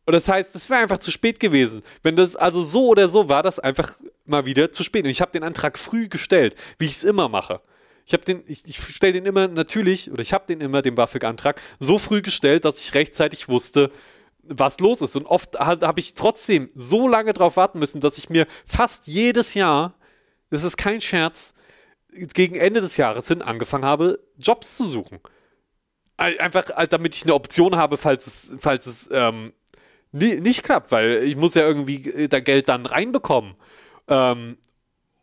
Und 0.07 0.13
das 0.13 0.29
heißt, 0.29 0.55
das 0.55 0.69
wäre 0.69 0.79
einfach 0.79 0.99
zu 0.99 1.11
spät 1.11 1.37
gewesen. 1.37 1.83
Wenn 2.01 2.15
das 2.15 2.37
also 2.37 2.63
so 2.63 2.87
oder 2.87 3.09
so 3.09 3.27
war, 3.27 3.43
das 3.43 3.59
einfach 3.59 3.91
mal 4.25 4.45
wieder 4.45 4.71
zu 4.71 4.83
spät. 4.83 5.03
Und 5.03 5.09
ich 5.09 5.19
habe 5.19 5.33
den 5.33 5.43
Antrag 5.43 5.77
früh 5.77 6.07
gestellt, 6.07 6.55
wie 6.79 6.85
ich 6.85 6.93
es 6.93 7.03
immer 7.03 7.27
mache. 7.27 7.59
Ich 8.05 8.13
habe 8.13 8.23
den, 8.23 8.41
ich, 8.47 8.63
ich 8.65 8.81
stelle 8.81 9.11
den 9.11 9.25
immer 9.25 9.49
natürlich, 9.49 10.09
oder 10.09 10.21
ich 10.21 10.31
habe 10.31 10.45
den 10.47 10.61
immer, 10.61 10.81
den 10.81 10.95
BAföG-Antrag, 10.95 11.61
so 11.79 11.99
früh 11.99 12.21
gestellt, 12.21 12.63
dass 12.63 12.79
ich 12.79 12.95
rechtzeitig 12.95 13.49
wusste, 13.49 13.91
was 14.43 14.79
los 14.79 15.01
ist. 15.01 15.17
Und 15.17 15.25
oft 15.25 15.59
habe 15.59 15.99
ich 15.99 16.13
trotzdem 16.13 16.69
so 16.73 17.09
lange 17.09 17.33
darauf 17.33 17.57
warten 17.57 17.79
müssen, 17.79 17.99
dass 17.99 18.17
ich 18.17 18.29
mir 18.29 18.47
fast 18.65 19.07
jedes 19.07 19.55
Jahr, 19.55 19.93
das 20.51 20.63
ist 20.63 20.77
kein 20.77 21.01
Scherz, 21.01 21.53
gegen 22.13 22.55
Ende 22.55 22.79
des 22.79 22.95
Jahres 22.95 23.27
hin 23.27 23.41
angefangen 23.41 23.83
habe, 23.83 24.19
Jobs 24.37 24.77
zu 24.77 24.85
suchen. 24.85 25.19
Einfach, 26.15 26.63
damit 26.87 27.13
ich 27.13 27.23
eine 27.23 27.33
Option 27.33 27.75
habe, 27.75 27.97
falls 27.97 28.25
es, 28.25 28.55
falls 28.57 28.85
es 28.85 29.09
ähm, 29.11 29.51
nicht 30.11 30.63
klappt, 30.63 30.91
weil 30.91 31.23
ich 31.23 31.35
muss 31.35 31.55
ja 31.55 31.63
irgendwie 31.67 32.09
äh, 32.09 32.27
da 32.27 32.39
Geld 32.39 32.69
dann 32.69 32.85
reinbekommen. 32.85 33.55
Ähm, 34.07 34.57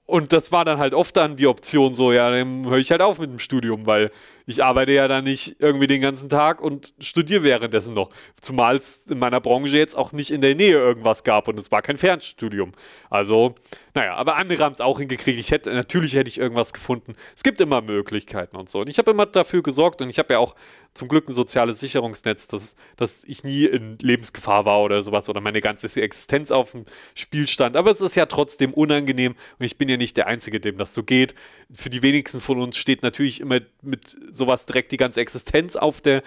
und 0.07 0.33
das 0.33 0.53
war 0.53 0.65
dann 0.65 0.79
halt 0.79 0.93
oft 0.93 1.17
dann 1.17 1.37
die 1.37 1.47
Option 1.47 1.95
so, 1.95 2.13
ja, 2.13 2.31
dann 2.31 2.67
höre 2.67 2.79
ich 2.79 2.91
halt 2.91 3.01
auf 3.01 3.19
mit 3.19 3.31
dem 3.31 3.39
Studium, 3.39 3.87
weil 3.87 4.11
ich 4.47 4.63
arbeite 4.63 4.93
ja 4.93 5.09
dann 5.09 5.25
nicht 5.25 5.57
irgendwie 5.59 5.87
den 5.87 6.03
ganzen 6.03 6.29
Tag 6.29 6.61
und 6.61 6.93
studiere 6.99 7.43
währenddessen 7.43 7.95
noch. 7.95 8.11
Zumal 8.41 8.77
es 8.77 9.07
in 9.07 9.19
meiner 9.19 9.41
Branche 9.41 9.79
jetzt 9.79 9.97
auch 9.97 10.13
nicht 10.13 10.31
in 10.31 10.41
der 10.41 10.55
Nähe 10.55 10.77
irgendwas 10.77 11.25
gab 11.25 11.49
und 11.49 11.59
es 11.59 11.73
war 11.73 11.83
kein 11.83 11.97
Fernstudium. 11.97 12.73
Also, 13.09 13.55
naja, 13.95 14.15
aber 14.15 14.37
andere 14.37 14.63
haben 14.63 14.73
es 14.73 14.81
auch 14.81 14.99
hingekriegt. 14.99 15.39
Ich 15.39 15.51
hätte, 15.51 15.73
natürlich 15.73 16.15
hätte 16.15 16.29
ich 16.29 16.39
irgendwas 16.39 16.73
gefunden. 16.73 17.15
Es 17.35 17.43
gibt 17.43 17.61
immer 17.61 17.81
Möglichkeiten 17.81 18.57
und 18.57 18.69
so. 18.69 18.81
Und 18.81 18.89
ich 18.89 18.99
habe 18.99 19.11
immer 19.11 19.27
dafür 19.27 19.63
gesorgt 19.63 20.03
und 20.03 20.11
ich 20.11 20.19
habe 20.19 20.35
ja 20.35 20.39
auch 20.39 20.55
zum 20.95 21.09
Glück 21.09 21.29
ein 21.29 21.35
soziales 21.35 21.81
Sicherungsnetz, 21.81 22.47
dass, 22.47 22.77
dass 22.97 23.25
ich 23.25 23.43
nie 23.43 23.65
in 23.65 23.99
Lebensgefahr 23.99 24.65
war 24.65 24.81
oder 24.83 25.03
sowas 25.03 25.29
oder 25.29 25.41
meine 25.41 25.61
ganze 25.61 25.87
Existenz 26.01 26.51
auf 26.51 26.73
dem 26.73 26.85
Spiel 27.15 27.49
stand. 27.49 27.77
Aber 27.77 27.91
es 27.91 28.01
ist 28.01 28.15
ja 28.15 28.27
trotzdem 28.27 28.73
unangenehm 28.73 29.35
und 29.59 29.65
ich 29.65 29.77
bin 29.77 29.89
ja 29.89 29.97
nicht 29.97 30.17
der 30.17 30.29
Einzige, 30.29 30.61
dem 30.61 30.79
das 30.79 30.95
so 30.95 31.03
geht. 31.03 31.35
Für 31.73 31.91
die 31.91 32.03
wenigsten 32.03 32.41
von 32.41 32.61
uns 32.61 32.77
steht 32.77 33.03
natürlich 33.03 33.41
immer 33.41 33.61
mit 33.83 34.17
sowas 34.37 34.67
direkt 34.67 34.93
die 34.93 34.97
ganze 34.97 35.21
Existenz 35.21 35.77
auf 35.77 36.01
der 36.01 36.23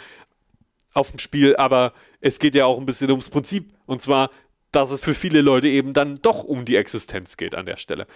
auf 0.93 1.12
dem 1.12 1.20
Spiel, 1.20 1.55
aber 1.55 1.93
es 2.22 2.39
geht 2.39 2.55
ja 2.55 2.66
auch 2.66 2.80
ein 2.80 2.86
bisschen 2.86 3.12
ums 3.12 3.30
Prinzip. 3.30 3.72
Und 3.86 4.01
zwar, 4.01 4.32
dass 4.72 4.91
es 4.91 5.01
für 5.01 5.14
viele 5.14 5.41
Leute 5.41 5.68
eben 5.68 5.93
dann 5.93 6.22
doch 6.22 6.43
um 6.43 6.66
die 6.66 6.76
Existenz 6.76 7.38
geht 7.38 7.55
an 7.55 7.66
der 7.66 7.78
Stelle. 7.78 8.08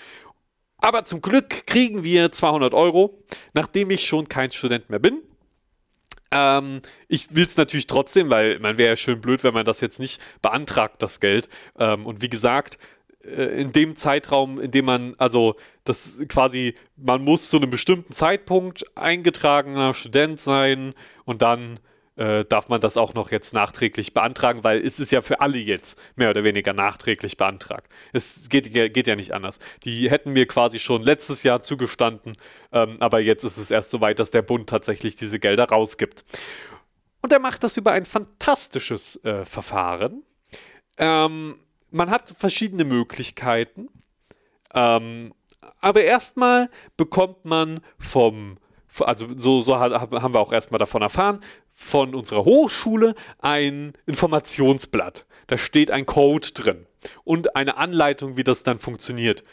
Aber 0.77 1.05
zum 1.05 1.21
Glück 1.21 1.67
kriegen 1.67 2.03
wir 2.03 2.31
200 2.31 2.73
Euro, 2.73 3.23
nachdem 3.53 3.91
ich 3.91 4.05
schon 4.05 4.27
kein 4.27 4.51
Student 4.51 4.89
mehr 4.89 4.99
bin. 4.99 5.21
Ähm, 6.31 6.81
ich 7.07 7.35
will 7.35 7.45
es 7.45 7.55
natürlich 7.57 7.87
trotzdem, 7.87 8.29
weil 8.29 8.57
man 8.59 8.77
wäre 8.77 8.91
ja 8.91 8.95
schön 8.95 9.21
blöd, 9.21 9.43
wenn 9.43 9.53
man 9.53 9.65
das 9.65 9.81
jetzt 9.81 9.99
nicht 9.99 10.19
beantragt, 10.41 11.01
das 11.01 11.19
Geld. 11.19 11.49
Ähm, 11.77 12.05
und 12.05 12.21
wie 12.21 12.29
gesagt, 12.29 12.79
in 13.23 13.71
dem 13.71 13.95
Zeitraum, 13.95 14.59
in 14.59 14.71
dem 14.71 14.85
man, 14.85 15.15
also 15.17 15.55
das 15.83 16.23
quasi, 16.27 16.75
man 16.95 17.23
muss 17.23 17.49
zu 17.49 17.57
einem 17.57 17.69
bestimmten 17.69 18.13
Zeitpunkt 18.13 18.83
eingetragener 18.95 19.93
Student 19.93 20.39
sein 20.39 20.93
und 21.25 21.41
dann 21.41 21.79
äh, 22.15 22.45
darf 22.45 22.69
man 22.69 22.81
das 22.81 22.97
auch 22.97 23.13
noch 23.13 23.31
jetzt 23.31 23.53
nachträglich 23.53 24.13
beantragen, 24.13 24.63
weil 24.63 24.85
es 24.85 24.99
ist 24.99 25.11
ja 25.11 25.21
für 25.21 25.41
alle 25.41 25.57
jetzt 25.57 25.99
mehr 26.15 26.29
oder 26.29 26.43
weniger 26.43 26.73
nachträglich 26.73 27.37
beantragt. 27.37 27.91
Es 28.11 28.49
geht, 28.49 28.73
geht 28.73 29.07
ja 29.07 29.15
nicht 29.15 29.33
anders. 29.33 29.59
Die 29.85 30.09
hätten 30.11 30.33
mir 30.33 30.45
quasi 30.45 30.79
schon 30.79 31.03
letztes 31.03 31.43
Jahr 31.43 31.63
zugestanden, 31.63 32.37
ähm, 32.71 32.97
aber 32.99 33.19
jetzt 33.19 33.43
ist 33.43 33.57
es 33.57 33.71
erst 33.71 33.91
so 33.91 34.01
weit, 34.01 34.19
dass 34.19 34.31
der 34.31 34.41
Bund 34.41 34.69
tatsächlich 34.69 35.15
diese 35.15 35.39
Gelder 35.39 35.65
rausgibt. 35.65 36.23
Und 37.21 37.31
er 37.31 37.39
macht 37.39 37.63
das 37.63 37.77
über 37.77 37.91
ein 37.91 38.05
fantastisches 38.05 39.23
äh, 39.23 39.45
Verfahren. 39.45 40.23
Ähm, 40.97 41.55
man 41.91 42.09
hat 42.09 42.29
verschiedene 42.29 42.85
Möglichkeiten. 42.85 43.89
Ähm, 44.73 45.33
aber 45.79 46.03
erstmal 46.03 46.69
bekommt 46.97 47.45
man 47.45 47.81
vom, 47.99 48.57
also 48.99 49.27
so, 49.35 49.61
so 49.61 49.77
haben 49.79 50.33
wir 50.33 50.39
auch 50.39 50.53
erstmal 50.53 50.79
davon 50.79 51.01
erfahren, 51.01 51.41
von 51.73 52.15
unserer 52.15 52.45
Hochschule 52.45 53.15
ein 53.39 53.93
Informationsblatt. 54.05 55.25
Da 55.47 55.57
steht 55.57 55.91
ein 55.91 56.05
Code 56.05 56.49
drin 56.53 56.85
und 57.23 57.55
eine 57.55 57.77
Anleitung, 57.77 58.37
wie 58.37 58.43
das 58.43 58.63
dann 58.63 58.79
funktioniert. 58.79 59.43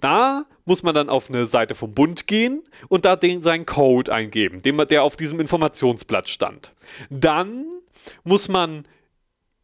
Da 0.00 0.44
muss 0.64 0.82
man 0.82 0.94
dann 0.94 1.08
auf 1.08 1.28
eine 1.28 1.46
Seite 1.46 1.74
vom 1.74 1.92
Bund 1.92 2.26
gehen 2.26 2.62
und 2.88 3.04
da 3.04 3.16
den, 3.16 3.42
seinen 3.42 3.66
Code 3.66 4.12
eingeben, 4.12 4.62
den, 4.62 4.76
der 4.76 5.02
auf 5.02 5.16
diesem 5.16 5.40
Informationsblatt 5.40 6.28
stand. 6.28 6.72
Dann 7.10 7.64
muss 8.24 8.48
man 8.48 8.86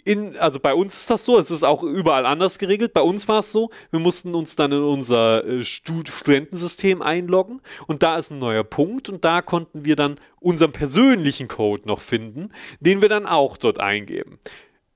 in, 0.05 0.36
also 0.36 0.61
bei 0.61 0.74
uns 0.74 0.94
ist 0.94 1.11
das 1.11 1.24
so, 1.24 1.38
es 1.38 1.50
ist 1.50 1.64
auch 1.64 1.82
überall 1.82 2.26
anders 2.26 2.59
geregelt. 2.59 2.92
Bei 2.92 3.00
uns 3.00 3.26
war 3.26 3.40
es 3.40 3.52
so, 3.52 3.70
wir 3.90 4.00
mussten 4.00 4.34
uns 4.34 4.55
dann 4.55 4.72
in 4.72 4.82
unser 4.82 5.44
äh, 5.46 5.64
Stud 5.64 6.09
Studentensystem 6.09 7.02
einloggen 7.02 7.61
und 7.86 8.02
da 8.02 8.16
ist 8.16 8.30
ein 8.30 8.38
neuer 8.38 8.64
Punkt 8.64 9.09
und 9.09 9.24
da 9.24 9.42
konnten 9.42 9.84
wir 9.84 9.96
dann 9.96 10.20
unseren 10.40 10.72
persönlichen 10.72 11.48
Code 11.48 11.86
noch 11.86 12.00
finden, 12.00 12.50
den 12.80 13.00
wir 13.00 13.09
dann 13.09 13.26
auch 13.26 13.57
dort 13.57 13.80
eingeben 13.80 14.38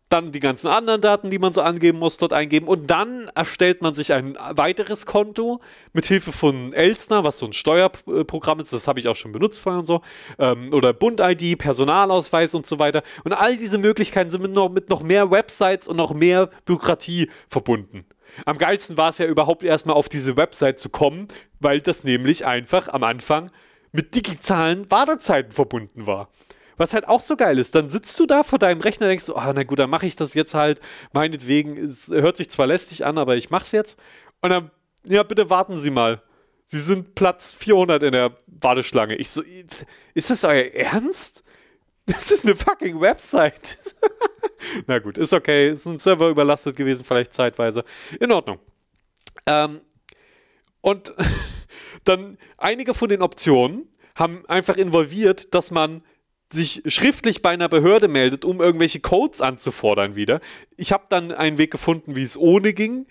dann 0.09 0.33
die 0.33 0.41
ganzen 0.41 0.69
anderen 0.69 1.01
Daten, 1.01 1.31
die 1.31 1.39
man 1.39 1.53
so 1.53 1.61
angeben 1.61 1.99
muss, 1.99 2.17
dort 2.17 2.33
eingeben 2.33 2.67
und 2.67 2.87
dann 2.89 3.31
erstellt 3.35 3.83
man 3.83 3.95
sich 3.95 4.13
ein 4.13 4.37
weiteres 4.51 5.07
Konto 5.07 5.61
mit 5.93 6.07
Hilfe 6.07 6.33
von 6.33 6.73
Elstner, 6.73 7.25
was 7.25 7.39
so 7.39 7.47
ein 7.47 7.53
Steuerprogramm 7.53 8.61
ist, 8.61 8.73
das 8.73 8.89
habe 8.89 9.01
ich 9.01 9.09
auch 9.09 9.17
schon 9.17 9.33
benutzt 9.33 9.61
vorher 9.61 9.81
und 9.81 9.87
so, 9.87 10.03
ähm, 10.39 10.73
oder 10.73 10.93
Bund-ID, 10.93 11.59
Personalausweis 11.59 12.55
und 12.55 12.67
so 12.67 12.79
weiter. 12.79 13.03
Und 13.25 13.33
all 13.33 13.57
diese 13.57 13.79
Möglichkeiten 13.79 14.31
sind 14.31 14.43
mit 14.43 14.53
noch, 14.53 14.71
mit 14.71 14.89
noch 14.89 15.03
mehr 15.03 15.31
Websites 15.31 15.89
und 15.89 15.97
noch 15.97 16.15
mehr 16.15 16.49
Bürokratie 16.65 17.31
verbunden. 17.49 18.07
Am 18.45 18.59
geilsten 18.59 18.97
war 18.97 19.11
es 19.11 19.19
ja 19.19 19.27
überhaupt 19.27 19.63
erstmal 19.63 19.97
auf 19.97 20.09
diese 20.09 20.37
Website 20.37 20.79
zu 20.79 20.89
kommen, 20.91 21.29
weil 21.61 21.81
das 21.81 22.05
nämlich 22.05 22.47
einfach 22.47 22.89
am 22.89 23.03
Anfang 23.05 23.51
mit 23.93 24.15
digitalen 24.15 24.91
Wartezeiten 24.91 25.53
verbunden 25.53 26.07
war. 26.07 26.29
Was 26.79 26.95
halt 26.95 27.07
auch 27.07 27.21
so 27.21 27.37
geil 27.37 27.59
ist, 27.59 27.75
dann 27.75 27.91
sitzt 27.91 28.19
du 28.19 28.27
da 28.27 28.43
vor 28.43 28.59
deinem 28.59 28.81
Rechner 28.81 29.07
und 29.07 29.11
denkst, 29.11 29.29
oh, 29.29 29.53
na 29.55 29.65
gut, 29.65 29.79
dann 29.79 29.91
mache 29.91 30.07
ich 30.07 30.17
das 30.17 30.35
jetzt 30.35 30.55
halt. 30.55 30.81
Meinetwegen, 31.13 31.77
es 31.77 32.09
hört 32.09 32.37
sich 32.37 32.49
zwar 32.49 32.67
lästig 32.67 33.05
an, 33.05 33.19
aber 33.19 33.37
ich 33.37 33.51
mach's 33.51 33.73
jetzt. 33.73 33.99
Und 34.41 34.51
dann, 34.51 34.71
ja, 35.05 35.23
bitte 35.25 35.51
warten 35.51 35.77
Sie 35.77 35.91
mal. 35.91 36.23
Sie 36.65 36.79
sind 36.79 37.15
Platz 37.15 37.55
400 37.55 38.03
in 38.03 38.13
der 38.13 38.37
Warteschlange. 38.47 39.17
Ich 39.17 39.31
so, 39.31 39.43
ist 40.15 40.31
das 40.31 40.45
euer 40.45 40.73
Ernst? 40.73 41.43
Das 42.07 42.31
ist 42.31 42.45
eine 42.45 42.57
fucking 42.57 43.01
Website. 43.01 43.79
na 44.87 44.99
gut, 44.99 45.19
ist 45.19 45.33
okay. 45.33 45.71
Ist 45.71 45.87
ein 45.87 45.99
Server 45.99 46.29
überlastet 46.29 46.77
gewesen, 46.77 47.05
vielleicht 47.05 47.33
zeitweise. 47.33 47.85
In 48.21 48.33
Ordnung. 48.33 48.59
Ähm, 49.47 49.81
und 50.81 51.15
dann 52.05 52.39
einige 52.57 52.95
von 52.95 53.09
den 53.09 53.23
Optionen 53.23 53.89
haben 54.15 54.45
einfach 54.47 54.77
involviert, 54.77 55.55
dass 55.55 55.71
man 55.71 56.03
sich 56.53 56.83
schriftlich 56.87 57.43
bei 57.43 57.51
einer 57.51 57.69
Behörde 57.69 58.09
meldet, 58.09 58.45
um 58.45 58.61
irgendwelche 58.61 59.01
Codes 59.01 59.41
anzufordern 59.41 60.17
wieder. 60.17 60.41
Ich 60.77 60.93
habe 60.93 61.05
dann 61.09 61.33
einen 61.33 61.59
Weg 61.59 61.71
gefunden, 61.71 62.17
wie 62.17 62.23
es 62.23 62.37
ohne 62.37 62.73
ging, 62.73 63.07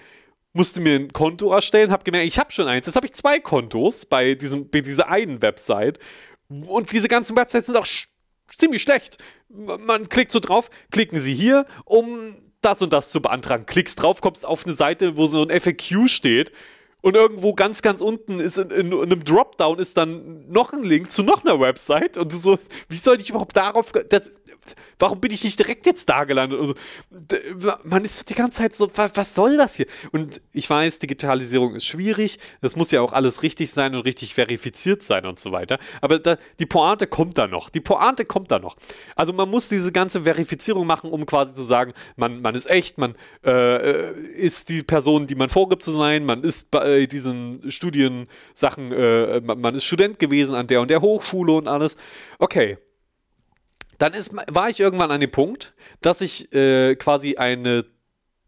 musste 0.54 0.82
mir 0.82 0.96
ein 0.96 1.14
Konto 1.14 1.52
erstellen, 1.54 1.92
habe 1.92 2.04
gemerkt, 2.04 2.28
ich 2.28 2.40
habe 2.40 2.52
schon 2.52 2.68
eins. 2.68 2.88
Jetzt 2.88 2.96
habe 2.96 3.06
ich 3.06 3.14
zwei 3.14 3.40
Kontos 3.40 4.06
bei, 4.06 4.34
diesem, 4.34 4.70
bei 4.70 4.82
dieser 4.82 5.08
einen 5.10 5.42
Website. 5.42 6.00
Und 6.50 6.92
diese 6.92 7.08
ganzen 7.08 7.36
Websites 7.36 7.68
sind 7.68 7.78
auch 7.78 7.86
sch 7.86 8.08
ziemlich 8.56 8.82
schlecht. 8.82 9.18
Man 9.50 10.10
klickt 10.10 10.32
so 10.32 10.40
drauf, 10.40 10.70
klicken 10.90 11.20
Sie 11.20 11.34
hier, 11.34 11.66
um 11.86 12.28
das 12.62 12.82
und 12.82 12.92
das 12.92 13.12
zu 13.12 13.22
beantragen. 13.22 13.66
Klickst 13.66 14.02
drauf, 14.02 14.22
kommst 14.22 14.46
auf 14.46 14.66
eine 14.66 14.74
Seite, 14.74 15.16
wo 15.18 15.28
so 15.28 15.46
ein 15.46 15.62
FAQ 15.62 16.10
steht 16.10 16.52
und 17.08 17.16
irgendwo 17.16 17.54
ganz, 17.54 17.82
ganz 17.82 18.02
unten 18.02 18.42
ist 18.42 18.58
in, 18.58 18.70
in, 18.70 18.92
in, 18.92 19.02
einem 19.02 19.24
Dropdown 19.24 19.80
ist 19.80 19.96
dann 19.96 20.44
noch 20.50 20.74
ein 20.74 20.84
Link 20.84 21.10
zu 21.10 21.24
noch 21.24 21.46
einer 21.46 21.58
Website. 21.58 22.18
Und 22.18 22.34
du 22.34 22.36
so, 22.36 22.60
wie 22.90 22.98
soll 22.98 23.22
ich 23.22 23.30
überhaupt 23.30 23.56
darauf, 23.56 23.94
das, 24.10 24.34
warum 25.00 25.20
bin 25.20 25.32
ich 25.32 25.44
nicht 25.44 25.60
direkt 25.60 25.86
jetzt 25.86 26.08
da 26.10 26.24
gelandet? 26.24 26.60
Also, 26.60 26.74
man 27.84 28.04
ist 28.04 28.30
die 28.30 28.36
ganze 28.36 28.60
Zeit 28.60 28.74
so, 28.74 28.90
was, 28.96 29.36
soll 29.36 29.58
das 29.58 29.76
hier? 29.76 29.86
Und 30.12 30.42
ich 30.54 30.70
weiß, 30.70 31.00
Digitalisierung 31.00 31.76
ist 31.76 31.86
schwierig, 31.86 32.40
das 32.62 32.76
muss 32.76 32.92
ja 32.92 33.02
auch 33.02 33.14
alles 33.14 33.44
richtig 33.44 33.72
sein 33.72 33.96
und 33.96 34.02
richtig 34.02 34.34
verifiziert 34.34 35.04
sein 35.04 35.26
und 35.26 35.40
so 35.40 35.52
weiter. 35.52 35.80
Aber 36.02 36.20
da, 36.20 36.38
die 36.60 36.66
Pointe 36.66 37.08
kommt 37.08 37.38
da 37.38 37.48
noch. 37.48 37.70
Die 37.70 37.82
Pointe 37.82 38.26
kommt 38.26 38.52
da 38.52 38.60
noch. 38.60 38.76
Also 39.16 39.34
man 39.34 39.50
muss 39.50 39.70
diese 39.70 39.92
ganze 39.92 40.24
Verifizierung 40.24 40.88
machen, 40.88 41.12
um 41.12 41.26
quasi 41.26 41.54
zu 41.54 41.64
sagen, 41.64 41.94
man, 42.16 42.42
man 42.42 42.56
ist 42.56 42.70
echt, 42.70 42.98
man 42.98 43.16
äh, 43.46 44.12
ist 44.32 44.70
die 44.70 44.84
Person, 44.84 45.28
die 45.28 45.36
man 45.36 45.50
vorgibt 45.50 45.84
zu 45.84 45.92
sein, 45.92 46.26
man 46.26 46.44
ist 46.44 46.72
bei 46.72 47.06
diesen 47.06 47.70
Studiensachen, 47.72 48.92
äh, 48.92 49.42
man 49.42 49.76
ist 49.76 49.86
Student 49.86 50.20
gewesen 50.20 50.56
an 50.56 50.68
der 50.68 50.82
und 50.82 50.90
der 50.90 51.02
Hochschule 51.02 51.54
und 51.54 51.68
alles. 51.68 51.98
Okay, 52.40 52.78
dann 53.98 54.14
ist, 54.14 54.32
war 54.34 54.70
ich 54.70 54.80
irgendwann 54.80 55.12
an 55.12 55.22
dem 55.22 55.32
Punkt, 55.32 55.74
dass 56.02 56.22
ich 56.22 56.54
äh, 56.54 56.96
quasi 56.96 57.38
eine 57.38 57.86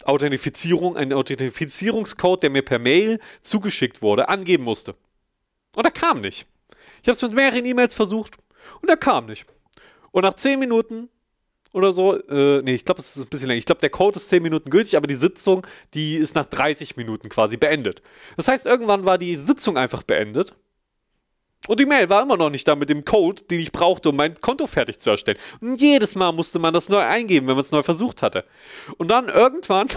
Authentifizierung, 0.05 0.95
einen 0.95 1.13
Authentifizierungscode, 1.13 2.43
der 2.43 2.49
mir 2.49 2.61
per 2.61 2.79
Mail 2.79 3.19
zugeschickt 3.41 4.01
wurde, 4.01 4.29
angeben 4.29 4.63
musste. 4.63 4.95
Und 5.75 5.85
er 5.85 5.91
kam 5.91 6.21
nicht. 6.21 6.47
Ich 7.01 7.07
habe 7.07 7.15
es 7.15 7.21
mit 7.21 7.33
mehreren 7.33 7.65
E-Mails 7.65 7.93
versucht 7.93 8.37
und 8.81 8.89
er 8.89 8.97
kam 8.97 9.25
nicht. 9.25 9.45
Und 10.11 10.23
nach 10.23 10.33
10 10.33 10.59
Minuten 10.59 11.09
oder 11.73 11.93
so, 11.93 12.15
äh, 12.15 12.61
nee, 12.63 12.73
ich 12.73 12.85
glaube, 12.85 12.99
es 12.99 13.15
ist 13.15 13.23
ein 13.23 13.29
bisschen 13.29 13.47
länger. 13.47 13.59
Ich 13.59 13.65
glaube, 13.65 13.81
der 13.81 13.91
Code 13.91 14.17
ist 14.17 14.29
10 14.29 14.41
Minuten 14.41 14.69
gültig, 14.69 14.97
aber 14.97 15.07
die 15.07 15.15
Sitzung, 15.15 15.65
die 15.93 16.15
ist 16.15 16.35
nach 16.35 16.45
30 16.45 16.97
Minuten 16.97 17.29
quasi 17.29 17.57
beendet. 17.57 18.01
Das 18.37 18.47
heißt, 18.47 18.65
irgendwann 18.65 19.05
war 19.05 19.17
die 19.17 19.35
Sitzung 19.35 19.77
einfach 19.77 20.03
beendet 20.03 20.55
und 21.67 21.79
die 21.79 21.85
Mail 21.85 22.09
war 22.09 22.23
immer 22.23 22.37
noch 22.37 22.49
nicht 22.49 22.67
da 22.67 22.75
mit 22.75 22.89
dem 22.89 23.05
Code, 23.05 23.43
den 23.43 23.59
ich 23.59 23.71
brauchte, 23.71 24.09
um 24.09 24.15
mein 24.15 24.39
Konto 24.39 24.65
fertig 24.65 24.99
zu 24.99 25.09
erstellen. 25.09 25.37
Und 25.61 25.79
jedes 25.79 26.15
Mal 26.15 26.31
musste 26.31 26.57
man 26.57 26.73
das 26.73 26.89
neu 26.89 26.99
eingeben, 27.01 27.47
wenn 27.47 27.55
man 27.55 27.63
es 27.63 27.71
neu 27.71 27.83
versucht 27.83 28.21
hatte. 28.21 28.45
Und 28.97 29.11
dann 29.11 29.27
irgendwann, 29.27 29.87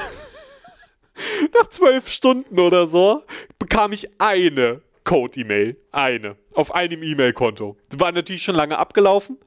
nach 1.54 1.68
zwölf 1.68 2.08
Stunden 2.08 2.58
oder 2.58 2.86
so, 2.86 3.22
bekam 3.58 3.92
ich 3.92 4.20
eine 4.20 4.82
Code-E-Mail. 5.04 5.76
Eine. 5.92 6.36
Auf 6.54 6.74
einem 6.74 7.02
E-Mail-Konto. 7.02 7.76
War 7.96 8.12
natürlich 8.12 8.42
schon 8.42 8.56
lange 8.56 8.78
abgelaufen. 8.78 9.38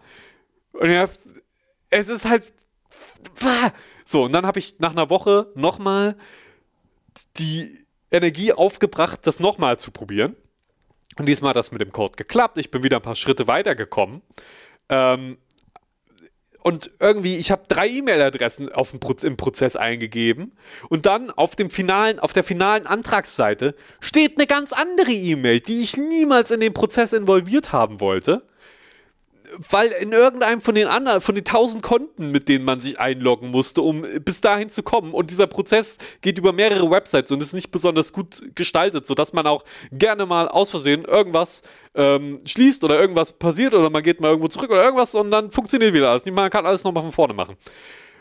Und 0.73 0.91
ja, 0.91 1.05
es 1.89 2.09
ist 2.09 2.25
halt. 2.25 2.53
So, 4.03 4.23
und 4.23 4.31
dann 4.31 4.45
habe 4.45 4.59
ich 4.59 4.79
nach 4.79 4.91
einer 4.91 5.09
Woche 5.09 5.51
nochmal 5.55 6.15
die 7.37 7.85
Energie 8.11 8.53
aufgebracht, 8.53 9.21
das 9.23 9.39
nochmal 9.39 9.77
zu 9.79 9.91
probieren. 9.91 10.35
Und 11.17 11.27
diesmal 11.27 11.49
hat 11.49 11.57
das 11.57 11.71
mit 11.71 11.81
dem 11.81 11.91
Code 11.91 12.15
geklappt. 12.15 12.57
Ich 12.57 12.71
bin 12.71 12.83
wieder 12.83 12.97
ein 12.97 13.01
paar 13.03 13.15
Schritte 13.15 13.47
weitergekommen. 13.47 14.21
Ähm, 14.89 15.37
und 16.65 16.89
irgendwie, 16.99 17.37
ich 17.37 17.51
habe 17.51 17.61
drei 17.67 17.87
E-Mail-Adressen 17.87 18.69
Proz 18.99 19.23
im 19.23 19.37
Prozess 19.37 19.75
eingegeben 19.75 20.57
und 20.89 21.05
dann 21.05 21.29
auf 21.29 21.55
dem 21.55 21.69
finalen, 21.69 22.19
auf 22.19 22.33
der 22.33 22.43
finalen 22.43 22.87
Antragsseite 22.87 23.75
steht 23.99 24.37
eine 24.37 24.47
ganz 24.47 24.73
andere 24.73 25.11
E-Mail, 25.11 25.59
die 25.59 25.83
ich 25.83 25.95
niemals 25.95 26.49
in 26.49 26.61
den 26.61 26.73
Prozess 26.73 27.13
involviert 27.13 27.71
haben 27.71 27.99
wollte 28.01 28.41
weil 29.69 29.91
in 29.91 30.11
irgendeinem 30.11 30.61
von 30.61 30.75
den 30.75 30.87
anderen, 30.87 31.21
von 31.21 31.35
den 31.35 31.43
tausend 31.43 31.83
Konten, 31.83 32.31
mit 32.31 32.49
denen 32.49 32.65
man 32.65 32.79
sich 32.79 32.99
einloggen 32.99 33.49
musste, 33.51 33.81
um 33.81 34.05
bis 34.23 34.41
dahin 34.41 34.69
zu 34.69 34.83
kommen. 34.83 35.13
Und 35.13 35.29
dieser 35.29 35.47
Prozess 35.47 35.97
geht 36.21 36.37
über 36.37 36.53
mehrere 36.53 36.89
Websites 36.89 37.31
und 37.31 37.41
ist 37.41 37.53
nicht 37.53 37.71
besonders 37.71 38.13
gut 38.13 38.55
gestaltet, 38.55 39.05
sodass 39.05 39.33
man 39.33 39.47
auch 39.47 39.63
gerne 39.91 40.25
mal 40.25 40.47
aus 40.47 40.71
Versehen 40.71 41.05
irgendwas 41.05 41.61
ähm, 41.95 42.39
schließt 42.45 42.83
oder 42.83 42.99
irgendwas 42.99 43.33
passiert 43.33 43.73
oder 43.73 43.89
man 43.89 44.03
geht 44.03 44.21
mal 44.21 44.29
irgendwo 44.29 44.47
zurück 44.47 44.71
oder 44.71 44.83
irgendwas 44.83 45.15
und 45.15 45.31
dann 45.31 45.51
funktioniert 45.51 45.93
wieder 45.93 46.09
alles. 46.09 46.25
Man 46.25 46.49
kann 46.49 46.65
alles 46.65 46.83
nochmal 46.83 47.03
von 47.03 47.11
vorne 47.11 47.33
machen. 47.33 47.55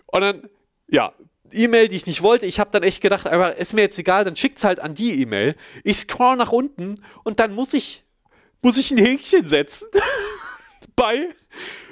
Und 0.06 0.20
dann, 0.20 0.48
ja, 0.88 1.12
E-Mail, 1.52 1.88
die 1.88 1.96
ich 1.96 2.06
nicht 2.06 2.22
wollte. 2.22 2.46
Ich 2.46 2.60
habe 2.60 2.70
dann 2.70 2.82
echt 2.82 3.00
gedacht, 3.00 3.26
aber 3.26 3.56
ist 3.56 3.74
mir 3.74 3.82
jetzt 3.82 3.98
egal, 3.98 4.24
dann 4.24 4.36
schickt's 4.36 4.64
halt 4.64 4.80
an 4.80 4.94
die 4.94 5.20
E-Mail. 5.20 5.56
Ich 5.82 5.98
scroll 5.98 6.36
nach 6.36 6.52
unten 6.52 7.02
und 7.22 7.40
dann 7.40 7.54
muss 7.54 7.74
ich, 7.74 8.04
muss 8.62 8.78
ich 8.78 8.90
ein 8.90 8.98
Häkchen 8.98 9.46
setzen. 9.46 9.88
Bei, 10.96 11.28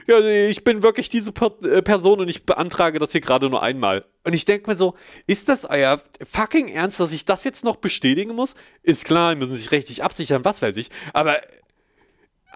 ja, 0.07 0.21
ich 0.21 0.65
bin 0.65 0.83
wirklich 0.83 1.09
diese 1.09 1.33
äh, 1.63 1.83
Person 1.83 2.21
und 2.21 2.29
ich 2.29 2.45
beantrage 2.45 2.99
das 2.99 3.13
hier 3.13 3.21
gerade 3.21 3.49
nur 3.49 3.63
einmal. 3.63 4.05
Und 4.25 4.33
ich 4.33 4.45
denke 4.45 4.71
mir 4.71 4.77
so, 4.77 4.95
ist 5.27 5.49
das 5.49 5.65
euer 5.65 6.01
fucking 6.23 6.69
Ernst, 6.69 7.01
dass 7.01 7.13
ich 7.13 7.25
das 7.25 7.45
jetzt 7.45 7.65
noch 7.65 7.77
bestätigen 7.77 8.35
muss? 8.35 8.55
Ist 8.83 9.05
klar, 9.05 9.35
müssen 9.35 9.55
sich 9.55 9.71
rechtlich 9.71 10.03
absichern, 10.03 10.45
was 10.45 10.63
weiß 10.63 10.77
ich. 10.77 10.91
Aber 11.13 11.41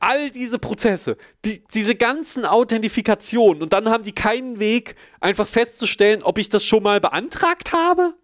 all 0.01 0.30
diese 0.30 0.59
Prozesse, 0.59 1.16
die, 1.44 1.64
diese 1.74 1.94
ganzen 1.94 2.44
Authentifikationen 2.44 3.62
und 3.62 3.72
dann 3.72 3.88
haben 3.88 4.05
die 4.05 4.14
keinen 4.14 4.59
Weg, 4.61 4.94
einfach 5.20 5.47
festzustellen, 5.47 6.22
ob 6.22 6.38
ich 6.38 6.49
das 6.49 6.64
schon 6.64 6.82
mal 6.82 7.01
beantragt 7.01 7.72
habe? 7.72 8.14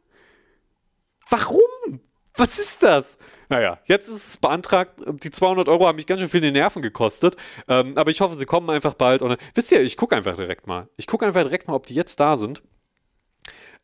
Warum? 1.30 2.00
Was 2.36 2.58
ist 2.58 2.82
das? 2.82 3.18
Naja, 3.48 3.78
jetzt 3.84 4.08
ist 4.08 4.28
es 4.28 4.36
beantragt. 4.38 5.00
Die 5.22 5.30
200 5.30 5.68
Euro 5.68 5.86
haben 5.86 5.96
mich 5.96 6.06
ganz 6.06 6.20
schön 6.20 6.30
viel 6.30 6.42
in 6.42 6.54
die 6.54 6.58
Nerven 6.58 6.80
gekostet. 6.80 7.36
Ähm, 7.68 7.92
aber 7.96 8.10
ich 8.10 8.20
hoffe, 8.20 8.34
sie 8.34 8.46
kommen 8.46 8.70
einfach 8.70 8.94
bald. 8.94 9.20
Und, 9.20 9.36
wisst 9.54 9.70
ihr, 9.72 9.80
ich 9.82 9.96
gucke 9.96 10.16
einfach 10.16 10.36
direkt 10.36 10.66
mal. 10.66 10.88
Ich 10.96 11.06
gucke 11.06 11.26
einfach 11.26 11.42
direkt 11.42 11.68
mal, 11.68 11.74
ob 11.74 11.86
die 11.86 11.94
jetzt 11.94 12.18
da 12.18 12.36
sind. 12.36 12.62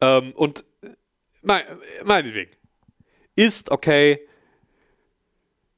Ähm, 0.01 0.33
und 0.33 0.65
mein, 1.43 1.63
meinetwegen. 2.05 2.53
Ist 3.37 3.71
okay. 3.71 4.27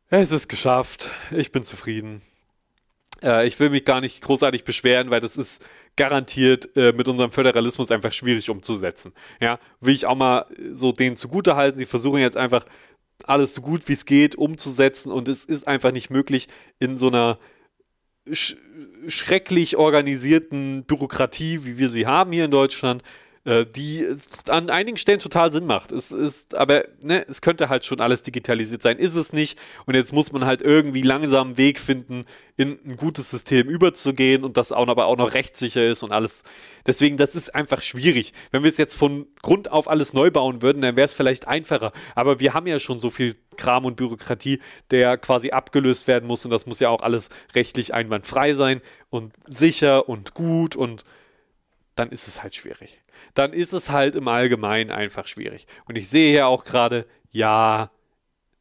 Es 0.09 0.33
ist 0.33 0.49
geschafft. 0.49 1.11
Ich 1.31 1.53
bin 1.53 1.64
zufrieden. 1.64 2.23
Äh, 3.23 3.47
ich 3.47 3.59
will 3.61 3.71
mich 3.71 3.85
gar 3.85 4.01
nicht 4.01 4.23
großartig 4.23 4.64
beschweren, 4.64 5.11
weil 5.11 5.21
das 5.21 5.37
ist 5.37 5.62
garantiert 5.97 6.75
äh, 6.77 6.93
mit 6.93 7.09
unserem 7.09 7.31
Föderalismus 7.31 7.91
einfach 7.91 8.12
schwierig 8.12 8.51
umzusetzen. 8.51 9.12
Ja, 9.41 9.59
will 9.81 9.95
ich 9.95 10.07
auch 10.07 10.16
mal 10.16 10.47
so 10.73 10.93
denen 10.93 11.16
zugute 11.16 11.57
halten. 11.57 11.79
Sie 11.79 11.87
versuchen 11.87 12.21
jetzt 12.21 12.37
einfach 12.37 12.64
alles 13.25 13.55
so 13.55 13.61
gut 13.61 13.87
wie 13.89 13.93
es 13.93 14.07
geht 14.07 14.37
umzusetzen 14.37 15.12
und 15.12 15.29
es 15.29 15.45
ist 15.45 15.68
einfach 15.68 15.93
nicht 15.93 16.11
möglich 16.11 16.49
in 16.79 16.97
so 16.97 17.09
einer 17.09 17.39
sch 18.33 18.57
schrecklich 19.09 19.77
organisierten 19.77 20.85
Bürokratie, 20.85 21.64
wie 21.64 21.79
wir 21.79 21.89
sie 21.89 22.07
haben 22.07 22.33
hier 22.33 22.45
in 22.45 22.51
Deutschland, 22.51 23.03
äh, 23.03 23.07
die 23.47 24.07
an 24.49 24.68
einigen 24.68 24.99
Stellen 24.99 25.18
total 25.18 25.51
Sinn 25.51 25.64
macht. 25.64 25.93
Es 25.93 26.12
ist, 26.12 26.55
aber 26.55 26.84
ne, 27.03 27.24
es 27.26 27.41
könnte 27.41 27.70
halt 27.70 27.86
schon 27.86 28.01
alles 28.01 28.22
digitalisiert 28.22 28.82
sein, 28.82 28.99
ist 28.99 29.14
es 29.14 29.32
nicht. 29.32 29.59
Und 29.86 29.95
jetzt 29.95 30.12
muss 30.12 30.30
man 30.30 30.45
halt 30.45 30.61
irgendwie 30.61 31.01
langsam 31.01 31.49
einen 31.49 31.57
Weg 31.57 31.78
finden, 31.78 32.26
in 32.59 32.78
ein 32.86 32.97
gutes 32.97 33.30
System 33.30 33.66
überzugehen 33.68 34.45
und 34.45 34.59
das 34.59 34.72
auch 34.72 34.86
aber 34.88 35.07
auch 35.07 35.16
noch 35.16 35.32
rechtssicher 35.32 35.86
ist 35.86 36.03
und 36.03 36.12
alles. 36.12 36.43
Deswegen, 36.86 37.16
das 37.16 37.34
ist 37.34 37.55
einfach 37.55 37.80
schwierig. 37.80 38.34
Wenn 38.51 38.62
wir 38.62 38.68
es 38.68 38.76
jetzt 38.76 38.95
von 38.95 39.26
Grund 39.41 39.72
auf 39.72 39.88
alles 39.88 40.12
neu 40.12 40.30
bauen 40.30 40.61
würden, 40.61 40.82
dann 40.82 40.97
wäre 40.97 41.07
es 41.07 41.14
vielleicht 41.14 41.49
einfacher. 41.49 41.93
Aber 42.14 42.41
wir 42.41 42.53
haben 42.53 42.66
ja 42.66 42.78
schon 42.78 42.99
so 42.99 43.09
viel 43.09 43.36
Kram 43.57 43.86
und 43.86 43.97
Bürokratie, 43.97 44.61
der 44.91 45.16
quasi 45.16 45.51
abgelöst 45.51 46.07
werden 46.09 46.26
muss 46.26 46.45
und 46.45 46.51
das 46.51 46.66
muss 46.66 46.80
ja 46.80 46.91
auch 46.91 47.01
alles 47.01 47.30
rechtlich 47.55 47.95
einwandfrei 47.95 48.53
sein 48.53 48.82
und 49.09 49.32
sicher 49.49 50.11
und 50.11 50.34
gut 50.34 50.76
und 50.76 51.05
dann 52.01 52.11
ist 52.11 52.26
es 52.26 52.42
halt 52.42 52.55
schwierig 52.55 53.01
dann 53.34 53.53
ist 53.53 53.72
es 53.72 53.90
halt 53.90 54.14
im 54.14 54.28
Allgemeinen 54.28 54.90
einfach 54.90 55.26
schwierig. 55.26 55.66
Und 55.86 55.96
ich 55.96 56.09
sehe 56.09 56.30
hier 56.30 56.46
auch 56.46 56.64
gerade, 56.64 57.07
ja, 57.30 57.90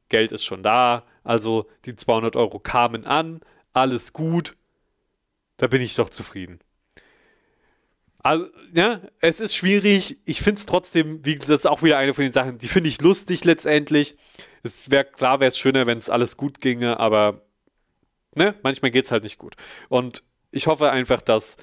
Geld 0.10 0.32
ist 0.32 0.44
schon 0.44 0.64
da, 0.64 1.06
also 1.24 1.70
die 1.86 1.96
200 1.96 2.36
Euro 2.36 2.60
kamen 2.60 3.06
an, 3.06 3.42
alles 3.74 4.14
gut, 4.14 4.56
da 5.58 5.68
bin 5.68 5.82
ich 5.82 5.96
doch 5.96 6.10
zufrieden. 6.10 6.60
Also, 8.22 8.48
ja, 8.74 9.02
es 9.22 9.40
ist 9.40 9.56
schwierig. 9.56 10.18
Ich 10.26 10.42
finde 10.42 10.60
es 10.60 10.66
trotzdem, 10.66 11.24
wie 11.26 11.36
gesagt, 11.36 11.50
das 11.50 11.62
ist 11.62 11.68
auch 11.68 11.84
wieder 11.84 11.98
eine 11.98 12.14
von 12.14 12.24
den 12.24 12.34
Sachen, 12.34 12.58
die 12.58 12.68
finde 12.68 12.90
ich 12.90 13.02
lustig 13.02 13.46
letztendlich. 13.46 14.18
Es 14.62 14.92
wäre 14.92 15.06
klar, 15.06 15.40
wäre 15.40 15.48
es 15.50 15.58
schöner, 15.58 15.88
wenn 15.88 15.98
es 15.98 16.10
alles 16.10 16.36
gut 16.36 16.60
ginge, 16.60 17.00
aber 17.00 17.46
ne, 18.36 18.56
manchmal 18.62 18.92
geht 18.92 19.06
es 19.06 19.12
halt 19.12 19.24
nicht 19.24 19.38
gut. 19.38 19.56
Und 19.88 20.24
ich 20.52 20.68
hoffe 20.68 20.92
einfach, 20.92 21.22
dass 21.22 21.56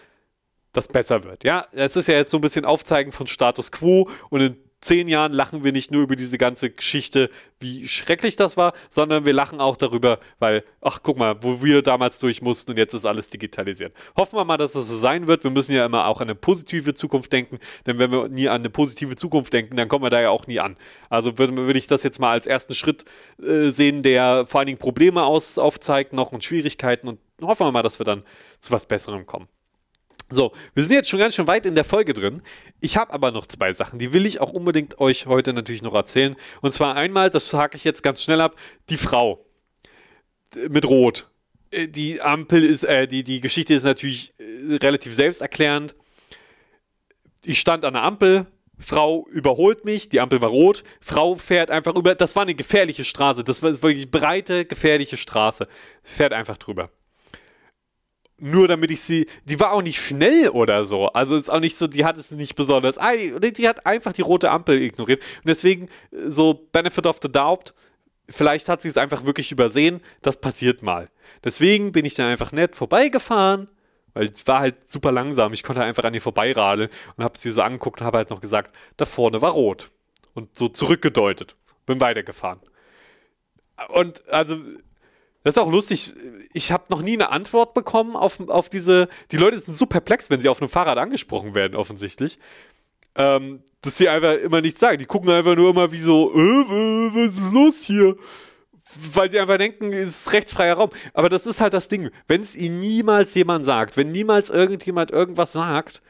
das 0.77 0.89
besser 0.89 1.25
wird. 1.25 1.45
Ja, 1.45 1.67
es 1.73 1.97
ist 1.97 2.09
ja 2.09 2.15
jetzt 2.15 2.31
so 2.31 2.39
ein 2.39 2.43
bisschen 2.43 2.65
Aufzeigen 2.65 3.13
von 3.13 3.27
Status 3.27 3.73
Quo 3.73 4.09
und 4.31 4.41
in 4.41 4.57
zehn 4.81 5.09
Jahren 5.09 5.33
lachen 5.33 5.65
wir 5.65 5.73
nicht 5.73 5.91
nur 5.91 6.03
über 6.03 6.17
diese 6.17 6.39
ganze 6.39 6.71
Geschichte, 6.71 7.31
wie 7.59 7.89
schrecklich 7.89 8.37
das 8.37 8.57
war, 8.57 8.73
sondern 8.89 9.25
wir 9.25 9.33
lachen 9.33 9.61
auch 9.61 9.77
darüber, 9.77 10.21
weil, 10.39 10.65
ach 10.81 11.01
guck 11.03 11.17
mal, 11.17 11.43
wo 11.43 11.63
wir 11.63 11.83
damals 11.83 12.19
durch 12.19 12.43
mussten 12.43 12.73
und 12.73 12.77
jetzt 12.77 12.95
ist 12.95 13.05
alles 13.05 13.31
digitalisiert. 13.31 13.95
Hoffen 14.17 14.39
wir 14.39 14.45
mal, 14.45 14.57
dass 14.59 14.73
das 14.73 14.89
so 14.89 14.97
sein 14.97 15.27
wird. 15.27 15.45
Wir 15.45 15.51
müssen 15.51 15.75
ja 15.75 15.87
immer 15.87 16.07
auch 16.07 16.21
an 16.21 16.29
eine 16.29 16.35
positive 16.35 16.95
Zukunft 16.95 17.33
denken, 17.33 17.59
denn 17.87 17.99
wenn 17.99 18.13
wir 18.13 18.29
nie 18.29 18.49
an 18.49 18.61
eine 18.61 18.71
positive 18.71 19.17
Zukunft 19.17 19.53
denken, 19.53 19.77
dann 19.77 19.89
kommen 19.89 20.05
wir 20.05 20.11
da 20.11 20.21
ja 20.21 20.31
auch 20.31 20.47
nie 20.47 20.61
an. 20.61 20.77
Also 21.09 21.39
würde, 21.39 21.57
würde 21.57 21.79
ich 21.79 21.87
das 21.87 22.03
jetzt 22.03 22.21
mal 22.21 22.31
als 22.31 22.47
ersten 22.47 22.75
Schritt 22.75 23.05
äh, 23.43 23.71
sehen, 23.71 24.03
der 24.03 24.47
vor 24.47 24.61
allen 24.61 24.67
Dingen 24.67 24.79
Probleme 24.79 25.25
aus, 25.25 25.59
aufzeigt 25.59 26.13
noch 26.13 26.33
und 26.33 26.45
Schwierigkeiten 26.45 27.09
und 27.09 27.19
hoffen 27.43 27.67
wir 27.67 27.73
mal, 27.73 27.83
dass 27.83 27.99
wir 27.99 28.05
dann 28.05 28.23
zu 28.61 28.73
was 28.73 28.87
Besserem 28.87 29.27
kommen. 29.27 29.49
So, 30.29 30.53
wir 30.75 30.83
sind 30.83 30.93
jetzt 30.93 31.09
schon 31.09 31.21
ganz 31.21 31.37
schön 31.37 31.47
weit 31.47 31.67
in 31.67 31.77
der 31.77 31.85
Folge 31.85 32.13
drin. 32.13 32.43
Ich 32.81 32.97
habe 32.97 33.13
aber 33.13 33.31
noch 33.31 33.47
zwei 33.47 33.73
Sachen, 33.73 34.01
die 34.01 34.13
will 34.13 34.27
ich 34.27 34.41
auch 34.41 34.53
unbedingt 34.53 34.99
euch 34.99 35.27
heute 35.27 35.53
natürlich 35.53 35.83
noch 35.83 35.95
erzählen. 35.95 36.35
Und 36.63 36.73
zwar 36.73 36.97
einmal, 36.97 37.31
das 37.31 37.53
hake 37.55 37.77
ich 37.77 37.85
jetzt 37.85 38.03
ganz 38.03 38.23
schnell 38.23 38.41
ab, 38.41 38.57
die 38.91 38.97
Frau 38.97 39.47
mit 40.69 40.85
Rot. 40.87 41.29
Äh, 41.71 41.87
die 41.87 42.21
Ampel 42.21 42.65
ist, 42.65 42.83
äh, 42.83 43.07
die, 43.07 43.23
die 43.23 43.41
Geschichte 43.41 43.75
ist 43.75 43.85
natürlich 43.85 44.35
äh, 44.39 44.75
relativ 44.77 45.15
selbsterklärend. 45.15 45.95
Ich 47.45 47.61
stand 47.61 47.85
an 47.85 47.95
der 47.95 48.03
Ampel, 48.03 48.47
Frau 48.79 49.29
überholt 49.29 49.85
mich, 49.85 50.09
die 50.09 50.21
Ampel 50.21 50.41
war 50.41 50.49
rot, 50.49 50.83
Frau 51.01 51.37
fährt 51.37 51.71
einfach 51.71 51.95
über, 51.95 52.17
das 52.17 52.35
war 52.35 52.43
eine 52.43 52.57
gefährliche 52.57 53.05
Straße, 53.05 53.45
das 53.45 53.63
war 53.63 53.71
wirklich 53.71 54.11
breite, 54.11 54.65
gefährliche 54.65 55.17
Straße, 55.17 55.69
fährt 56.03 56.33
einfach 56.33 56.59
drüber 56.59 56.91
nur 58.39 58.69
damit 58.69 58.91
ich 58.91 59.01
sie, 59.01 59.27
die 59.45 59.59
war 59.61 59.73
auch 59.73 59.83
nicht 59.83 60.01
schnell 60.01 60.51
oder 60.51 60.85
so. 60.85 61.07
Also 61.09 61.37
ist 61.37 61.49
auch 61.49 61.61
nicht 61.61 61.77
so, 61.77 61.87
die 61.87 62.05
hat 62.05 62.19
es 62.19 62.31
nicht 62.33 62.55
besonders, 62.55 62.99
ah, 62.99 63.13
die, 63.17 63.69
hat 63.69 63.87
einfach 63.87 64.13
die 64.13 64.23
rote 64.23 64.51
Ampel 64.51 64.81
ignoriert. 64.81 65.23
Und 65.39 65.49
deswegen 65.49 65.89
äh, 66.11 66.29
so 66.29 66.69
Benefit 66.73 67.07
of 67.07 67.19
the 67.23 67.31
Doubt, 67.31 67.75
vielleicht 68.29 68.69
hat 68.69 68.83
sie 68.83 68.89
es 68.89 68.99
einfach 68.99 69.25
wirklich 69.25 69.53
übersehen, 69.53 70.01
das 70.23 70.39
passiert 70.39 70.83
mal. 70.83 71.09
Deswegen 71.45 71.93
bin 71.93 72.05
ich 72.05 72.15
dann 72.15 72.31
einfach 72.31 72.53
nett 72.53 72.77
vorbeigefahren, 72.77 73.69
weil 74.13 74.27
es 74.27 74.47
war 74.47 74.61
halt 74.61 74.89
super 74.89 75.13
langsam. 75.13 75.53
Ich 75.53 75.63
konnte 75.63 75.83
einfach 75.83 76.05
an 76.05 76.15
ihr 76.15 76.23
vorbeiradeln 76.23 76.91
und 77.17 77.25
habe 77.25 77.39
sie 77.39 77.51
so 77.51 77.63
angeguckt 77.63 78.01
und 78.01 78.07
habe 78.07 78.19
halt 78.19 78.31
noch 78.31 78.41
gesagt, 78.41 78.75
da 78.97 79.07
vorne 79.07 79.41
war 79.41 79.53
rot. 79.53 79.91
Und 80.35 80.59
so 80.59 80.69
zurückgedeutet. 80.69 81.57
Bin 81.87 82.01
weitergefahren. 82.01 82.61
Und 83.89 84.29
also 84.29 84.59
das 85.47 85.55
ist 85.55 85.63
auch 85.63 85.71
lustig. 85.71 86.13
Ich 86.55 86.73
habe 86.73 86.87
noch 86.91 87.03
nie 87.03 87.13
eine 87.13 87.31
Antwort 87.31 87.73
bekommen 87.73 88.17
auf, 88.17 88.41
auf 88.49 88.69
diese. 88.69 89.07
Die 89.31 89.37
Leute 89.37 89.57
sind 89.61 89.75
so 89.75 89.87
perplex, 89.87 90.29
wenn 90.29 90.41
sie 90.41 90.49
auf 90.49 90.61
einem 90.61 90.69
Fahrrad 90.69 90.99
angesprochen 90.99 91.55
werden, 91.55 91.77
offensichtlich. 91.77 92.41
Ähm, 93.15 93.63
dass 93.81 93.97
sie 93.97 94.09
einfach 94.09 94.35
immer 94.39 94.61
nichts 94.61 94.81
sagen. 94.81 94.99
Die 94.99 95.05
gucken 95.05 95.31
einfach 95.31 95.55
nur 95.55 95.71
immer 95.71 95.93
wie 95.93 96.01
so, 96.01 96.35
äh, 96.35 96.37
was 96.37 97.35
ist 97.37 97.53
los 97.53 97.79
hier? 97.79 98.17
Weil 99.13 99.31
sie 99.31 99.39
einfach 99.39 99.57
denken, 99.57 99.93
es 99.93 100.27
ist 100.27 100.33
rechtsfreier 100.33 100.75
Raum. 100.75 100.91
Aber 101.15 101.29
das 101.29 101.47
ist 101.47 101.61
halt 101.61 101.75
das 101.75 101.87
Ding. 101.87 102.11
Wenn 102.27 102.41
es 102.41 102.57
ihnen 102.57 102.81
niemals 102.81 103.33
jemand 103.37 103.65
sagt, 103.65 103.97
wenn 103.97 104.11
niemals 104.11 104.51
irgendjemand 104.51 105.13
irgendwas 105.13 105.53
sagt, 105.53 106.03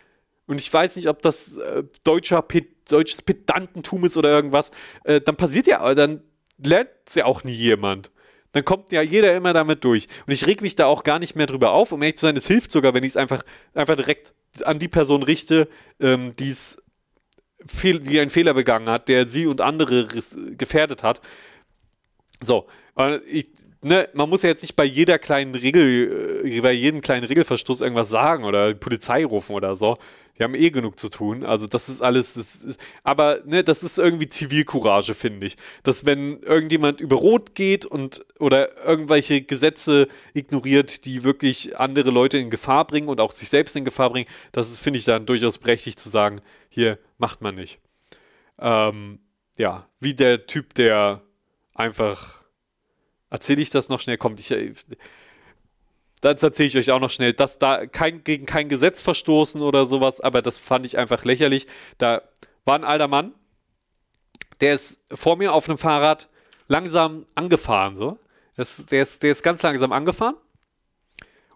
und 0.47 0.63
ich 0.63 0.73
weiß 0.73 0.97
nicht, 0.97 1.11
ob 1.11 1.21
das 1.21 1.59
äh, 1.59 1.85
deutscher 2.05 2.43
deutsches 2.89 3.21
Pedantentum 3.21 4.07
ist 4.07 4.17
oder 4.17 4.31
irgendwas, 4.31 4.71
äh, 5.05 5.21
dann 5.21 5.37
passiert 5.37 5.67
ja, 5.67 5.95
dann 5.95 6.23
lernt 6.57 6.89
ja 7.15 7.27
auch 7.27 7.45
nie 7.45 7.53
jemand 7.53 8.11
dann 8.57 8.65
kommt 8.65 8.91
ja 8.93 9.03
jeder 9.03 9.35
immer 9.35 9.53
damit 9.53 9.85
durch. 9.85 10.07
Und 10.27 10.33
ich 10.33 10.47
reg 10.47 10.63
mich 10.63 10.75
da 10.75 10.87
auch 10.87 11.05
gar 11.05 11.19
nicht 11.19 11.37
mehr 11.37 11.47
drüber 11.47 11.73
auf, 11.73 11.93
um 11.93 12.03
ehrlich 12.03 12.17
zu 12.17 12.27
sein. 12.27 12.37
Es 12.37 12.47
hilft 12.47 12.73
sogar, 12.73 12.95
wenn 12.95 13.05
ich 13.05 13.11
es 13.11 13.17
einfach, 13.17 13.43
einfach 13.75 13.97
direkt 13.97 14.35
an 14.65 14.79
die 14.79 14.89
Person 14.89 15.23
richte, 15.23 15.69
ähm, 16.01 16.35
die 16.39 16.55
die 17.83 18.21
einen 18.21 18.31
Fehler 18.31 18.55
begangen 18.55 18.89
hat, 18.89 19.09
der 19.09 19.27
sie 19.27 19.47
und 19.47 19.61
andere 19.61 20.07
gefährdet 20.57 21.03
hat. 21.03 21.21
So, 22.41 22.67
ich, 23.27 23.49
ne, 23.87 24.09
man 24.15 24.29
muss 24.29 24.43
ja 24.43 24.51
jetzt 24.51 24.63
nicht 24.63 24.77
bei 24.77 24.85
jeder 24.85 25.19
kleinen 25.19 25.55
Regel, 25.55 26.43
äh, 26.45 26.61
bei 26.61 26.73
jedem 26.73 27.01
kleinen 27.01 27.25
Regelverstoß 27.25 27.81
irgendwas 27.81 28.09
sagen 28.09 28.45
oder 28.45 28.73
die 28.73 28.79
Polizei 28.79 29.25
rufen 29.25 29.55
oder 29.55 29.77
so. 29.77 29.99
Die 30.39 30.43
haben 30.43 30.55
eh 30.55 30.71
genug 30.71 30.99
zu 30.99 31.09
tun. 31.09 31.45
Also 31.45 31.67
das 31.67 31.89
ist 31.89 32.03
alles, 32.03 32.35
das 32.35 32.57
ist, 32.57 32.81
aber 33.05 33.41
ne, 33.47 33.65
das 33.65 33.83
ist 33.83 33.99
irgendwie 33.99 34.29
Zivilcourage, 34.29 35.15
finde 35.15 35.47
ich. 35.47 35.57
Dass 35.83 36.05
wenn 36.05 36.43
irgendjemand 36.43 37.01
über 37.01 37.17
Rot 37.17 37.55
geht 37.55 37.87
und 37.87 38.27
oder 38.39 38.85
irgendwelche 38.85 39.41
Gesetze 39.41 40.09
ignoriert, 40.35 41.07
die 41.07 41.23
wirklich 41.25 41.79
andere 41.79 42.11
Leute 42.11 42.37
in 42.39 42.51
Gefahr 42.51 42.87
bringen 42.87 43.09
und 43.09 43.21
auch 43.21 43.33
sich 43.33 43.49
selbst 43.49 43.77
in 43.77 43.87
Gefahr 43.87 44.11
bringen, 44.11 44.29
das 44.53 44.77
finde 44.79 44.99
ich 44.99 45.07
dann 45.07 45.25
durchaus 45.25 45.59
berechtigt 45.59 45.99
zu 45.99 46.11
sagen, 46.11 46.43
hier 46.69 46.99
macht 47.17 47.41
man 47.41 47.55
nicht. 47.55 47.79
Ähm, 48.59 49.21
ja, 49.57 49.89
wie 50.01 50.13
der 50.13 50.47
Typ, 50.47 50.75
der 50.75 51.23
einfach 51.73 52.46
erzähle 53.31 53.63
ich 53.63 53.71
das 53.71 53.89
noch 53.89 54.01
schnell, 54.01 54.19
kommt 54.19 54.41
ich 54.41 54.55
das 56.21 56.43
erzähle 56.43 56.69
ich 56.69 56.77
euch 56.79 56.91
auch 56.91 57.01
noch 57.01 57.11
schnell, 57.11 57.35
dass 57.35 57.59
da 57.59 57.87
kein, 57.87 58.25
gegen 58.25 58.47
kein 58.47 58.69
Gesetz 58.69 59.01
verstoßen 59.01 59.61
oder 59.61 59.87
sowas, 59.87 60.21
aber 60.21 60.43
das 60.43 60.59
fand 60.59 60.87
ich 60.87 60.99
einfach 60.99 61.25
lächerlich. 61.25 61.67
Da 61.99 62.23
war 62.65 62.75
ein 62.75 62.85
alter 62.85 63.07
Mann, 63.07 63.35
der 64.61 64.75
ist 64.75 65.01
vor 65.13 65.37
mir 65.37 65.53
auf 65.53 65.69
einem 65.69 65.79
Fahrrad 65.79 66.29
langsam 66.69 67.27
angefahren, 67.35 67.97
so. 67.97 68.19
Das, 68.57 68.87
der, 68.87 69.03
ist, 69.03 69.23
der 69.23 69.33
ist 69.33 69.43
ganz 69.43 69.63
langsam 69.63 69.93
angefahren. 69.93 70.37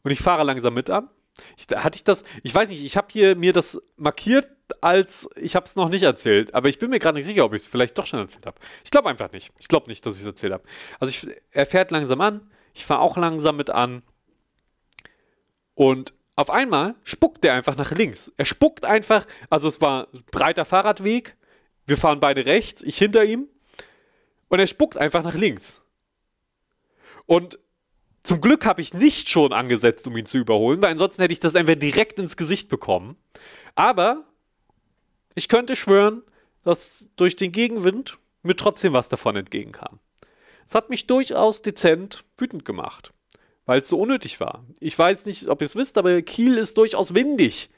Und 0.02 0.10
ich 0.10 0.20
fahre 0.20 0.44
langsam 0.44 0.74
mit 0.74 0.90
an. 0.90 1.08
Ich, 1.56 1.66
hatte 1.74 1.96
ich 1.96 2.04
das, 2.04 2.24
ich 2.42 2.54
weiß 2.54 2.68
nicht, 2.68 2.84
ich 2.84 2.96
habe 2.96 3.08
hier 3.10 3.36
mir 3.36 3.54
das 3.54 3.80
markiert, 3.96 4.48
als 4.82 5.28
ich 5.36 5.56
habe 5.56 5.66
es 5.66 5.76
noch 5.76 5.88
nicht 5.88 6.02
erzählt, 6.02 6.54
aber 6.54 6.68
ich 6.68 6.78
bin 6.78 6.90
mir 6.90 6.98
gerade 6.98 7.18
nicht 7.18 7.26
sicher, 7.26 7.44
ob 7.44 7.52
ich 7.54 7.62
es 7.62 7.66
vielleicht 7.66 7.96
doch 7.98 8.06
schon 8.06 8.20
erzählt 8.20 8.46
habe. 8.46 8.58
Ich 8.84 8.90
glaube 8.90 9.08
einfach 9.08 9.32
nicht. 9.32 9.52
Ich 9.58 9.68
glaube 9.68 9.88
nicht, 9.88 10.04
dass 10.04 10.16
ich 10.16 10.22
es 10.22 10.26
erzählt 10.26 10.52
habe. 10.52 10.64
Also 10.98 11.10
ich, 11.10 11.34
er 11.52 11.66
fährt 11.66 11.90
langsam 11.90 12.20
an, 12.20 12.50
ich 12.74 12.84
fahre 12.84 13.00
auch 13.00 13.16
langsam 13.16 13.56
mit 13.56 13.70
an 13.70 14.02
und 15.74 16.12
auf 16.36 16.50
einmal 16.50 16.94
spuckt 17.04 17.44
er 17.44 17.54
einfach 17.54 17.76
nach 17.76 17.90
links. 17.90 18.32
Er 18.36 18.44
spuckt 18.44 18.84
einfach, 18.84 19.26
also 19.50 19.68
es 19.68 19.80
war 19.80 20.08
breiter 20.30 20.64
Fahrradweg, 20.64 21.36
wir 21.86 21.96
fahren 21.96 22.20
beide 22.20 22.46
rechts, 22.46 22.82
ich 22.82 22.96
hinter 22.98 23.24
ihm 23.24 23.48
und 24.48 24.58
er 24.58 24.66
spuckt 24.66 24.96
einfach 24.96 25.22
nach 25.22 25.34
links. 25.34 25.82
Und 27.26 27.58
zum 28.22 28.40
Glück 28.40 28.66
habe 28.66 28.80
ich 28.80 28.92
nicht 28.92 29.28
schon 29.28 29.52
angesetzt, 29.52 30.06
um 30.06 30.16
ihn 30.16 30.26
zu 30.26 30.38
überholen, 30.38 30.82
weil 30.82 30.92
ansonsten 30.92 31.22
hätte 31.22 31.32
ich 31.32 31.40
das 31.40 31.54
einfach 31.54 31.74
direkt 31.74 32.18
ins 32.18 32.36
Gesicht 32.36 32.68
bekommen. 32.68 33.16
Aber 33.74 34.24
ich 35.35 35.49
könnte 35.49 35.76
schwören, 35.76 36.22
dass 36.64 37.09
durch 37.16 37.37
den 37.37 37.53
Gegenwind 37.53 38.18
mir 38.43 38.57
trotzdem 38.57 38.93
was 38.93 39.09
davon 39.09 39.37
entgegenkam. 39.37 40.01
Es 40.66 40.74
hat 40.74 40.91
mich 40.91 41.07
durchaus 41.07 41.62
dezent 41.62 42.24
wütend 42.39 42.64
gemacht, 42.64 43.12
weil 43.66 43.81
es 43.81 43.89
so 43.89 43.99
unnötig 43.99 44.41
war. 44.41 44.64
Ich 44.78 44.99
weiß 44.99 45.26
nicht, 45.26 45.49
ob 45.49 45.61
ihr 45.61 45.66
es 45.66 45.76
wisst, 45.76 45.99
aber 45.99 46.22
Kiel 46.22 46.57
ist 46.57 46.76
durchaus 46.76 47.14
windig. 47.14 47.70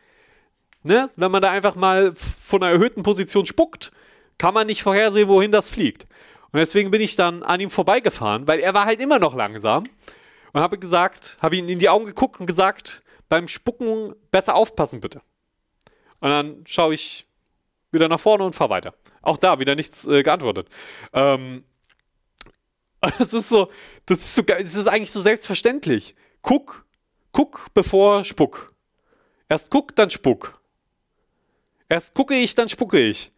Ne? 0.82 1.08
Wenn 1.16 1.30
man 1.30 1.42
da 1.42 1.50
einfach 1.50 1.74
mal 1.74 2.14
von 2.14 2.62
einer 2.62 2.72
erhöhten 2.72 3.02
Position 3.02 3.46
spuckt, 3.46 3.92
kann 4.38 4.54
man 4.54 4.66
nicht 4.66 4.82
vorhersehen, 4.82 5.28
wohin 5.28 5.52
das 5.52 5.68
fliegt. 5.68 6.06
Und 6.52 6.58
deswegen 6.58 6.90
bin 6.90 7.00
ich 7.00 7.16
dann 7.16 7.42
an 7.42 7.60
ihm 7.60 7.70
vorbeigefahren, 7.70 8.46
weil 8.46 8.60
er 8.60 8.74
war 8.74 8.84
halt 8.84 9.00
immer 9.00 9.18
noch 9.18 9.34
langsam 9.34 9.84
und 10.52 10.60
habe 10.60 10.78
gesagt, 10.78 11.38
habe 11.40 11.56
ihn 11.56 11.68
in 11.68 11.78
die 11.78 11.88
Augen 11.88 12.06
geguckt 12.06 12.40
und 12.40 12.46
gesagt, 12.46 13.02
beim 13.28 13.48
Spucken 13.48 14.14
besser 14.30 14.54
aufpassen 14.54 15.00
bitte. 15.00 15.22
Und 16.20 16.30
dann 16.30 16.62
schaue 16.66 16.94
ich 16.94 17.26
wieder 17.92 18.08
nach 18.08 18.20
vorne 18.20 18.44
und 18.44 18.54
fahre 18.54 18.70
weiter. 18.70 18.94
Auch 19.20 19.36
da 19.36 19.60
wieder 19.60 19.74
nichts 19.74 20.06
äh, 20.06 20.22
geantwortet. 20.22 20.68
Ähm, 21.12 21.64
das 23.18 23.32
ist 23.32 23.48
so, 23.48 23.70
das 24.06 24.18
ist 24.18 24.34
so, 24.34 24.42
das 24.42 24.74
ist 24.74 24.88
eigentlich 24.88 25.10
so 25.10 25.20
selbstverständlich. 25.20 26.14
Guck, 26.42 26.86
guck 27.32 27.66
bevor 27.74 28.24
Spuck. 28.24 28.74
Erst 29.48 29.70
guck, 29.70 29.94
dann 29.94 30.10
Spuck. 30.10 30.60
Erst 31.88 32.14
gucke 32.14 32.34
ich, 32.34 32.54
dann 32.54 32.68
spucke 32.68 32.98
ich. 32.98 33.32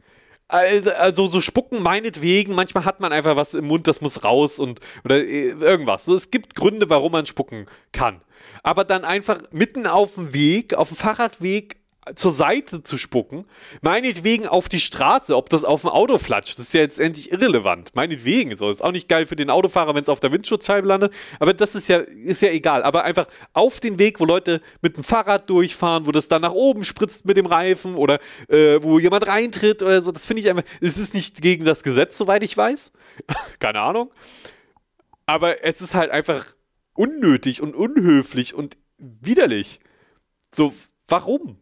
Also, 0.46 0.90
also 0.92 1.26
so 1.26 1.40
spucken 1.40 1.82
meinetwegen, 1.82 2.55
manchmal 2.55 2.84
hat 2.84 3.00
man 3.00 3.12
einfach 3.12 3.34
was 3.34 3.55
im 3.55 3.64
Mund, 3.64 3.88
das 3.88 4.00
muss 4.00 4.22
raus 4.22 4.59
und 4.59 4.78
oder 5.05 5.16
äh, 5.16 5.48
irgendwas. 5.48 6.05
So, 6.05 6.14
es 6.14 6.30
gibt 6.30 6.55
Gründe, 6.55 6.90
warum 6.90 7.12
man 7.12 7.26
spucken 7.26 7.66
kann. 7.92 8.20
Aber 8.62 8.84
dann 8.84 9.05
einfach 9.05 9.40
mitten 9.50 9.86
auf 9.86 10.14
dem 10.14 10.34
Weg, 10.34 10.74
auf 10.74 10.88
dem 10.88 10.96
Fahrradweg 10.96 11.76
zur 12.14 12.32
Seite 12.32 12.82
zu 12.82 12.98
spucken, 12.98 13.46
meinetwegen 13.80 14.46
auf 14.46 14.68
die 14.68 14.80
Straße, 14.80 15.36
ob 15.36 15.48
das 15.48 15.64
auf 15.64 15.82
dem 15.82 15.90
Auto 15.90 16.18
flatscht, 16.18 16.59
das 16.59 16.66
ist 16.66 16.74
ja 16.74 16.80
jetzt 16.80 17.00
endlich 17.00 17.32
irrelevant. 17.32 17.94
Meinetwegen 17.94 18.55
so, 18.57 18.68
ist 18.68 18.82
auch 18.82 18.92
nicht 18.92 19.09
geil 19.09 19.26
für 19.26 19.36
den 19.36 19.50
Autofahrer, 19.50 19.94
wenn 19.94 20.02
es 20.02 20.09
auf 20.09 20.20
der 20.20 20.32
Windschutzscheibe 20.32 20.86
landet, 20.86 21.14
aber 21.40 21.55
das 21.55 21.74
ist 21.74 21.88
ja 21.88 21.98
ist 21.98 22.42
ja 22.42 22.50
egal, 22.50 22.82
aber 22.82 23.05
einfach 23.05 23.26
auf 23.52 23.80
den 23.80 23.98
Weg, 23.98 24.20
wo 24.20 24.24
Leute 24.24 24.61
mit 24.82 24.96
dem 24.96 25.05
Fahrrad 25.05 25.48
durchfahren, 25.48 26.07
wo 26.07 26.12
das 26.12 26.28
dann 26.28 26.42
nach 26.42 26.52
oben 26.52 26.84
spritzt 26.84 27.24
mit 27.24 27.36
dem 27.36 27.46
Reifen 27.46 27.94
oder 27.94 28.20
äh, 28.48 28.82
wo 28.82 28.98
jemand 28.98 29.26
reintritt 29.26 29.82
oder 29.82 30.02
so, 30.02 30.12
das 30.12 30.26
finde 30.26 30.40
ich 30.40 30.50
einfach, 30.50 30.64
es 30.80 30.98
ist 30.98 31.14
nicht 31.14 31.40
gegen 31.40 31.64
das 31.64 31.82
Gesetz, 31.82 32.18
soweit 32.18 32.42
ich 32.42 32.57
weiß. 32.57 32.92
Keine 33.59 33.80
Ahnung. 33.80 34.11
Aber 35.26 35.64
es 35.64 35.80
ist 35.80 35.94
halt 35.94 36.11
einfach 36.11 36.44
unnötig 36.94 37.62
und 37.62 37.74
unhöflich 37.74 38.55
und 38.55 38.76
widerlich. 38.98 39.80
So, 40.55 40.72
warum? 41.09 41.59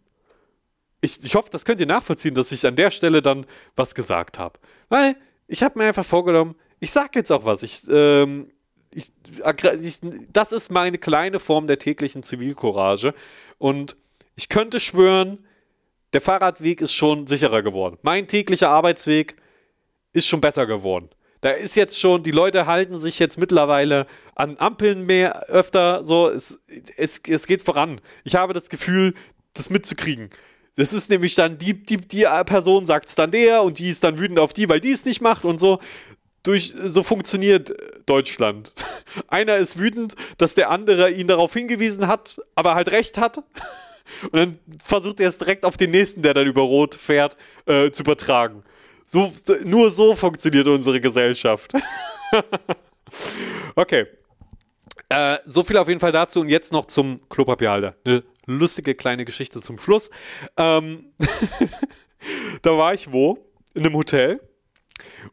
Ich, 1.02 1.22
ich 1.22 1.34
hoffe, 1.34 1.50
das 1.50 1.64
könnt 1.64 1.80
ihr 1.80 1.86
nachvollziehen, 1.86 2.34
dass 2.34 2.52
ich 2.52 2.66
an 2.66 2.76
der 2.76 2.90
Stelle 2.90 3.20
dann 3.20 3.44
was 3.76 3.94
gesagt 3.94 4.38
habe. 4.38 4.58
Weil 4.88 5.16
ich 5.48 5.62
habe 5.62 5.78
mir 5.78 5.86
einfach 5.86 6.06
vorgenommen, 6.06 6.54
ich 6.80 6.90
sage 6.90 7.10
jetzt 7.14 7.30
auch 7.30 7.44
was. 7.44 7.62
Ich, 7.62 7.82
ähm, 7.90 8.50
ich, 8.94 9.10
ich, 9.80 10.00
das 10.32 10.52
ist 10.52 10.70
meine 10.70 10.98
kleine 10.98 11.40
Form 11.40 11.66
der 11.66 11.78
täglichen 11.78 12.22
Zivilcourage. 12.22 13.14
Und 13.58 13.96
ich 14.36 14.48
könnte 14.48 14.80
schwören, 14.80 15.44
der 16.12 16.20
Fahrradweg 16.20 16.80
ist 16.80 16.94
schon 16.94 17.26
sicherer 17.26 17.62
geworden. 17.62 17.98
Mein 18.02 18.28
täglicher 18.28 18.70
Arbeitsweg 18.70 19.36
ist 20.12 20.28
schon 20.28 20.40
besser 20.40 20.66
geworden. 20.66 21.08
Da 21.40 21.50
ist 21.50 21.74
jetzt 21.74 21.98
schon, 21.98 22.22
die 22.22 22.30
Leute 22.30 22.66
halten 22.66 23.00
sich 23.00 23.18
jetzt 23.18 23.38
mittlerweile 23.38 24.06
an 24.36 24.56
Ampeln 24.58 25.04
mehr 25.04 25.48
öfter 25.48 26.04
so. 26.04 26.28
Es, 26.28 26.62
es, 26.96 27.20
es 27.26 27.46
geht 27.48 27.62
voran. 27.62 28.00
Ich 28.22 28.36
habe 28.36 28.52
das 28.52 28.68
Gefühl, 28.68 29.14
das 29.52 29.68
mitzukriegen. 29.68 30.30
Das 30.76 30.92
ist 30.92 31.10
nämlich 31.10 31.34
dann, 31.34 31.58
die, 31.58 31.74
die, 31.74 31.98
die 31.98 32.26
Person 32.46 32.86
sagt 32.86 33.08
es 33.08 33.14
dann 33.14 33.30
der 33.30 33.62
und 33.62 33.78
die 33.78 33.88
ist 33.88 34.04
dann 34.04 34.18
wütend 34.18 34.38
auf 34.38 34.52
die, 34.52 34.68
weil 34.68 34.80
die 34.80 34.92
es 34.92 35.04
nicht 35.04 35.20
macht 35.20 35.44
und 35.44 35.58
so. 35.58 35.80
Durch, 36.42 36.74
so 36.76 37.04
funktioniert 37.04 37.72
Deutschland. 38.06 38.72
Einer 39.28 39.58
ist 39.58 39.78
wütend, 39.78 40.16
dass 40.38 40.54
der 40.54 40.70
andere 40.70 41.10
ihn 41.10 41.28
darauf 41.28 41.52
hingewiesen 41.52 42.08
hat, 42.08 42.40
aber 42.56 42.74
halt 42.74 42.90
recht 42.90 43.18
hat. 43.18 43.38
Und 44.24 44.36
dann 44.36 44.58
versucht 44.78 45.20
er 45.20 45.28
es 45.28 45.38
direkt 45.38 45.64
auf 45.64 45.76
den 45.76 45.90
nächsten, 45.90 46.20
der 46.20 46.34
dann 46.34 46.46
über 46.46 46.62
Rot 46.62 46.94
fährt, 46.94 47.36
äh, 47.66 47.90
zu 47.90 48.02
übertragen. 48.02 48.62
So, 49.06 49.32
nur 49.64 49.90
so 49.90 50.14
funktioniert 50.14 50.66
unsere 50.66 51.00
Gesellschaft. 51.00 51.72
okay. 53.74 54.06
Äh, 55.08 55.38
so 55.46 55.62
viel 55.62 55.76
auf 55.76 55.88
jeden 55.88 56.00
Fall 56.00 56.12
dazu 56.12 56.40
und 56.40 56.48
jetzt 56.48 56.72
noch 56.72 56.86
zum 56.86 57.20
Klopapierhalter. 57.28 57.94
Eine 58.04 58.22
lustige 58.46 58.94
kleine 58.94 59.24
Geschichte 59.24 59.60
zum 59.60 59.78
Schluss. 59.78 60.10
Ähm, 60.56 61.12
da 62.62 62.76
war 62.76 62.94
ich 62.94 63.12
wo? 63.12 63.38
In 63.74 63.86
einem 63.86 63.94
Hotel. 63.94 64.40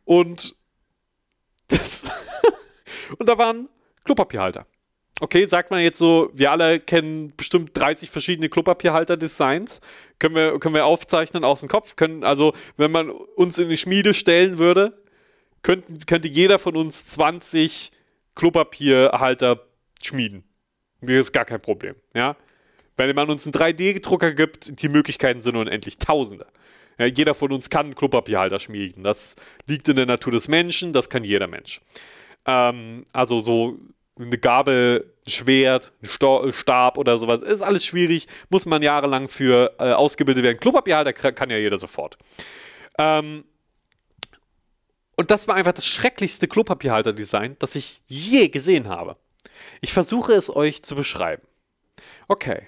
Und 0.05 0.55
das 1.68 2.12
und 3.18 3.28
da 3.28 3.38
waren 3.38 3.70
Klopapierhalter. 4.03 4.66
Okay, 5.22 5.45
sagt 5.45 5.70
man 5.70 5.82
jetzt 5.82 5.99
so, 5.99 6.30
wir 6.34 6.49
alle 6.51 6.80
kennen 6.80 7.34
bestimmt 7.36 7.72
30 7.78 8.10
verschiedene 8.10 8.47
Klopapierhalter-Designs. 8.47 9.82
Können 10.18 10.36
wir, 10.36 10.60
können 10.60 10.76
wir 10.76 10.86
aufzeichnen 10.86 11.43
aus 11.43 11.60
dem 11.60 11.68
Kopf. 11.68 11.97
Können, 11.97 12.24
also, 12.24 12.53
wenn 12.78 12.91
man 12.91 13.10
uns 13.10 13.57
in 13.57 13.68
die 13.68 13.76
Schmiede 13.76 14.14
stellen 14.14 14.57
würde, 14.57 14.97
könnten, 15.62 15.99
könnte 16.05 16.30
jeder 16.30 16.57
von 16.57 16.78
uns 16.78 17.05
20 17.07 17.91
Klopapierhalter 18.36 19.68
schmieden. 20.01 20.45
Das 21.01 21.12
ist 21.12 21.34
gar 21.34 21.45
kein 21.45 21.62
Problem. 21.62 21.95
Ja? 22.14 22.38
Wenn 23.08 23.16
man 23.16 23.30
uns 23.30 23.45
einen 23.45 23.54
3D-Drucker 23.54 24.34
gibt, 24.34 24.82
die 24.82 24.89
Möglichkeiten 24.89 25.39
sind 25.39 25.56
unendlich 25.56 25.97
Tausende. 25.97 26.47
Ja, 26.97 27.06
jeder 27.06 27.34
von 27.34 27.52
uns 27.54 27.70
kann 27.70 27.95
Klopapierhalter 27.95 28.60
schmieden. 28.60 29.04
Das 29.04 29.36
liegt 29.68 29.88
in 29.88 29.95
der 29.95 30.06
Natur 30.06 30.34
des 30.34 30.50
Menschen, 30.50 30.91
das 30.91 31.10
kann 31.10 31.24
jeder 31.24 31.47
Mensch. 31.47 31.80
Ähm, 32.45 33.06
also 33.14 33.39
so 33.39 33.80
eine 34.20 34.38
Gabel, 34.38 35.14
ein 35.26 35.30
Schwert, 35.30 35.93
ein 36.04 36.10
Sto 36.10 36.52
Stab 36.52 36.97
oder 36.97 37.18
sowas, 37.18 37.41
ist 37.41 37.62
alles 37.62 37.86
schwierig, 37.86 38.28
muss 38.50 38.66
man 38.66 38.82
jahrelang 38.82 39.30
für 39.30 39.76
äh, 39.80 39.93
ausgebildet 39.93 40.43
werden. 40.43 40.60
Klopapierhalter 40.60 41.14
kann 41.14 41.50
ja 41.50 41.58
jeder 41.58 41.78
sofort. 41.78 42.18
Ähm, 42.97 43.45
und 45.16 45.32
das 45.32 45.47
war 45.47 45.56
einfach 45.56 45.74
das 45.74 45.88
schrecklichste 45.88 46.50
Klopapierhalter-Design, 46.50 47.56
das 47.60 47.76
ich 47.76 48.02
je 48.08 48.50
gesehen 48.50 48.89
habe. 48.89 49.16
Ich 49.80 49.93
versuche 49.93 50.34
es 50.34 50.54
euch 50.54 50.84
zu 50.84 50.95
beschreiben. 50.95 51.43
Okay, 52.28 52.68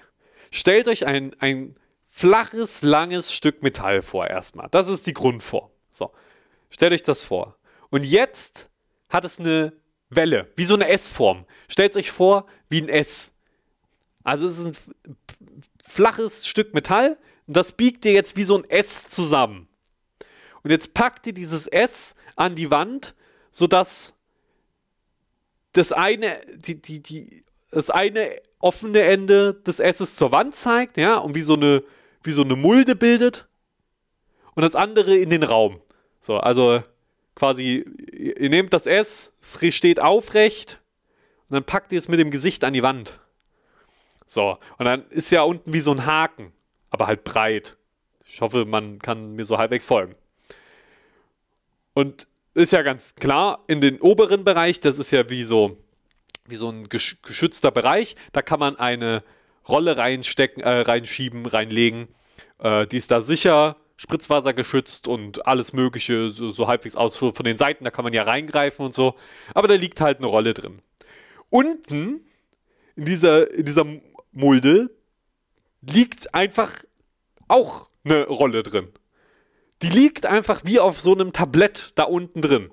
stellt 0.52 0.86
euch 0.86 1.06
ein, 1.06 1.34
ein 1.40 1.74
flaches, 2.08 2.82
langes 2.82 3.34
Stück 3.34 3.62
Metall 3.62 4.02
vor 4.02 4.28
erstmal. 4.28 4.68
Das 4.70 4.86
ist 4.86 5.08
die 5.08 5.14
Grundform. 5.14 5.70
So, 5.90 6.12
stellt 6.70 6.92
euch 6.92 7.02
das 7.02 7.24
vor. 7.24 7.56
Und 7.90 8.04
jetzt 8.04 8.70
hat 9.08 9.24
es 9.24 9.40
eine 9.40 9.72
Welle, 10.10 10.50
wie 10.56 10.64
so 10.64 10.74
eine 10.74 10.88
S-Form. 10.88 11.46
Stellt 11.68 11.96
euch 11.96 12.10
vor, 12.10 12.46
wie 12.68 12.80
ein 12.80 12.88
S. 12.88 13.32
Also 14.22 14.46
es 14.46 14.58
ist 14.58 14.66
ein 14.66 14.76
flaches 15.84 16.46
Stück 16.46 16.74
Metall 16.74 17.18
und 17.46 17.56
das 17.56 17.72
biegt 17.72 18.04
ihr 18.04 18.12
jetzt 18.12 18.36
wie 18.36 18.44
so 18.44 18.56
ein 18.56 18.68
S 18.68 19.08
zusammen. 19.08 19.68
Und 20.62 20.70
jetzt 20.70 20.94
packt 20.94 21.26
ihr 21.26 21.32
dieses 21.32 21.66
S 21.66 22.14
an 22.36 22.54
die 22.54 22.70
Wand, 22.70 23.14
sodass 23.50 24.14
das 25.72 25.92
eine, 25.92 26.38
die, 26.54 26.80
die, 26.80 27.00
die, 27.00 27.42
das 27.70 27.90
eine 27.90 28.36
offene 28.62 29.02
Ende 29.02 29.54
des 29.54 29.80
S's 29.80 30.16
zur 30.16 30.32
Wand 30.32 30.54
zeigt, 30.54 30.96
ja, 30.96 31.18
und 31.18 31.34
wie 31.34 31.42
so 31.42 31.54
eine, 31.54 31.82
wie 32.22 32.30
so 32.30 32.42
eine 32.42 32.56
Mulde 32.56 32.96
bildet. 32.96 33.46
Und 34.54 34.62
das 34.62 34.74
andere 34.74 35.16
in 35.16 35.30
den 35.30 35.42
Raum. 35.42 35.80
So, 36.20 36.38
also 36.38 36.82
quasi, 37.34 37.84
ihr 38.12 38.48
nehmt 38.48 38.72
das 38.72 38.86
S, 38.86 39.32
es 39.40 39.74
steht 39.74 40.00
aufrecht, 40.00 40.78
und 41.48 41.56
dann 41.56 41.64
packt 41.64 41.92
ihr 41.92 41.98
es 41.98 42.08
mit 42.08 42.18
dem 42.18 42.30
Gesicht 42.30 42.64
an 42.64 42.72
die 42.72 42.82
Wand. 42.82 43.20
So, 44.24 44.58
und 44.78 44.86
dann 44.86 45.06
ist 45.10 45.30
ja 45.30 45.42
unten 45.42 45.74
wie 45.74 45.80
so 45.80 45.92
ein 45.92 46.06
Haken, 46.06 46.52
aber 46.88 47.06
halt 47.06 47.24
breit. 47.24 47.76
Ich 48.26 48.40
hoffe, 48.40 48.64
man 48.64 49.00
kann 49.00 49.34
mir 49.34 49.44
so 49.44 49.58
halbwegs 49.58 49.84
folgen. 49.84 50.14
Und 51.92 52.26
ist 52.54 52.72
ja 52.72 52.80
ganz 52.82 53.16
klar, 53.16 53.62
in 53.66 53.80
den 53.82 54.00
oberen 54.00 54.44
Bereich, 54.44 54.80
das 54.80 54.98
ist 54.98 55.10
ja 55.10 55.28
wie 55.28 55.42
so, 55.42 55.76
wie 56.52 56.56
so 56.56 56.70
ein 56.70 56.88
geschützter 56.88 57.72
Bereich, 57.72 58.14
da 58.32 58.42
kann 58.42 58.60
man 58.60 58.76
eine 58.76 59.24
Rolle 59.68 59.96
reinstecken, 59.96 60.62
äh, 60.62 60.80
reinschieben, 60.80 61.46
reinlegen. 61.46 62.08
Äh, 62.58 62.86
die 62.86 62.98
ist 62.98 63.10
da 63.10 63.20
sicher, 63.20 63.76
Spritzwasser 63.96 64.52
geschützt 64.52 65.08
und 65.08 65.46
alles 65.46 65.72
Mögliche, 65.72 66.30
so, 66.30 66.50
so 66.50 66.68
halbwegs 66.68 66.96
aus 66.96 67.16
von 67.16 67.32
den 67.44 67.56
Seiten, 67.56 67.84
da 67.84 67.90
kann 67.90 68.04
man 68.04 68.12
ja 68.12 68.22
reingreifen 68.22 68.84
und 68.84 68.94
so. 68.94 69.14
Aber 69.54 69.68
da 69.68 69.74
liegt 69.74 70.00
halt 70.00 70.18
eine 70.18 70.26
Rolle 70.26 70.54
drin. 70.54 70.82
Unten 71.50 72.20
in 72.96 73.04
dieser, 73.04 73.50
in 73.50 73.64
dieser 73.64 73.86
Mulde 74.32 74.90
liegt 75.82 76.34
einfach 76.34 76.72
auch 77.48 77.88
eine 78.04 78.26
Rolle 78.26 78.62
drin. 78.62 78.88
Die 79.82 79.88
liegt 79.88 80.26
einfach 80.26 80.62
wie 80.64 80.80
auf 80.80 81.00
so 81.00 81.12
einem 81.12 81.32
Tablett 81.32 81.92
da 81.96 82.04
unten 82.04 82.40
drin. 82.40 82.70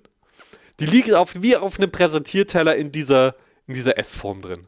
Die 0.80 0.86
liegt 0.86 1.14
auf, 1.14 1.42
wie 1.42 1.58
auf 1.58 1.78
einem 1.78 1.92
Präsentierteller 1.92 2.76
in 2.76 2.92
dieser, 2.92 3.36
in 3.70 3.76
dieser 3.76 3.99
S-Form 3.99 4.41
drin. 4.41 4.67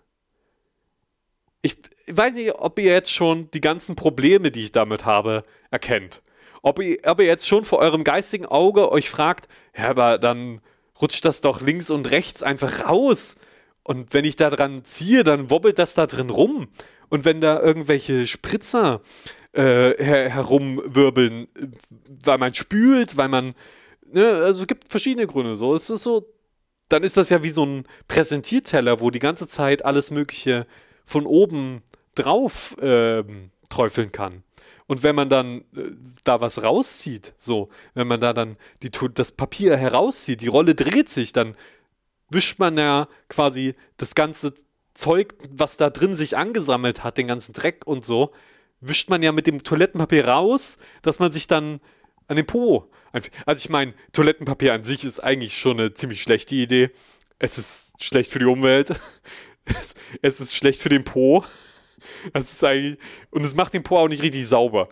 Ich 1.64 1.76
weiß 2.08 2.34
nicht, 2.34 2.54
ob 2.54 2.78
ihr 2.78 2.92
jetzt 2.92 3.12
schon 3.12 3.50
die 3.50 3.60
ganzen 3.60 3.96
Probleme, 3.96 4.52
die 4.52 4.64
ich 4.64 4.72
damit 4.72 5.06
habe, 5.06 5.44
erkennt. 5.72 6.22
Ob 6.62 6.80
ihr, 6.80 7.00
ob 7.06 7.20
ihr 7.20 7.26
jetzt 7.26 7.48
schon 7.48 7.64
vor 7.64 7.80
eurem 7.80 8.04
geistigen 8.04 8.46
Auge 8.46 8.92
euch 8.92 9.10
fragt, 9.10 9.48
ja, 9.76 9.90
aber 9.90 10.20
dann 10.20 10.62
rutscht 11.02 11.26
das 11.26 11.42
doch 11.42 11.62
links 11.62 11.90
und 11.90 12.12
rechts 12.12 12.44
einfach 12.44 12.88
raus. 12.88 13.38
Und 13.82 14.14
wenn 14.14 14.24
ich 14.24 14.36
da 14.36 14.52
dran 14.52 14.86
ziehe, 14.86 15.24
dann 15.24 15.50
wobbelt 15.50 15.80
das 15.80 15.96
da 15.96 16.06
drin 16.06 16.30
rum. 16.30 16.68
Und 17.10 17.26
wenn 17.26 17.42
da 17.42 17.60
irgendwelche 17.60 18.28
Spritzer 18.28 19.02
äh, 19.54 19.96
her 19.98 20.30
herumwirbeln, 20.30 21.48
weil 22.24 22.38
man 22.38 22.54
spült, 22.54 23.18
weil 23.18 23.30
man, 23.30 23.56
ne, 24.12 24.28
also 24.28 24.62
es 24.62 24.68
gibt 24.68 24.90
verschiedene 24.90 25.26
Gründe. 25.26 25.58
So, 25.58 25.74
es 25.74 25.90
ist 25.90 26.04
so, 26.04 26.32
dann 26.92 27.04
ist 27.04 27.18
das 27.18 27.30
ja 27.30 27.44
wie 27.44 27.50
so 27.50 27.66
ein 27.66 27.86
Präsentierteller, 28.08 29.00
wo 29.00 29.10
die 29.10 29.20
ganze 29.20 29.48
Zeit 29.48 29.86
alles 29.86 30.12
Mögliche 30.12 30.68
von 31.06 31.26
oben 31.26 31.82
drauf 32.16 32.78
äh, 32.80 33.24
träufeln 33.70 34.12
kann. 34.12 34.44
Und 34.88 35.04
wenn 35.04 35.16
man 35.16 35.30
dann 35.30 35.62
äh, 35.76 35.92
da 36.26 36.42
was 36.42 36.64
rauszieht, 36.64 37.34
so, 37.38 37.70
wenn 37.94 38.08
man 38.08 38.20
da 38.20 38.34
dann 38.34 38.58
die, 38.84 38.92
das 39.14 39.32
Papier 39.32 39.78
herauszieht, 39.78 40.42
die 40.42 40.48
Rolle 40.48 40.76
dreht 40.76 41.10
sich, 41.10 41.32
dann 41.32 41.56
wischt 42.30 42.60
man 42.60 42.78
ja 42.78 43.08
quasi 43.30 43.76
das 43.96 44.16
ganze 44.16 44.54
Zeug, 44.94 45.36
was 45.50 45.78
da 45.78 45.90
drin 45.90 46.16
sich 46.16 46.36
angesammelt 46.36 47.04
hat, 47.04 47.18
den 47.18 47.28
ganzen 47.28 47.54
Dreck 47.54 47.84
und 47.86 48.04
so, 48.04 48.32
wischt 48.82 49.10
man 49.10 49.24
ja 49.24 49.32
mit 49.32 49.48
dem 49.48 49.64
Toilettenpapier 49.64 50.28
raus, 50.28 50.78
dass 51.04 51.20
man 51.20 51.32
sich 51.32 51.48
dann 51.48 51.80
an 52.28 52.36
den 52.36 52.46
Po. 52.46 52.90
Also 53.12 53.58
ich 53.58 53.70
meine, 53.70 53.94
Toilettenpapier 54.14 54.74
an 54.74 54.84
sich 54.84 55.04
ist 55.04 55.20
eigentlich 55.20 55.58
schon 55.58 55.80
eine 55.80 55.94
ziemlich 55.94 56.22
schlechte 56.22 56.56
Idee. 56.56 56.92
Es 57.40 57.58
ist 57.58 58.04
schlecht 58.04 58.32
für 58.32 58.40
die 58.40 58.46
Umwelt. 58.46 58.94
Es, 59.64 59.94
es 60.24 60.40
ist 60.40 60.56
schlecht 60.56 60.82
für 60.82 60.90
den 60.90 61.04
Po. 61.04 61.46
Das 62.34 62.52
ist 62.52 62.64
eigentlich. 62.64 62.98
Und 63.30 63.44
es 63.46 63.54
macht 63.54 63.76
den 63.76 63.84
Po 63.84 63.98
auch 63.98 64.08
nicht 64.08 64.24
richtig 64.24 64.46
sauber. 64.48 64.90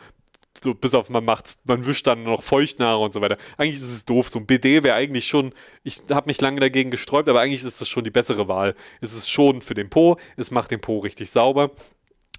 So, 0.63 0.73
bis 0.73 0.93
auf 0.93 1.09
man 1.09 1.25
macht, 1.25 1.57
man 1.63 1.85
wischt 1.85 2.05
dann 2.05 2.23
noch 2.23 2.43
feucht 2.43 2.79
nach 2.79 2.99
und 2.99 3.13
so 3.13 3.21
weiter. 3.21 3.37
Eigentlich 3.57 3.75
ist 3.75 3.91
es 3.91 4.05
doof. 4.05 4.29
So 4.29 4.39
ein 4.39 4.45
BD 4.45 4.83
wäre 4.83 4.95
eigentlich 4.95 5.27
schon, 5.27 5.53
ich 5.83 6.01
habe 6.11 6.27
mich 6.27 6.41
lange 6.41 6.59
dagegen 6.59 6.91
gesträubt, 6.91 7.29
aber 7.29 7.41
eigentlich 7.41 7.63
ist 7.63 7.81
das 7.81 7.89
schon 7.89 8.03
die 8.03 8.11
bessere 8.11 8.47
Wahl. 8.47 8.75
Es 9.01 9.15
ist 9.15 9.29
schon 9.29 9.61
für 9.61 9.73
den 9.73 9.89
Po, 9.89 10.17
es 10.37 10.51
macht 10.51 10.71
den 10.71 10.81
Po 10.81 10.99
richtig 10.99 11.29
sauber. 11.29 11.71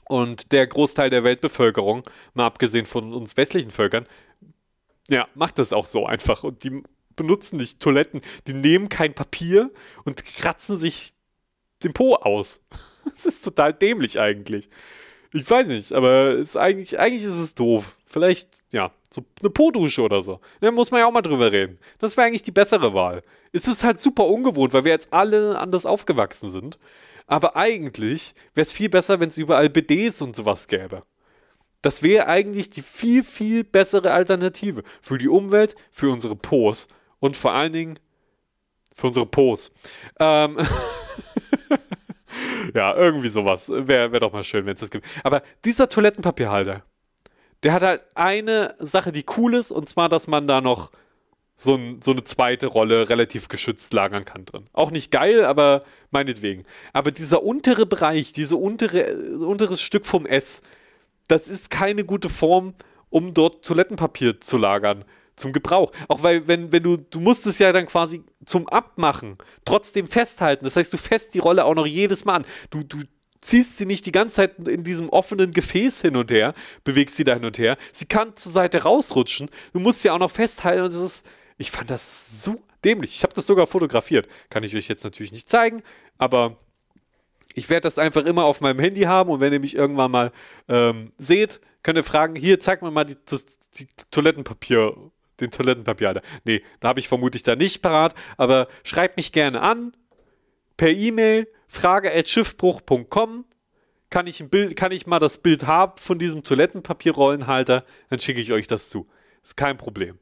Und 0.06 0.52
der 0.52 0.66
Großteil 0.66 1.08
der 1.08 1.24
Weltbevölkerung, 1.24 2.02
mal 2.34 2.46
abgesehen 2.46 2.84
von 2.84 3.14
uns 3.14 3.36
westlichen 3.36 3.70
Völkern, 3.70 4.06
ja, 5.10 5.28
macht 5.34 5.58
das 5.58 5.72
auch 5.72 5.86
so 5.86 6.06
einfach. 6.06 6.44
Und 6.44 6.64
die 6.64 6.82
benutzen 7.16 7.56
nicht 7.56 7.80
Toiletten, 7.80 8.20
die 8.46 8.54
nehmen 8.54 8.88
kein 8.88 9.14
Papier 9.14 9.70
und 10.04 10.24
kratzen 10.24 10.76
sich 10.76 11.12
den 11.82 11.92
Po 11.92 12.14
aus. 12.14 12.60
Das 13.02 13.24
ist 13.24 13.42
total 13.42 13.72
dämlich 13.72 14.20
eigentlich. 14.20 14.68
Ich 15.32 15.48
weiß 15.50 15.68
nicht, 15.68 15.92
aber 15.92 16.34
ist 16.34 16.58
eigentlich, 16.58 17.00
eigentlich 17.00 17.24
ist 17.24 17.38
es 17.38 17.54
doof. 17.54 17.96
Vielleicht, 18.04 18.62
ja, 18.72 18.92
so 19.10 19.24
eine 19.40 19.48
Po-Dusche 19.48 20.02
oder 20.02 20.20
so. 20.20 20.38
Da 20.60 20.70
muss 20.70 20.90
man 20.90 21.00
ja 21.00 21.06
auch 21.06 21.12
mal 21.12 21.22
drüber 21.22 21.50
reden. 21.50 21.78
Das 21.98 22.16
wäre 22.16 22.26
eigentlich 22.26 22.42
die 22.42 22.50
bessere 22.50 22.92
Wahl. 22.92 23.22
Es 23.52 23.66
ist 23.66 23.84
halt 23.84 23.98
super 23.98 24.26
ungewohnt, 24.26 24.74
weil 24.74 24.84
wir 24.84 24.92
jetzt 24.92 25.14
alle 25.14 25.58
anders 25.58 25.86
aufgewachsen 25.86 26.50
sind. 26.50 26.78
Aber 27.26 27.56
eigentlich 27.56 28.34
wäre 28.54 28.66
es 28.66 28.72
viel 28.72 28.90
besser, 28.90 29.18
wenn 29.18 29.28
es 29.28 29.38
überall 29.38 29.70
BDs 29.70 30.20
und 30.20 30.36
sowas 30.36 30.68
gäbe. 30.68 31.04
Das 31.82 32.02
wäre 32.02 32.26
eigentlich 32.26 32.70
die 32.70 32.82
viel, 32.82 33.24
viel 33.24 33.64
bessere 33.64 34.12
Alternative 34.12 34.82
für 35.00 35.18
die 35.18 35.28
Umwelt, 35.28 35.74
für 35.90 36.10
unsere 36.10 36.36
Pos 36.36 36.88
und 37.20 37.36
vor 37.36 37.52
allen 37.52 37.72
Dingen 37.72 37.98
für 38.94 39.06
unsere 39.06 39.26
Pos. 39.26 39.72
Ähm 40.18 40.58
ja, 42.74 42.94
irgendwie 42.94 43.28
sowas. 43.28 43.70
Wäre 43.70 44.12
wär 44.12 44.20
doch 44.20 44.32
mal 44.32 44.44
schön, 44.44 44.66
wenn 44.66 44.74
es 44.74 44.80
das 44.80 44.90
gibt. 44.90 45.06
Aber 45.24 45.42
dieser 45.64 45.88
Toilettenpapierhalter, 45.88 46.82
der 47.62 47.72
hat 47.72 47.82
halt 47.82 48.02
eine 48.14 48.74
Sache, 48.78 49.12
die 49.12 49.24
cool 49.36 49.54
ist, 49.54 49.70
und 49.70 49.88
zwar, 49.88 50.08
dass 50.08 50.26
man 50.26 50.46
da 50.46 50.60
noch 50.60 50.90
so, 51.56 51.74
ein, 51.74 52.00
so 52.02 52.12
eine 52.12 52.24
zweite 52.24 52.68
Rolle 52.68 53.10
relativ 53.10 53.48
geschützt 53.48 53.92
lagern 53.92 54.24
kann 54.24 54.46
drin. 54.46 54.64
Auch 54.72 54.90
nicht 54.90 55.10
geil, 55.10 55.44
aber 55.44 55.84
meinetwegen. 56.10 56.64
Aber 56.94 57.10
dieser 57.10 57.42
untere 57.42 57.84
Bereich, 57.84 58.32
dieses 58.32 58.52
untere, 58.52 59.14
unteres 59.38 59.82
Stück 59.82 60.06
vom 60.06 60.24
S, 60.24 60.62
das 61.30 61.48
ist 61.48 61.70
keine 61.70 62.04
gute 62.04 62.28
Form, 62.28 62.74
um 63.08 63.34
dort 63.34 63.64
Toilettenpapier 63.64 64.40
zu 64.40 64.56
lagern 64.56 65.04
zum 65.36 65.52
Gebrauch. 65.52 65.92
Auch 66.08 66.22
weil, 66.22 66.46
wenn, 66.46 66.72
wenn 66.72 66.82
du, 66.82 66.96
du 66.96 67.20
musst 67.20 67.46
es 67.46 67.58
ja 67.58 67.72
dann 67.72 67.86
quasi 67.86 68.22
zum 68.44 68.68
Abmachen 68.68 69.38
trotzdem 69.64 70.08
festhalten. 70.08 70.64
Das 70.64 70.76
heißt, 70.76 70.92
du 70.92 70.98
fässt 70.98 71.34
die 71.34 71.38
Rolle 71.38 71.64
auch 71.64 71.74
noch 71.74 71.86
jedes 71.86 72.24
Mal 72.24 72.36
an. 72.36 72.46
Du, 72.70 72.82
du 72.82 72.98
ziehst 73.40 73.78
sie 73.78 73.86
nicht 73.86 74.06
die 74.06 74.12
ganze 74.12 74.36
Zeit 74.36 74.58
in 74.68 74.84
diesem 74.84 75.08
offenen 75.08 75.52
Gefäß 75.52 76.02
hin 76.02 76.16
und 76.16 76.30
her, 76.30 76.52
bewegst 76.84 77.16
sie 77.16 77.24
da 77.24 77.34
hin 77.34 77.44
und 77.44 77.58
her. 77.58 77.78
Sie 77.90 78.06
kann 78.06 78.36
zur 78.36 78.52
Seite 78.52 78.82
rausrutschen. 78.82 79.48
Du 79.72 79.80
musst 79.80 80.02
sie 80.02 80.10
auch 80.10 80.18
noch 80.18 80.30
festhalten. 80.30 80.84
Das 80.84 80.94
ist, 80.94 81.26
ich 81.56 81.70
fand 81.70 81.90
das 81.90 82.42
so 82.42 82.60
dämlich. 82.84 83.14
Ich 83.14 83.22
habe 83.22 83.34
das 83.34 83.46
sogar 83.46 83.66
fotografiert. 83.66 84.28
Kann 84.50 84.62
ich 84.62 84.76
euch 84.76 84.88
jetzt 84.88 85.04
natürlich 85.04 85.32
nicht 85.32 85.48
zeigen, 85.48 85.82
aber 86.18 86.58
ich 87.54 87.70
werde 87.70 87.82
das 87.82 87.98
einfach 87.98 88.24
immer 88.24 88.44
auf 88.44 88.60
meinem 88.60 88.78
Handy 88.78 89.02
haben 89.02 89.30
und 89.30 89.40
wenn 89.40 89.52
ihr 89.52 89.60
mich 89.60 89.76
irgendwann 89.76 90.10
mal 90.10 90.32
ähm, 90.68 91.12
seht, 91.18 91.60
könnt 91.82 91.98
ihr 91.98 92.04
fragen, 92.04 92.36
hier, 92.36 92.60
zeig 92.60 92.82
mir 92.82 92.90
mal 92.90 93.04
die, 93.04 93.16
das, 93.24 93.58
die 93.70 93.86
Toilettenpapier, 94.10 94.94
den 95.40 95.50
Toilettenpapierhalter. 95.50 96.22
Nee, 96.44 96.62
da 96.80 96.88
habe 96.88 97.00
ich 97.00 97.08
vermutlich 97.08 97.42
da 97.42 97.56
nicht 97.56 97.82
parat, 97.82 98.14
aber 98.36 98.68
schreibt 98.84 99.16
mich 99.16 99.32
gerne 99.32 99.60
an, 99.60 99.96
per 100.76 100.90
E-Mail, 100.90 101.48
frage.schiffbruch.com 101.68 103.44
kann 104.10 104.26
ich, 104.26 104.40
ein 104.40 104.48
Bild, 104.48 104.74
kann 104.76 104.90
ich 104.90 105.06
mal 105.06 105.20
das 105.20 105.38
Bild 105.38 105.66
haben 105.66 105.96
von 105.96 106.18
diesem 106.18 106.42
Toilettenpapierrollenhalter, 106.42 107.84
dann 108.08 108.18
schicke 108.18 108.40
ich 108.40 108.52
euch 108.52 108.66
das 108.66 108.90
zu. 108.90 109.08
Ist 109.42 109.56
kein 109.56 109.76
Problem. 109.76 110.18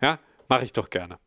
Ja, 0.00 0.20
Mache 0.52 0.64
ich 0.64 0.74
doch 0.74 0.90
gerne. 0.90 1.18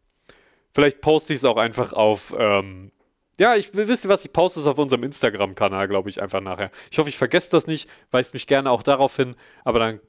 Vielleicht 0.71 1.01
poste 1.01 1.33
ich 1.33 1.37
es 1.37 1.45
auch 1.45 1.57
einfach 1.57 1.93
auf. 1.93 2.35
Ähm, 2.37 2.91
ja, 3.39 3.55
ich 3.55 3.73
wisst 3.73 4.05
ihr 4.05 4.09
was, 4.09 4.23
ich 4.23 4.31
poste 4.31 4.59
es 4.59 4.67
auf 4.67 4.77
unserem 4.77 5.03
Instagram-Kanal, 5.03 5.87
glaube 5.87 6.09
ich, 6.09 6.21
einfach 6.21 6.41
nachher. 6.41 6.71
Ich 6.91 6.97
hoffe, 6.97 7.09
ich 7.09 7.17
vergesse 7.17 7.51
das 7.51 7.67
nicht, 7.67 7.89
weist 8.11 8.33
mich 8.33 8.47
gerne 8.47 8.71
auch 8.71 8.83
darauf 8.83 9.15
hin, 9.15 9.35
aber 9.63 9.79
dann 9.79 9.99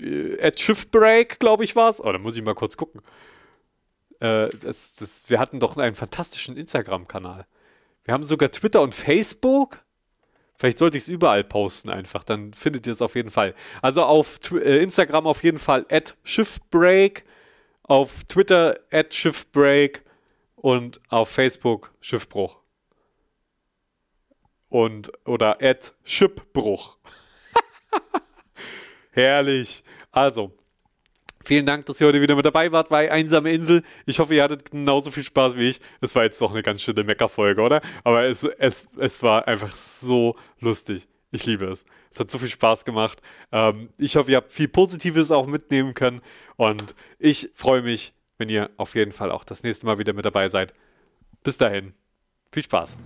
äh, 0.00 0.40
at 0.40 0.58
Shiftbreak, 0.60 1.38
glaube 1.38 1.64
ich, 1.64 1.76
war 1.76 1.90
es. 1.90 2.02
Oh, 2.02 2.10
da 2.10 2.18
muss 2.18 2.36
ich 2.36 2.42
mal 2.42 2.54
kurz 2.54 2.76
gucken. 2.76 3.00
Äh, 4.20 4.48
das, 4.60 4.94
das, 4.94 5.28
wir 5.28 5.38
hatten 5.38 5.60
doch 5.60 5.76
einen 5.76 5.94
fantastischen 5.94 6.56
Instagram-Kanal. 6.56 7.46
Wir 8.04 8.14
haben 8.14 8.24
sogar 8.24 8.50
Twitter 8.50 8.82
und 8.82 8.94
Facebook. 8.94 9.84
Vielleicht 10.56 10.78
sollte 10.78 10.96
ich 10.96 11.04
es 11.04 11.08
überall 11.08 11.42
posten 11.42 11.90
einfach, 11.90 12.22
dann 12.22 12.52
findet 12.52 12.86
ihr 12.86 12.92
es 12.92 13.02
auf 13.02 13.16
jeden 13.16 13.30
Fall. 13.30 13.54
Also 13.82 14.04
auf 14.04 14.38
äh, 14.52 14.82
Instagram 14.82 15.26
auf 15.26 15.42
jeden 15.42 15.58
Fall 15.58 15.84
at 15.90 16.16
Shiftbreak 16.22 17.24
auf 17.82 18.24
Twitter 18.24 18.78
at 18.90 19.12
Schiffbreak 19.12 20.02
und 20.64 20.98
auf 21.10 21.28
Facebook 21.28 21.92
Schiffbruch. 22.00 22.56
Und 24.70 25.12
oder 25.26 25.60
at 25.60 25.92
Schippbruch. 26.04 26.96
Herrlich. 29.10 29.84
Also, 30.10 30.52
vielen 31.44 31.66
Dank, 31.66 31.84
dass 31.84 32.00
ihr 32.00 32.06
heute 32.06 32.22
wieder 32.22 32.34
mit 32.34 32.46
dabei 32.46 32.72
wart 32.72 32.88
bei 32.88 33.12
Einsame 33.12 33.52
Insel. 33.52 33.82
Ich 34.06 34.18
hoffe, 34.18 34.34
ihr 34.34 34.42
hattet 34.42 34.70
genauso 34.70 35.10
viel 35.10 35.22
Spaß 35.22 35.58
wie 35.58 35.68
ich. 35.68 35.80
Es 36.00 36.14
war 36.14 36.24
jetzt 36.24 36.40
doch 36.40 36.52
eine 36.52 36.62
ganz 36.62 36.80
schöne 36.80 37.04
Meckerfolge, 37.04 37.60
oder? 37.60 37.82
Aber 38.02 38.24
es, 38.24 38.42
es, 38.44 38.88
es 38.96 39.22
war 39.22 39.46
einfach 39.46 39.76
so 39.76 40.34
lustig. 40.60 41.08
Ich 41.30 41.44
liebe 41.44 41.66
es. 41.66 41.84
Es 42.10 42.20
hat 42.20 42.30
so 42.30 42.38
viel 42.38 42.48
Spaß 42.48 42.86
gemacht. 42.86 43.20
Ähm, 43.52 43.90
ich 43.98 44.16
hoffe, 44.16 44.30
ihr 44.30 44.38
habt 44.38 44.50
viel 44.50 44.68
Positives 44.68 45.30
auch 45.30 45.46
mitnehmen 45.46 45.92
können. 45.92 46.22
Und 46.56 46.94
ich 47.18 47.50
freue 47.54 47.82
mich, 47.82 48.14
wenn 48.38 48.48
ihr 48.48 48.70
auf 48.76 48.94
jeden 48.94 49.12
Fall 49.12 49.30
auch 49.30 49.44
das 49.44 49.62
nächste 49.62 49.86
Mal 49.86 49.98
wieder 49.98 50.12
mit 50.12 50.24
dabei 50.24 50.48
seid. 50.48 50.72
Bis 51.42 51.56
dahin. 51.56 51.94
Viel 52.52 52.62
Spaß. 52.62 52.98